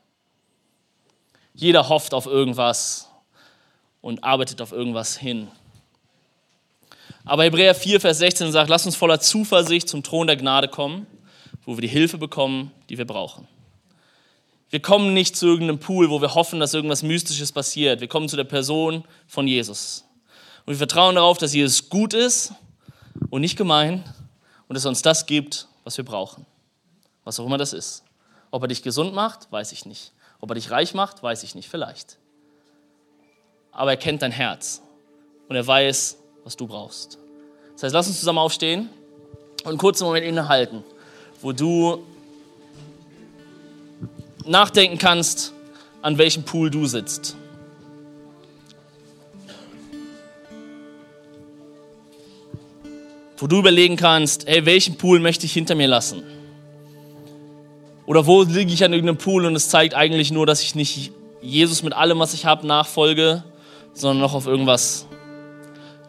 Jeder 1.53 1.89
hofft 1.89 2.13
auf 2.13 2.25
irgendwas 2.25 3.09
und 4.01 4.23
arbeitet 4.23 4.61
auf 4.61 4.71
irgendwas 4.71 5.17
hin. 5.17 5.47
Aber 7.23 7.43
Hebräer 7.43 7.73
4, 7.73 7.99
Vers 7.99 8.19
16 8.19 8.51
sagt, 8.51 8.69
lass 8.69 8.86
uns 8.86 8.95
voller 8.95 9.19
Zuversicht 9.19 9.89
zum 9.89 10.03
Thron 10.03 10.27
der 10.27 10.38
Gnade 10.38 10.67
kommen, 10.67 11.07
wo 11.65 11.75
wir 11.75 11.81
die 11.81 11.88
Hilfe 11.88 12.17
bekommen, 12.17 12.71
die 12.89 12.97
wir 12.97 13.05
brauchen. 13.05 13.47
Wir 14.69 14.81
kommen 14.81 15.13
nicht 15.13 15.36
zu 15.36 15.47
irgendeinem 15.47 15.79
Pool, 15.79 16.09
wo 16.09 16.21
wir 16.21 16.36
hoffen, 16.36 16.59
dass 16.59 16.73
irgendwas 16.73 17.01
Mystisches 17.01 17.51
passiert. 17.51 18.01
Wir 18.01 18.07
kommen 18.07 18.29
zu 18.29 18.36
der 18.36 18.43
Person 18.43 19.03
von 19.27 19.47
Jesus. 19.47 20.05
Und 20.65 20.73
wir 20.73 20.77
vertrauen 20.77 21.15
darauf, 21.15 21.38
dass 21.38 21.53
Jesus 21.53 21.89
gut 21.89 22.13
ist 22.13 22.53
und 23.30 23.41
nicht 23.41 23.57
gemein 23.57 24.03
und 24.68 24.74
dass 24.76 24.86
er 24.86 24.89
uns 24.89 25.01
das 25.01 25.26
gibt, 25.26 25.68
was 25.84 25.97
wir 25.97 26.05
brauchen. 26.05 26.45
Was 27.24 27.39
auch 27.39 27.45
immer 27.45 27.57
das 27.57 27.74
ist. 27.74 28.03
Ob 28.51 28.63
er 28.63 28.68
dich 28.68 28.84
gesund 28.84 29.13
macht, 29.13 29.51
weiß 29.51 29.72
ich 29.72 29.86
nicht. 29.86 30.11
Ob 30.39 30.51
er 30.51 30.55
dich 30.55 30.72
reich 30.72 30.93
macht, 30.93 31.24
weiß 31.24 31.43
ich 31.43 31.55
nicht, 31.55 31.70
vielleicht. 31.70 32.18
Aber 33.72 33.91
er 33.91 33.97
kennt 33.97 34.22
dein 34.22 34.32
Herz 34.32 34.82
und 35.49 35.55
er 35.55 35.66
weiß, 35.66 36.18
was 36.43 36.55
du 36.55 36.68
brauchst. 36.68 37.18
Das 37.74 37.84
heißt, 37.84 37.93
lass 37.93 38.07
uns 38.07 38.20
zusammen 38.20 38.39
aufstehen 38.39 38.89
und 39.63 39.70
einen 39.70 39.78
kurzen 39.78 40.05
Moment 40.05 40.26
innehalten, 40.26 40.84
wo 41.41 41.51
du 41.51 42.05
nachdenken 44.45 44.97
kannst, 44.97 45.53
an 46.01 46.18
welchem 46.18 46.43
Pool 46.43 46.70
du 46.70 46.86
sitzt. 46.86 47.36
Wo 53.38 53.47
du 53.47 53.59
überlegen 53.59 53.97
kannst, 53.97 54.47
hey, 54.47 54.65
welchen 54.65 54.97
Pool 54.97 55.19
möchte 55.19 55.45
ich 55.45 55.53
hinter 55.53 55.75
mir 55.75 55.88
lassen? 55.88 56.23
Oder 58.05 58.25
wo 58.27 58.43
liege 58.43 58.71
ich 58.71 58.83
an 58.83 58.93
irgendeinem 58.93 59.17
Pool 59.17 59.45
und 59.45 59.55
es 59.55 59.69
zeigt 59.69 59.93
eigentlich 59.93 60.31
nur, 60.31 60.45
dass 60.45 60.61
ich 60.61 60.75
nicht 60.75 61.11
Jesus 61.41 61.83
mit 61.83 61.93
allem, 61.93 62.19
was 62.19 62.33
ich 62.33 62.45
habe, 62.45 62.65
nachfolge, 62.65 63.43
sondern 63.93 64.19
noch 64.19 64.33
auf 64.33 64.47
irgendwas 64.47 65.07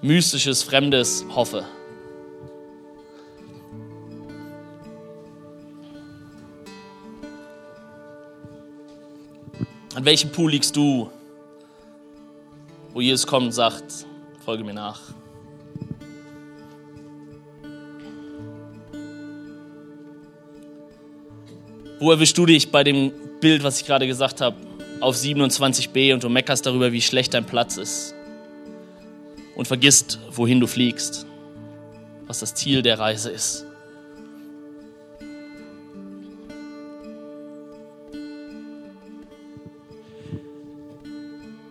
Mystisches, 0.02 0.62
Fremdes 0.62 1.24
hoffe. 1.34 1.64
An 9.94 10.04
welchem 10.04 10.30
Pool 10.30 10.50
liegst 10.50 10.76
du, 10.76 11.10
wo 12.92 13.00
Jesus 13.00 13.26
kommt 13.26 13.46
und 13.46 13.52
sagt, 13.52 14.06
folge 14.44 14.62
mir 14.62 14.74
nach? 14.74 15.00
Wo 21.98 22.10
erwischst 22.10 22.36
du 22.36 22.44
dich 22.44 22.70
bei 22.70 22.84
dem 22.84 23.12
Bild, 23.40 23.62
was 23.62 23.80
ich 23.80 23.86
gerade 23.86 24.06
gesagt 24.06 24.40
habe, 24.40 24.56
auf 25.00 25.16
27b 25.16 26.12
und 26.12 26.22
du 26.22 26.28
meckerst 26.28 26.66
darüber, 26.66 26.92
wie 26.92 27.00
schlecht 27.00 27.32
dein 27.34 27.44
Platz 27.44 27.76
ist 27.76 28.14
und 29.54 29.66
vergisst, 29.66 30.18
wohin 30.30 30.60
du 30.60 30.66
fliegst, 30.66 31.26
was 32.26 32.40
das 32.40 32.54
Ziel 32.54 32.82
der 32.82 32.98
Reise 32.98 33.30
ist? 33.30 33.64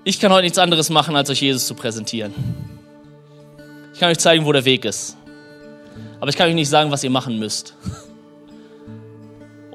Ich 0.07 0.19
kann 0.19 0.31
heute 0.31 0.43
nichts 0.43 0.59
anderes 0.59 0.91
machen, 0.91 1.15
als 1.15 1.29
euch 1.31 1.41
Jesus 1.41 1.65
zu 1.65 1.73
präsentieren. 1.73 2.33
Ich 3.93 3.99
kann 3.99 4.11
euch 4.11 4.19
zeigen, 4.19 4.45
wo 4.45 4.51
der 4.51 4.65
Weg 4.65 4.85
ist. 4.85 5.17
Aber 6.19 6.29
ich 6.29 6.35
kann 6.35 6.47
euch 6.47 6.53
nicht 6.53 6.69
sagen, 6.69 6.91
was 6.91 7.03
ihr 7.03 7.09
machen 7.09 7.39
müsst. 7.39 7.75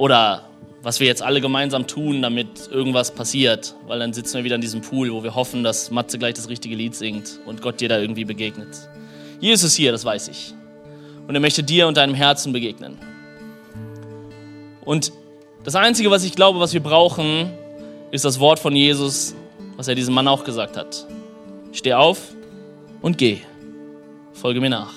Oder 0.00 0.48
was 0.82 0.98
wir 0.98 1.06
jetzt 1.06 1.20
alle 1.20 1.42
gemeinsam 1.42 1.86
tun, 1.86 2.22
damit 2.22 2.70
irgendwas 2.70 3.10
passiert. 3.10 3.74
Weil 3.86 3.98
dann 3.98 4.14
sitzen 4.14 4.38
wir 4.38 4.44
wieder 4.44 4.54
in 4.54 4.62
diesem 4.62 4.80
Pool, 4.80 5.12
wo 5.12 5.22
wir 5.22 5.34
hoffen, 5.34 5.62
dass 5.62 5.90
Matze 5.90 6.18
gleich 6.18 6.32
das 6.32 6.48
richtige 6.48 6.74
Lied 6.74 6.94
singt 6.94 7.38
und 7.44 7.60
Gott 7.60 7.82
dir 7.82 7.90
da 7.90 7.98
irgendwie 7.98 8.24
begegnet. 8.24 8.88
Jesus 9.40 9.72
ist 9.72 9.76
hier, 9.76 9.92
das 9.92 10.06
weiß 10.06 10.28
ich. 10.28 10.54
Und 11.28 11.34
er 11.34 11.40
möchte 11.42 11.62
dir 11.62 11.86
und 11.86 11.98
deinem 11.98 12.14
Herzen 12.14 12.54
begegnen. 12.54 12.96
Und 14.86 15.12
das 15.64 15.76
Einzige, 15.76 16.10
was 16.10 16.24
ich 16.24 16.34
glaube, 16.34 16.60
was 16.60 16.72
wir 16.72 16.82
brauchen, 16.82 17.52
ist 18.10 18.24
das 18.24 18.40
Wort 18.40 18.58
von 18.58 18.74
Jesus, 18.74 19.34
was 19.76 19.86
er 19.86 19.94
diesem 19.94 20.14
Mann 20.14 20.28
auch 20.28 20.44
gesagt 20.44 20.78
hat. 20.78 21.06
Steh 21.72 21.92
auf 21.92 22.22
und 23.02 23.18
geh. 23.18 23.40
Folge 24.32 24.62
mir 24.62 24.70
nach. 24.70 24.94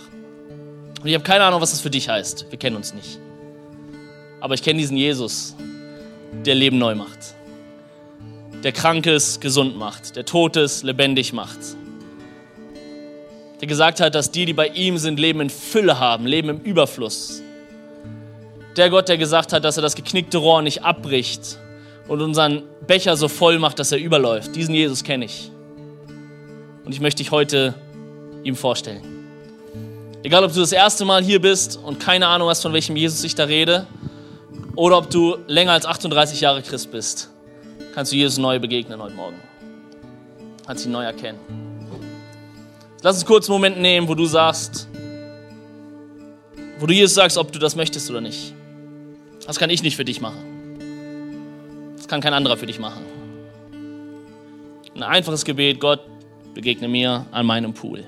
Und 1.01 1.09
ich 1.09 1.13
habe 1.13 1.25
keine 1.25 1.43
Ahnung, 1.43 1.59
was 1.59 1.71
das 1.71 1.81
für 1.81 1.89
dich 1.89 2.07
heißt. 2.07 2.45
Wir 2.51 2.57
kennen 2.57 2.77
uns 2.77 2.93
nicht. 2.93 3.19
Aber 4.43 4.55
ich 4.55 4.61
kenne 4.61 4.79
diesen 4.79 4.97
Jesus, 4.97 5.55
der 6.45 6.53
Leben 6.53 6.77
neu 6.77 6.95
macht. 6.95 7.33
Der 8.61 8.73
Krankes 8.73 9.39
gesund 9.39 9.77
macht. 9.77 10.17
Der 10.17 10.25
Totes 10.25 10.83
lebendig 10.83 11.31
macht. 11.31 11.59
Der 13.61 13.69
gesagt 13.69 14.01
hat, 14.01 14.15
dass 14.15 14.31
die, 14.31 14.45
die 14.45 14.51
bei 14.51 14.67
ihm 14.67 14.97
sind, 14.97 15.17
Leben 15.17 15.39
in 15.39 15.49
Fülle 15.49 15.97
haben, 15.97 16.25
Leben 16.25 16.49
im 16.49 16.59
Überfluss. 16.59 17.41
Der 18.75 18.89
Gott, 18.89 19.07
der 19.07 19.17
gesagt 19.17 19.53
hat, 19.53 19.63
dass 19.63 19.77
er 19.77 19.81
das 19.81 19.95
geknickte 19.95 20.39
Rohr 20.39 20.61
nicht 20.61 20.83
abbricht 20.83 21.57
und 22.09 22.19
unseren 22.21 22.63
Becher 22.85 23.15
so 23.15 23.29
voll 23.29 23.59
macht, 23.59 23.79
dass 23.79 23.93
er 23.93 23.97
überläuft. 23.97 24.57
Diesen 24.57 24.75
Jesus 24.75 25.05
kenne 25.05 25.23
ich. 25.23 25.51
Und 26.83 26.91
ich 26.91 26.99
möchte 26.99 27.23
dich 27.23 27.31
heute 27.31 27.75
ihm 28.43 28.57
vorstellen. 28.57 29.03
Egal, 30.21 30.43
ob 30.43 30.51
du 30.51 30.59
das 30.59 30.73
erste 30.73 31.05
Mal 31.05 31.23
hier 31.23 31.39
bist 31.39 31.79
und 31.81 32.01
keine 32.01 32.27
Ahnung 32.27 32.49
hast, 32.49 32.61
von 32.61 32.73
welchem 32.73 32.97
Jesus 32.97 33.23
ich 33.23 33.35
da 33.35 33.45
rede, 33.45 33.87
oder 34.75 34.97
ob 34.97 35.09
du 35.09 35.37
länger 35.47 35.73
als 35.73 35.85
38 35.85 36.41
Jahre 36.41 36.61
Christ 36.61 36.91
bist, 36.91 37.29
kannst 37.93 38.11
du 38.11 38.15
Jesus 38.15 38.37
neu 38.37 38.59
begegnen 38.59 39.01
heute 39.01 39.15
Morgen. 39.15 39.37
Kannst 40.65 40.85
ihn 40.85 40.91
neu 40.91 41.03
erkennen. 41.03 41.39
Lass 43.01 43.17
uns 43.17 43.25
kurz 43.25 43.49
einen 43.49 43.55
Moment 43.55 43.79
nehmen, 43.79 44.07
wo 44.07 44.15
du 44.15 44.25
sagst, 44.25 44.87
wo 46.79 46.85
du 46.85 46.93
Jesus 46.93 47.15
sagst, 47.15 47.37
ob 47.37 47.51
du 47.51 47.59
das 47.59 47.75
möchtest 47.75 48.09
oder 48.09 48.21
nicht. 48.21 48.53
Das 49.45 49.59
kann 49.59 49.69
ich 49.69 49.83
nicht 49.83 49.95
für 49.95 50.05
dich 50.05 50.21
machen. 50.21 51.93
Das 51.97 52.07
kann 52.07 52.21
kein 52.21 52.33
anderer 52.33 52.57
für 52.57 52.65
dich 52.65 52.79
machen. 52.79 53.03
Ein 54.95 55.03
einfaches 55.03 55.43
Gebet, 55.43 55.79
Gott, 55.79 56.01
begegne 56.53 56.87
mir 56.87 57.25
an 57.31 57.45
meinem 57.45 57.73
Pool. 57.73 58.05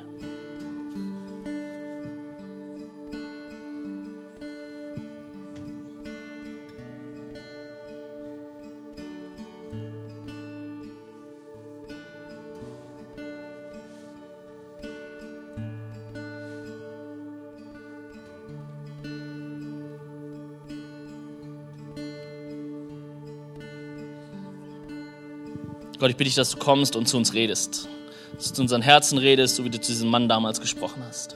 Gott, 25.99 26.09
ich 26.09 26.17
bitte 26.17 26.29
dich, 26.29 26.35
dass 26.35 26.51
du 26.51 26.57
kommst 26.57 26.95
und 26.95 27.07
zu 27.07 27.17
uns 27.17 27.33
redest. 27.33 27.87
Dass 28.35 28.49
du 28.49 28.55
zu 28.55 28.61
unseren 28.61 28.81
Herzen 28.81 29.17
redest, 29.17 29.55
so 29.55 29.63
wie 29.63 29.69
du 29.69 29.79
zu 29.79 29.91
diesem 29.91 30.09
Mann 30.09 30.27
damals 30.27 30.59
gesprochen 30.59 31.03
hast. 31.07 31.35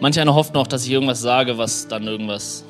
Manch 0.00 0.20
einer 0.20 0.34
hofft 0.34 0.54
noch, 0.54 0.66
dass 0.66 0.84
ich 0.84 0.92
irgendwas 0.92 1.20
sage, 1.20 1.58
was 1.58 1.88
dann 1.88 2.06
irgendwas 2.06 2.64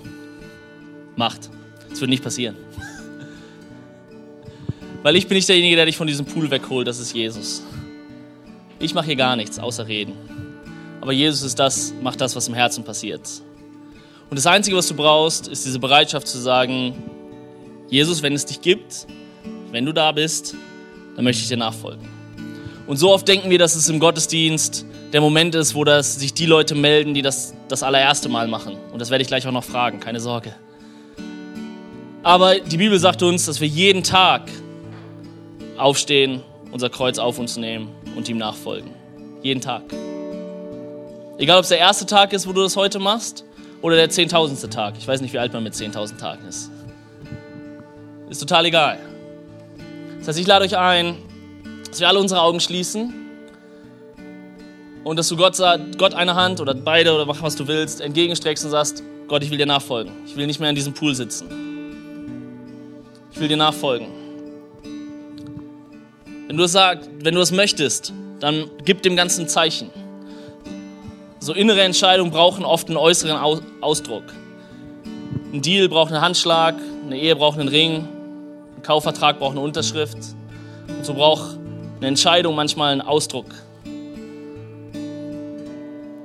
macht. 1.16 1.50
Das 1.90 2.00
wird 2.00 2.10
nicht 2.10 2.24
passieren. 2.24 2.56
Weil 5.02 5.16
ich 5.16 5.28
bin 5.28 5.36
nicht 5.36 5.48
derjenige, 5.48 5.76
der 5.76 5.86
dich 5.86 5.96
von 5.96 6.06
diesem 6.06 6.24
Pool 6.24 6.50
wegholt, 6.50 6.86
das 6.86 6.98
ist 6.98 7.14
Jesus. 7.14 7.62
Ich 8.78 8.94
mache 8.94 9.06
hier 9.06 9.16
gar 9.16 9.36
nichts, 9.36 9.58
außer 9.58 9.86
reden. 9.86 10.14
Aber 11.00 11.12
Jesus 11.12 11.42
ist 11.42 11.58
das, 11.58 11.92
macht 12.02 12.20
das, 12.20 12.34
was 12.34 12.48
im 12.48 12.54
Herzen 12.54 12.84
passiert. 12.84 13.28
Und 14.30 14.36
das 14.36 14.46
Einzige, 14.46 14.76
was 14.76 14.88
du 14.88 14.94
brauchst, 14.94 15.48
ist 15.48 15.64
diese 15.64 15.78
Bereitschaft 15.78 16.26
zu 16.26 16.38
sagen, 16.38 16.94
Jesus, 17.88 18.22
wenn 18.22 18.34
es 18.34 18.46
dich 18.46 18.60
gibt, 18.60 19.06
wenn 19.70 19.84
du 19.84 19.92
da 19.92 20.12
bist, 20.12 20.54
dann 21.16 21.24
möchte 21.24 21.42
ich 21.42 21.48
dir 21.48 21.56
nachfolgen. 21.56 22.08
Und 22.86 22.96
so 22.96 23.10
oft 23.10 23.28
denken 23.28 23.50
wir, 23.50 23.58
dass 23.58 23.74
es 23.74 23.88
im 23.88 24.00
Gottesdienst 24.00 24.86
der 25.12 25.20
Moment 25.20 25.54
ist, 25.54 25.74
wo 25.74 25.84
das, 25.84 26.16
sich 26.16 26.34
die 26.34 26.46
Leute 26.46 26.74
melden, 26.74 27.14
die 27.14 27.22
das 27.22 27.54
das 27.68 27.82
allererste 27.82 28.28
Mal 28.28 28.48
machen. 28.48 28.76
Und 28.92 29.00
das 29.00 29.10
werde 29.10 29.22
ich 29.22 29.28
gleich 29.28 29.46
auch 29.46 29.52
noch 29.52 29.64
fragen, 29.64 30.00
keine 30.00 30.20
Sorge. 30.20 30.54
Aber 32.22 32.58
die 32.58 32.76
Bibel 32.76 32.98
sagt 32.98 33.22
uns, 33.22 33.46
dass 33.46 33.60
wir 33.60 33.68
jeden 33.68 34.02
Tag 34.02 34.42
aufstehen, 35.76 36.42
unser 36.72 36.90
Kreuz 36.90 37.18
auf 37.18 37.38
uns 37.38 37.56
nehmen 37.56 37.88
und 38.16 38.28
ihm 38.28 38.36
nachfolgen. 38.36 38.90
Jeden 39.42 39.60
Tag. 39.60 39.82
Egal, 41.38 41.56
ob 41.56 41.62
es 41.62 41.68
der 41.68 41.78
erste 41.78 42.04
Tag 42.04 42.32
ist, 42.32 42.46
wo 42.46 42.52
du 42.52 42.62
das 42.62 42.76
heute 42.76 42.98
machst, 42.98 43.44
oder 43.80 43.94
der 43.94 44.10
zehntausendste 44.10 44.68
Tag. 44.68 44.94
Ich 44.98 45.06
weiß 45.06 45.20
nicht, 45.20 45.32
wie 45.32 45.38
alt 45.38 45.52
man 45.52 45.62
mit 45.62 45.72
10.000 45.72 46.18
Tagen 46.18 46.46
ist. 46.48 46.70
Ist 48.28 48.40
total 48.40 48.66
egal. 48.66 48.98
Das 50.18 50.28
heißt, 50.28 50.38
ich 50.40 50.46
lade 50.46 50.64
euch 50.64 50.76
ein, 50.76 51.16
dass 51.88 52.00
wir 52.00 52.08
alle 52.08 52.18
unsere 52.18 52.42
Augen 52.42 52.58
schließen 52.58 53.27
und 55.08 55.16
dass 55.16 55.28
du 55.28 55.36
Gott, 55.36 55.56
Gott 55.96 56.12
eine 56.12 56.34
Hand 56.34 56.60
oder 56.60 56.74
beide 56.74 57.14
oder 57.14 57.24
mach 57.24 57.42
was 57.42 57.56
du 57.56 57.66
willst, 57.66 58.02
entgegenstreckst 58.02 58.62
und 58.66 58.70
sagst, 58.70 59.02
Gott, 59.26 59.42
ich 59.42 59.50
will 59.50 59.56
dir 59.56 59.64
nachfolgen. 59.64 60.12
Ich 60.26 60.36
will 60.36 60.46
nicht 60.46 60.60
mehr 60.60 60.68
in 60.68 60.74
diesem 60.74 60.92
Pool 60.92 61.14
sitzen. 61.14 61.48
Ich 63.32 63.40
will 63.40 63.48
dir 63.48 63.56
nachfolgen. 63.56 64.08
Wenn 66.46 66.58
du 66.58 66.64
es 66.64 66.72
sagst, 66.72 67.08
wenn 67.20 67.34
du 67.34 67.40
es 67.40 67.52
möchtest, 67.52 68.12
dann 68.40 68.70
gib 68.84 69.02
dem 69.02 69.16
Ganzen 69.16 69.46
ein 69.46 69.48
Zeichen. 69.48 69.90
So 71.40 71.54
innere 71.54 71.80
Entscheidungen 71.80 72.30
brauchen 72.30 72.66
oft 72.66 72.88
einen 72.88 72.98
äußeren 72.98 73.64
Ausdruck. 73.80 74.24
Ein 75.54 75.62
Deal 75.62 75.88
braucht 75.88 76.12
einen 76.12 76.20
Handschlag, 76.20 76.74
eine 77.06 77.18
Ehe 77.18 77.34
braucht 77.34 77.58
einen 77.58 77.68
Ring, 77.68 78.06
ein 78.76 78.82
Kaufvertrag 78.82 79.38
braucht 79.38 79.52
eine 79.52 79.60
Unterschrift. 79.60 80.18
Und 80.86 81.06
so 81.06 81.14
braucht 81.14 81.56
eine 81.96 82.08
Entscheidung 82.08 82.54
manchmal 82.54 82.92
einen 82.92 83.00
Ausdruck. 83.00 83.46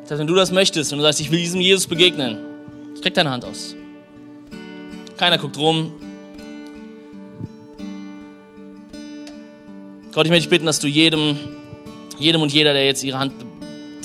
Das 0.04 0.12
heißt, 0.12 0.20
wenn 0.20 0.28
du 0.28 0.36
das 0.36 0.52
möchtest 0.52 0.92
und 0.92 1.00
du 1.00 1.04
sagst, 1.04 1.22
ich 1.22 1.32
will 1.32 1.40
diesem 1.40 1.62
Jesus 1.62 1.88
begegnen, 1.88 2.38
streck 2.98 3.14
deine 3.14 3.32
Hand 3.32 3.46
aus. 3.46 3.76
Keiner 5.18 5.38
guckt 5.38 5.58
rum. 5.58 5.94
Gott, 10.12 10.26
ich 10.26 10.30
möchte 10.30 10.44
dich 10.44 10.50
bitten, 10.50 10.66
dass 10.66 10.80
du 10.80 10.88
jedem, 10.88 11.38
jedem 12.20 12.42
und 12.42 12.52
jeder, 12.52 12.74
der 12.74 12.86
jetzt 12.86 13.04
ihre 13.04 13.18
Hand, 13.18 13.34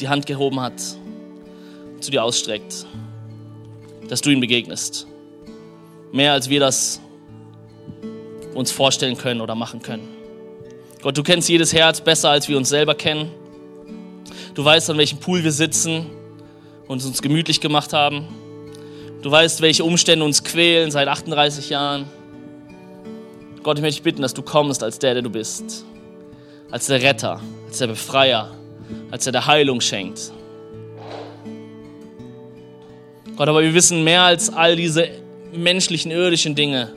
die 0.01 0.09
Hand 0.09 0.27
gehoben 0.27 0.61
hat, 0.61 0.81
zu 2.01 2.11
dir 2.11 2.23
ausstreckt, 2.23 2.87
dass 4.09 4.21
du 4.21 4.31
ihm 4.31 4.41
begegnest. 4.41 5.07
Mehr 6.13 6.33
als 6.33 6.49
wir 6.49 6.61
das 6.61 7.01
uns 8.55 8.71
vorstellen 8.71 9.19
können 9.19 9.41
oder 9.41 9.55
machen 9.55 9.83
können. 9.83 10.09
Gott, 11.03 11.19
du 11.19 11.23
kennst 11.23 11.49
jedes 11.49 11.73
Herz 11.73 12.01
besser, 12.01 12.31
als 12.31 12.49
wir 12.49 12.57
uns 12.57 12.69
selber 12.69 12.95
kennen. 12.95 13.31
Du 14.59 14.65
weißt, 14.65 14.91
an 14.91 14.99
welchem 14.99 15.21
Pool 15.21 15.45
wir 15.45 15.53
sitzen 15.53 16.07
und 16.89 17.05
uns 17.05 17.23
gemütlich 17.23 17.61
gemacht 17.61 17.93
haben. 17.93 18.27
Du 19.23 19.31
weißt, 19.31 19.61
welche 19.61 19.85
Umstände 19.85 20.25
uns 20.25 20.43
quälen 20.43 20.91
seit 20.91 21.07
38 21.07 21.71
Jahren. 21.71 22.07
Gott, 23.63 23.79
ich 23.79 23.83
möchte 23.83 24.01
dich 24.01 24.03
bitten, 24.03 24.21
dass 24.21 24.35
du 24.35 24.43
kommst 24.43 24.83
als 24.83 24.99
der, 24.99 25.15
der 25.15 25.23
du 25.23 25.31
bist. 25.31 25.85
Als 26.73 26.89
der 26.89 27.01
Retter, 27.01 27.41
als 27.69 27.79
der 27.79 27.87
Befreier, 27.87 28.51
als 29.13 29.23
der, 29.23 29.33
der 29.33 29.47
Heilung 29.47 29.81
schenkt. 29.81 30.33
Gott, 33.37 33.49
aber 33.49 33.63
wir 33.63 33.75
wissen 33.75 34.03
mehr 34.03 34.23
als 34.23 34.53
all 34.53 34.75
diese 34.75 35.09
menschlichen, 35.53 36.11
irdischen 36.11 36.57
Dinge. 36.57 36.95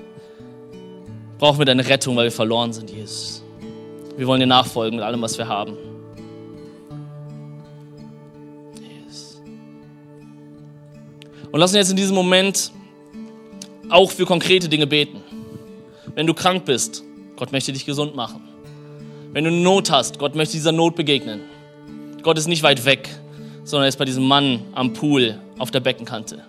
Brauchen 1.38 1.59
wir 1.59 1.66
deine 1.68 1.88
Rettung, 1.88 2.16
weil 2.16 2.24
wir 2.24 2.32
verloren 2.32 2.74
sind, 2.74 2.89
Jesus. 2.89 3.43
Wir 4.18 4.26
wollen 4.26 4.39
dir 4.39 4.47
nachfolgen 4.47 4.97
mit 4.97 5.05
allem, 5.05 5.22
was 5.22 5.38
wir 5.38 5.47
haben. 5.47 5.91
Und 11.52 11.60
lass 11.60 11.72
uns 11.72 11.78
jetzt 11.78 11.91
in 11.91 11.97
diesem 11.97 12.16
Moment 12.16 12.72
auch 13.89 14.12
für 14.12 14.26
konkrete 14.26 14.70
Dinge 14.70 14.88
beten. 14.88 15.22
Wenn 16.16 16.28
du 16.28 16.34
krank 16.34 16.66
bist, 16.66 17.04
Gott 17.36 17.52
möchte 17.52 17.74
dich 17.74 17.86
gesund 17.86 18.16
machen. 18.16 18.41
Wenn 19.34 19.43
du 19.43 19.49
eine 19.49 19.60
Not 19.60 19.91
hast, 19.91 20.20
Gott 20.20 20.36
möchte 20.36 20.54
dieser 20.54 20.72
Not 20.72 20.95
begegnen. 20.95 21.41
Gott 22.22 22.38
ist 22.38 22.47
nicht 22.47 22.64
weit 22.64 22.86
weg, 22.86 23.10
sondern 23.64 23.86
er 23.86 23.89
ist 23.89 23.97
bei 23.97 24.06
diesem 24.06 24.28
Mann 24.28 24.62
am 24.74 24.93
Pool 24.93 25.39
auf 25.58 25.72
der 25.72 25.80
Beckenkante. 25.80 26.43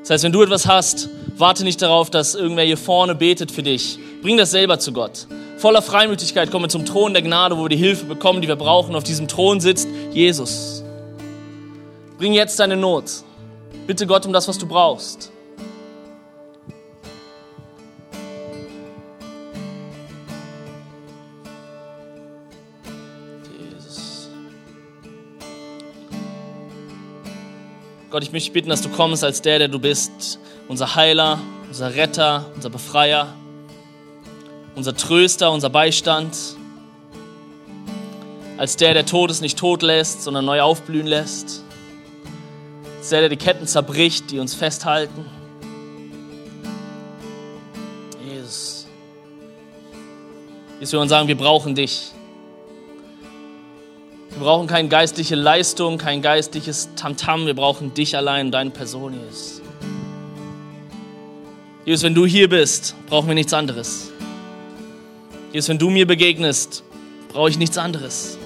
Das 0.00 0.10
heißt, 0.10 0.24
wenn 0.24 0.32
du 0.32 0.42
etwas 0.42 0.66
hast, 0.66 1.08
warte 1.36 1.64
nicht 1.64 1.80
darauf, 1.80 2.10
dass 2.10 2.34
irgendwer 2.34 2.64
hier 2.64 2.76
vorne 2.76 3.14
betet 3.14 3.50
für 3.50 3.62
dich. 3.62 3.98
Bring 4.22 4.36
das 4.36 4.50
selber 4.50 4.78
zu 4.78 4.92
Gott. 4.92 5.26
Voller 5.56 5.82
Freimütigkeit 5.82 6.50
kommen 6.50 6.64
wir 6.64 6.68
zum 6.68 6.84
Thron 6.84 7.12
der 7.12 7.22
Gnade, 7.22 7.56
wo 7.56 7.62
wir 7.62 7.68
die 7.68 7.76
Hilfe 7.76 8.04
bekommen, 8.04 8.42
die 8.42 8.48
wir 8.48 8.56
brauchen. 8.56 8.94
Auf 8.94 9.04
diesem 9.04 9.28
Thron 9.28 9.60
sitzt 9.60 9.88
Jesus. 10.12 10.82
Bring 12.18 12.32
jetzt 12.32 12.58
deine 12.58 12.76
Not. 12.76 13.24
Bitte 13.86 14.06
Gott 14.06 14.24
um 14.26 14.32
das, 14.32 14.48
was 14.48 14.58
du 14.58 14.66
brauchst. 14.66 15.30
Gott, 28.14 28.22
ich 28.22 28.30
möchte 28.30 28.52
bitten, 28.52 28.68
dass 28.68 28.80
du 28.80 28.88
kommst 28.90 29.24
als 29.24 29.42
der, 29.42 29.58
der 29.58 29.66
du 29.66 29.80
bist. 29.80 30.38
Unser 30.68 30.94
Heiler, 30.94 31.40
unser 31.66 31.96
Retter, 31.96 32.46
unser 32.54 32.70
Befreier, 32.70 33.34
unser 34.76 34.94
Tröster, 34.94 35.50
unser 35.50 35.68
Beistand. 35.68 36.36
Als 38.56 38.76
der, 38.76 38.94
der 38.94 39.04
Todes 39.04 39.40
nicht 39.40 39.58
tot 39.58 39.82
lässt, 39.82 40.22
sondern 40.22 40.44
neu 40.44 40.60
aufblühen 40.60 41.08
lässt. 41.08 41.64
Als 43.04 43.10
der, 43.10 43.20
der 43.20 43.28
die 43.28 43.36
Ketten 43.36 43.66
zerbricht, 43.66 44.30
die 44.30 44.38
uns 44.38 44.54
festhalten. 44.54 45.26
Jesus. 48.26 48.86
Jesus, 50.80 50.92
wir 50.94 51.00
wollen 51.00 51.10
sagen, 51.10 51.28
wir 51.28 51.36
brauchen 51.36 51.74
dich. 51.74 52.12
Wir 54.30 54.38
brauchen 54.38 54.66
keine 54.66 54.88
geistliche 54.88 55.34
Leistung, 55.34 55.98
kein 55.98 56.22
geistliches 56.22 56.94
Tamtam. 56.96 57.44
Wir 57.44 57.52
brauchen 57.52 57.92
dich 57.92 58.16
allein, 58.16 58.50
deine 58.50 58.70
Person, 58.70 59.12
Jesus. 59.12 59.60
Jesus, 61.84 62.04
wenn 62.04 62.14
du 62.14 62.24
hier 62.24 62.48
bist, 62.48 62.94
brauchen 63.10 63.28
wir 63.28 63.34
nichts 63.34 63.52
anderes. 63.52 64.12
Jesus, 65.52 65.68
wenn 65.68 65.78
du 65.78 65.90
mir 65.90 66.06
begegnest, 66.06 66.82
brauche 67.28 67.50
ich 67.50 67.58
nichts 67.58 67.76
anderes. 67.76 68.38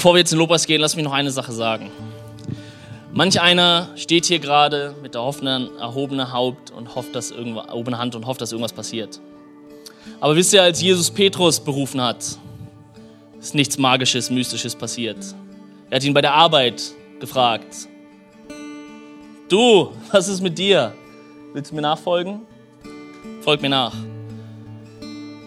Bevor 0.00 0.14
wir 0.14 0.20
jetzt 0.20 0.32
in 0.32 0.38
Lobpreis 0.38 0.66
gehen, 0.66 0.80
lass 0.80 0.96
mich 0.96 1.04
noch 1.04 1.12
eine 1.12 1.30
Sache 1.30 1.52
sagen. 1.52 1.90
Manch 3.12 3.38
einer 3.38 3.90
steht 3.96 4.24
hier 4.24 4.38
gerade 4.38 4.94
mit 5.02 5.12
der 5.12 5.22
offenen, 5.22 5.76
erhobenen 5.76 6.32
Haupt 6.32 6.70
und 6.70 6.94
hofft, 6.94 7.14
dass 7.14 7.30
irgendwas, 7.30 7.66
Hand 7.68 8.14
und 8.14 8.24
hofft, 8.24 8.40
dass 8.40 8.50
irgendwas 8.50 8.72
passiert. 8.72 9.20
Aber 10.18 10.34
wisst 10.34 10.54
ihr, 10.54 10.62
als 10.62 10.80
Jesus 10.80 11.10
Petrus 11.10 11.60
berufen 11.60 12.00
hat, 12.00 12.24
ist 13.38 13.54
nichts 13.54 13.76
Magisches, 13.76 14.30
Mystisches 14.30 14.74
passiert. 14.74 15.18
Er 15.90 15.96
hat 15.96 16.04
ihn 16.04 16.14
bei 16.14 16.22
der 16.22 16.32
Arbeit 16.32 16.82
gefragt. 17.20 17.86
Du, 19.50 19.92
was 20.12 20.28
ist 20.28 20.40
mit 20.40 20.56
dir? 20.56 20.94
Willst 21.52 21.72
du 21.72 21.74
mir 21.74 21.82
nachfolgen? 21.82 22.40
Folg 23.42 23.60
mir 23.60 23.68
nach. 23.68 23.92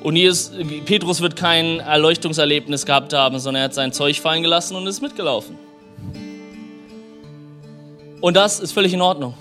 Und 0.03 0.17
Jesus, 0.17 0.51
Petrus 0.85 1.21
wird 1.21 1.37
kein 1.37 1.79
Erleuchtungserlebnis 1.79 2.85
gehabt 2.85 3.13
haben, 3.13 3.39
sondern 3.39 3.61
er 3.61 3.65
hat 3.65 3.73
sein 3.73 3.93
Zeug 3.93 4.19
fallen 4.19 4.43
gelassen 4.43 4.75
und 4.75 4.85
ist 4.85 5.01
mitgelaufen. 5.01 5.57
Und 8.19 8.35
das 8.35 8.59
ist 8.59 8.73
völlig 8.73 8.93
in 8.93 9.01
Ordnung, 9.01 9.33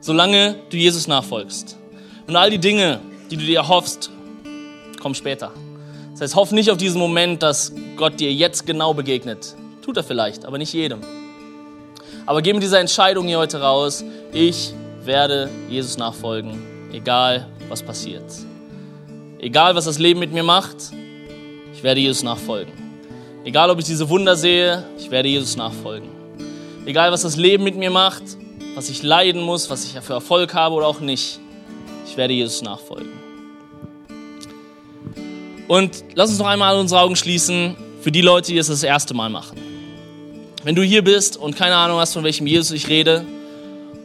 solange 0.00 0.56
du 0.70 0.76
Jesus 0.76 1.08
nachfolgst. 1.08 1.78
Und 2.26 2.36
all 2.36 2.50
die 2.50 2.58
Dinge, 2.58 3.00
die 3.30 3.36
du 3.36 3.44
dir 3.44 3.60
erhoffst, 3.60 4.10
kommen 5.00 5.14
später. 5.14 5.52
Das 6.12 6.20
heißt, 6.20 6.36
hoff 6.36 6.52
nicht 6.52 6.70
auf 6.70 6.76
diesen 6.76 6.98
Moment, 6.98 7.42
dass 7.42 7.72
Gott 7.96 8.20
dir 8.20 8.32
jetzt 8.32 8.66
genau 8.66 8.92
begegnet. 8.92 9.54
Tut 9.82 9.96
er 9.96 10.04
vielleicht, 10.04 10.44
aber 10.44 10.58
nicht 10.58 10.72
jedem. 10.74 11.00
Aber 12.26 12.42
geh 12.42 12.52
mit 12.52 12.62
dieser 12.62 12.80
Entscheidung 12.80 13.26
hier 13.26 13.38
heute 13.38 13.60
raus, 13.60 14.04
ich 14.32 14.74
werde 15.02 15.48
Jesus 15.70 15.96
nachfolgen, 15.96 16.62
egal 16.92 17.46
was 17.68 17.82
passiert. 17.82 18.24
Egal 19.46 19.76
was 19.76 19.84
das 19.84 20.00
Leben 20.00 20.18
mit 20.18 20.32
mir 20.32 20.42
macht, 20.42 20.76
ich 21.72 21.84
werde 21.84 22.00
Jesus 22.00 22.24
nachfolgen. 22.24 22.72
Egal 23.44 23.70
ob 23.70 23.78
ich 23.78 23.84
diese 23.84 24.08
Wunder 24.08 24.34
sehe, 24.34 24.84
ich 24.98 25.08
werde 25.08 25.28
Jesus 25.28 25.56
nachfolgen. 25.56 26.08
Egal 26.84 27.12
was 27.12 27.22
das 27.22 27.36
Leben 27.36 27.62
mit 27.62 27.76
mir 27.76 27.92
macht, 27.92 28.24
was 28.74 28.90
ich 28.90 29.04
leiden 29.04 29.40
muss, 29.40 29.70
was 29.70 29.84
ich 29.84 29.92
für 30.02 30.14
Erfolg 30.14 30.52
habe 30.52 30.74
oder 30.74 30.88
auch 30.88 30.98
nicht, 30.98 31.38
ich 32.08 32.16
werde 32.16 32.34
Jesus 32.34 32.60
nachfolgen. 32.62 33.12
Und 35.68 36.02
lass 36.16 36.30
uns 36.30 36.40
noch 36.40 36.48
einmal 36.48 36.76
unsere 36.76 37.00
Augen 37.00 37.14
schließen 37.14 37.76
für 38.00 38.10
die 38.10 38.22
Leute, 38.22 38.50
die 38.50 38.58
es 38.58 38.66
das 38.66 38.82
erste 38.82 39.14
Mal 39.14 39.30
machen. 39.30 39.58
Wenn 40.64 40.74
du 40.74 40.82
hier 40.82 41.04
bist 41.04 41.36
und 41.36 41.54
keine 41.54 41.76
Ahnung 41.76 42.00
hast, 42.00 42.14
von 42.14 42.24
welchem 42.24 42.48
Jesus 42.48 42.72
ich 42.72 42.88
rede, 42.88 43.24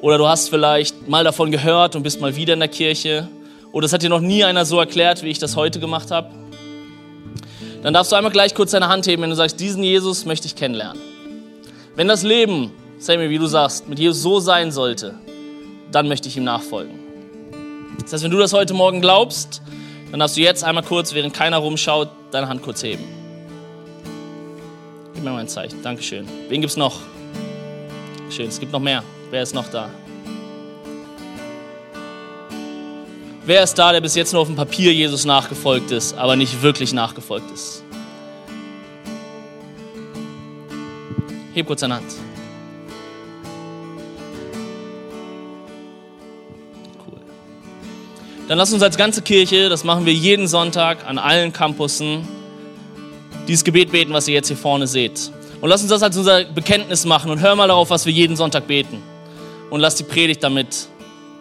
oder 0.02 0.20
du 0.20 0.28
hast 0.28 0.50
vielleicht 0.50 1.08
mal 1.10 1.24
davon 1.24 1.50
gehört 1.50 1.96
und 1.96 2.04
bist 2.04 2.22
mal 2.22 2.36
wieder 2.36 2.54
in 2.54 2.60
der 2.60 2.70
Kirche, 2.70 3.28
oder 3.72 3.86
es 3.86 3.94
hat 3.94 4.04
dir 4.04 4.10
noch 4.10 4.20
nie 4.20 4.44
einer 4.44 4.66
so 4.66 4.80
erklärt, 4.80 5.24
wie 5.24 5.30
ich 5.30 5.40
das 5.40 5.56
heute 5.56 5.80
gemacht 5.80 6.12
habe, 6.12 6.30
dann 7.84 7.94
darfst 7.94 8.12
du 8.12 8.16
einmal 8.16 8.32
gleich 8.32 8.54
kurz 8.54 8.72
deine 8.72 8.90
Hand 8.90 9.08
heben, 9.08 9.24
wenn 9.24 9.30
du 9.30 9.36
sagst, 9.36 9.60
diesen 9.60 9.84
Jesus 9.84 10.26
möchte 10.26 10.48
ich 10.48 10.56
kennenlernen. 10.56 11.02
Wenn 11.96 12.08
das 12.08 12.24
Leben, 12.24 12.72
Sammy, 13.00 13.30
wie 13.30 13.38
du 13.38 13.48
sagst, 13.48 13.90
mit 13.90 14.00
Jesus 14.00 14.22
so 14.22 14.40
sein 14.40 14.72
sollte, 14.72 15.16
dann 15.92 16.08
möchte 16.08 16.28
ich 16.28 16.38
ihm 16.38 16.44
nachfolgen. 16.44 17.00
Das 18.02 18.14
heißt, 18.14 18.24
wenn 18.24 18.32
du 18.32 18.38
das 18.38 18.54
heute 18.54 18.74
Morgen 18.74 19.02
glaubst, 19.02 19.62
dann 20.12 20.20
darfst 20.20 20.38
du 20.38 20.42
jetzt 20.42 20.64
einmal 20.64 20.84
kurz, 20.84 21.14
während 21.14 21.34
keiner 21.34 21.58
rumschaut, 21.58 22.10
deine 22.32 22.48
Hand 22.48 22.62
kurz 22.62 22.84
heben. 22.84 23.04
Gib 25.14 25.24
mir 25.24 25.32
mal 25.32 25.40
ein 25.40 25.48
Zeichen. 25.48 25.82
Dankeschön. 25.82 26.28
Wen 26.50 26.62
gibt 26.62 26.72
es 26.72 26.78
noch? 26.78 27.00
Schön, 28.30 28.48
es 28.48 28.60
gibt 28.60 28.72
noch 28.72 28.80
mehr. 28.80 29.04
Wer 29.30 29.44
ist 29.44 29.54
noch 29.54 29.68
da? 29.70 29.90
Wer 33.44 33.64
ist 33.64 33.74
da, 33.76 33.92
der 33.92 34.02
bis 34.02 34.16
jetzt 34.16 34.34
nur 34.34 34.42
auf 34.42 34.48
dem 34.48 34.56
Papier 34.56 34.94
Jesus 34.94 35.26
nachgefolgt 35.26 35.92
ist, 35.92 36.16
aber 36.16 36.36
nicht 36.36 36.62
wirklich 36.62 36.94
nachgefolgt 36.94 37.52
ist? 37.52 37.84
Heb 41.54 41.66
kurz 41.66 41.82
deine 41.82 41.96
Hand. 41.96 42.06
dann 48.52 48.58
lass 48.58 48.74
uns 48.74 48.84
als 48.84 48.98
ganze 48.98 49.22
Kirche, 49.22 49.70
das 49.70 49.86
machen 49.86 50.06
wir 50.06 50.12
jeden 50.12 50.46
Sonntag 50.46 51.08
an 51.08 51.18
allen 51.18 51.54
Campussen, 51.54 52.28
dieses 53.48 53.64
Gebet 53.64 53.94
beten, 53.94 54.12
was 54.12 54.28
ihr 54.28 54.34
jetzt 54.34 54.50
hier 54.50 54.58
vorne 54.58 54.88
seht. 54.88 55.32
Und 55.62 55.70
lass 55.70 55.80
uns 55.80 55.90
das 55.90 56.04
als 56.04 56.18
unser 56.18 56.44
Bekenntnis 56.44 57.06
machen 57.06 57.32
und 57.32 57.40
hör 57.40 57.56
mal 57.56 57.70
darauf, 57.70 57.90
was 57.92 58.06
wir 58.06 58.12
jeden 58.12 58.36
Sonntag 58.36 58.68
beten. 58.68 59.02
Und 59.70 59.80
lass 59.80 59.96
die 59.96 60.04
Predigt 60.04 60.44
damit 60.44 60.90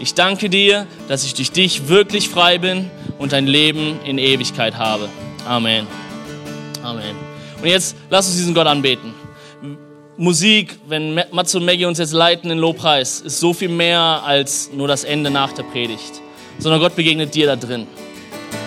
Ich 0.00 0.14
danke 0.14 0.48
dir, 0.48 0.86
dass 1.08 1.24
ich 1.24 1.34
durch 1.34 1.50
dich 1.50 1.88
wirklich 1.88 2.28
frei 2.28 2.58
bin 2.58 2.90
und 3.18 3.34
ein 3.34 3.46
Leben 3.46 3.98
in 4.04 4.18
Ewigkeit 4.18 4.76
habe. 4.76 5.08
Amen. 5.46 5.86
Amen. 6.82 7.16
Und 7.60 7.68
jetzt 7.68 7.96
lass 8.10 8.26
uns 8.28 8.36
diesen 8.36 8.54
Gott 8.54 8.66
anbeten. 8.66 9.14
Musik, 10.16 10.78
wenn 10.86 11.20
Mats 11.32 11.54
und 11.54 11.64
Maggie 11.64 11.84
uns 11.84 11.98
jetzt 11.98 12.12
leiten 12.12 12.50
in 12.50 12.58
Lobpreis, 12.58 13.20
ist 13.20 13.40
so 13.40 13.52
viel 13.52 13.68
mehr 13.68 14.22
als 14.24 14.70
nur 14.72 14.88
das 14.88 15.04
Ende 15.04 15.30
nach 15.30 15.52
der 15.52 15.62
Predigt 15.64 16.20
sondern 16.58 16.80
Gott 16.80 16.96
begegnet 16.96 17.34
dir 17.34 17.46
da 17.46 17.56
drin. 17.56 17.86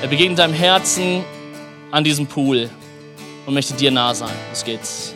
Er 0.01 0.07
begegnet 0.07 0.39
deinem 0.39 0.53
Herzen 0.53 1.23
an 1.91 2.03
diesem 2.03 2.25
Pool 2.25 2.69
und 3.45 3.53
möchte 3.53 3.73
dir 3.73 3.91
nah 3.91 4.13
sein. 4.13 4.33
Los 4.51 4.63
geht's. 4.63 5.13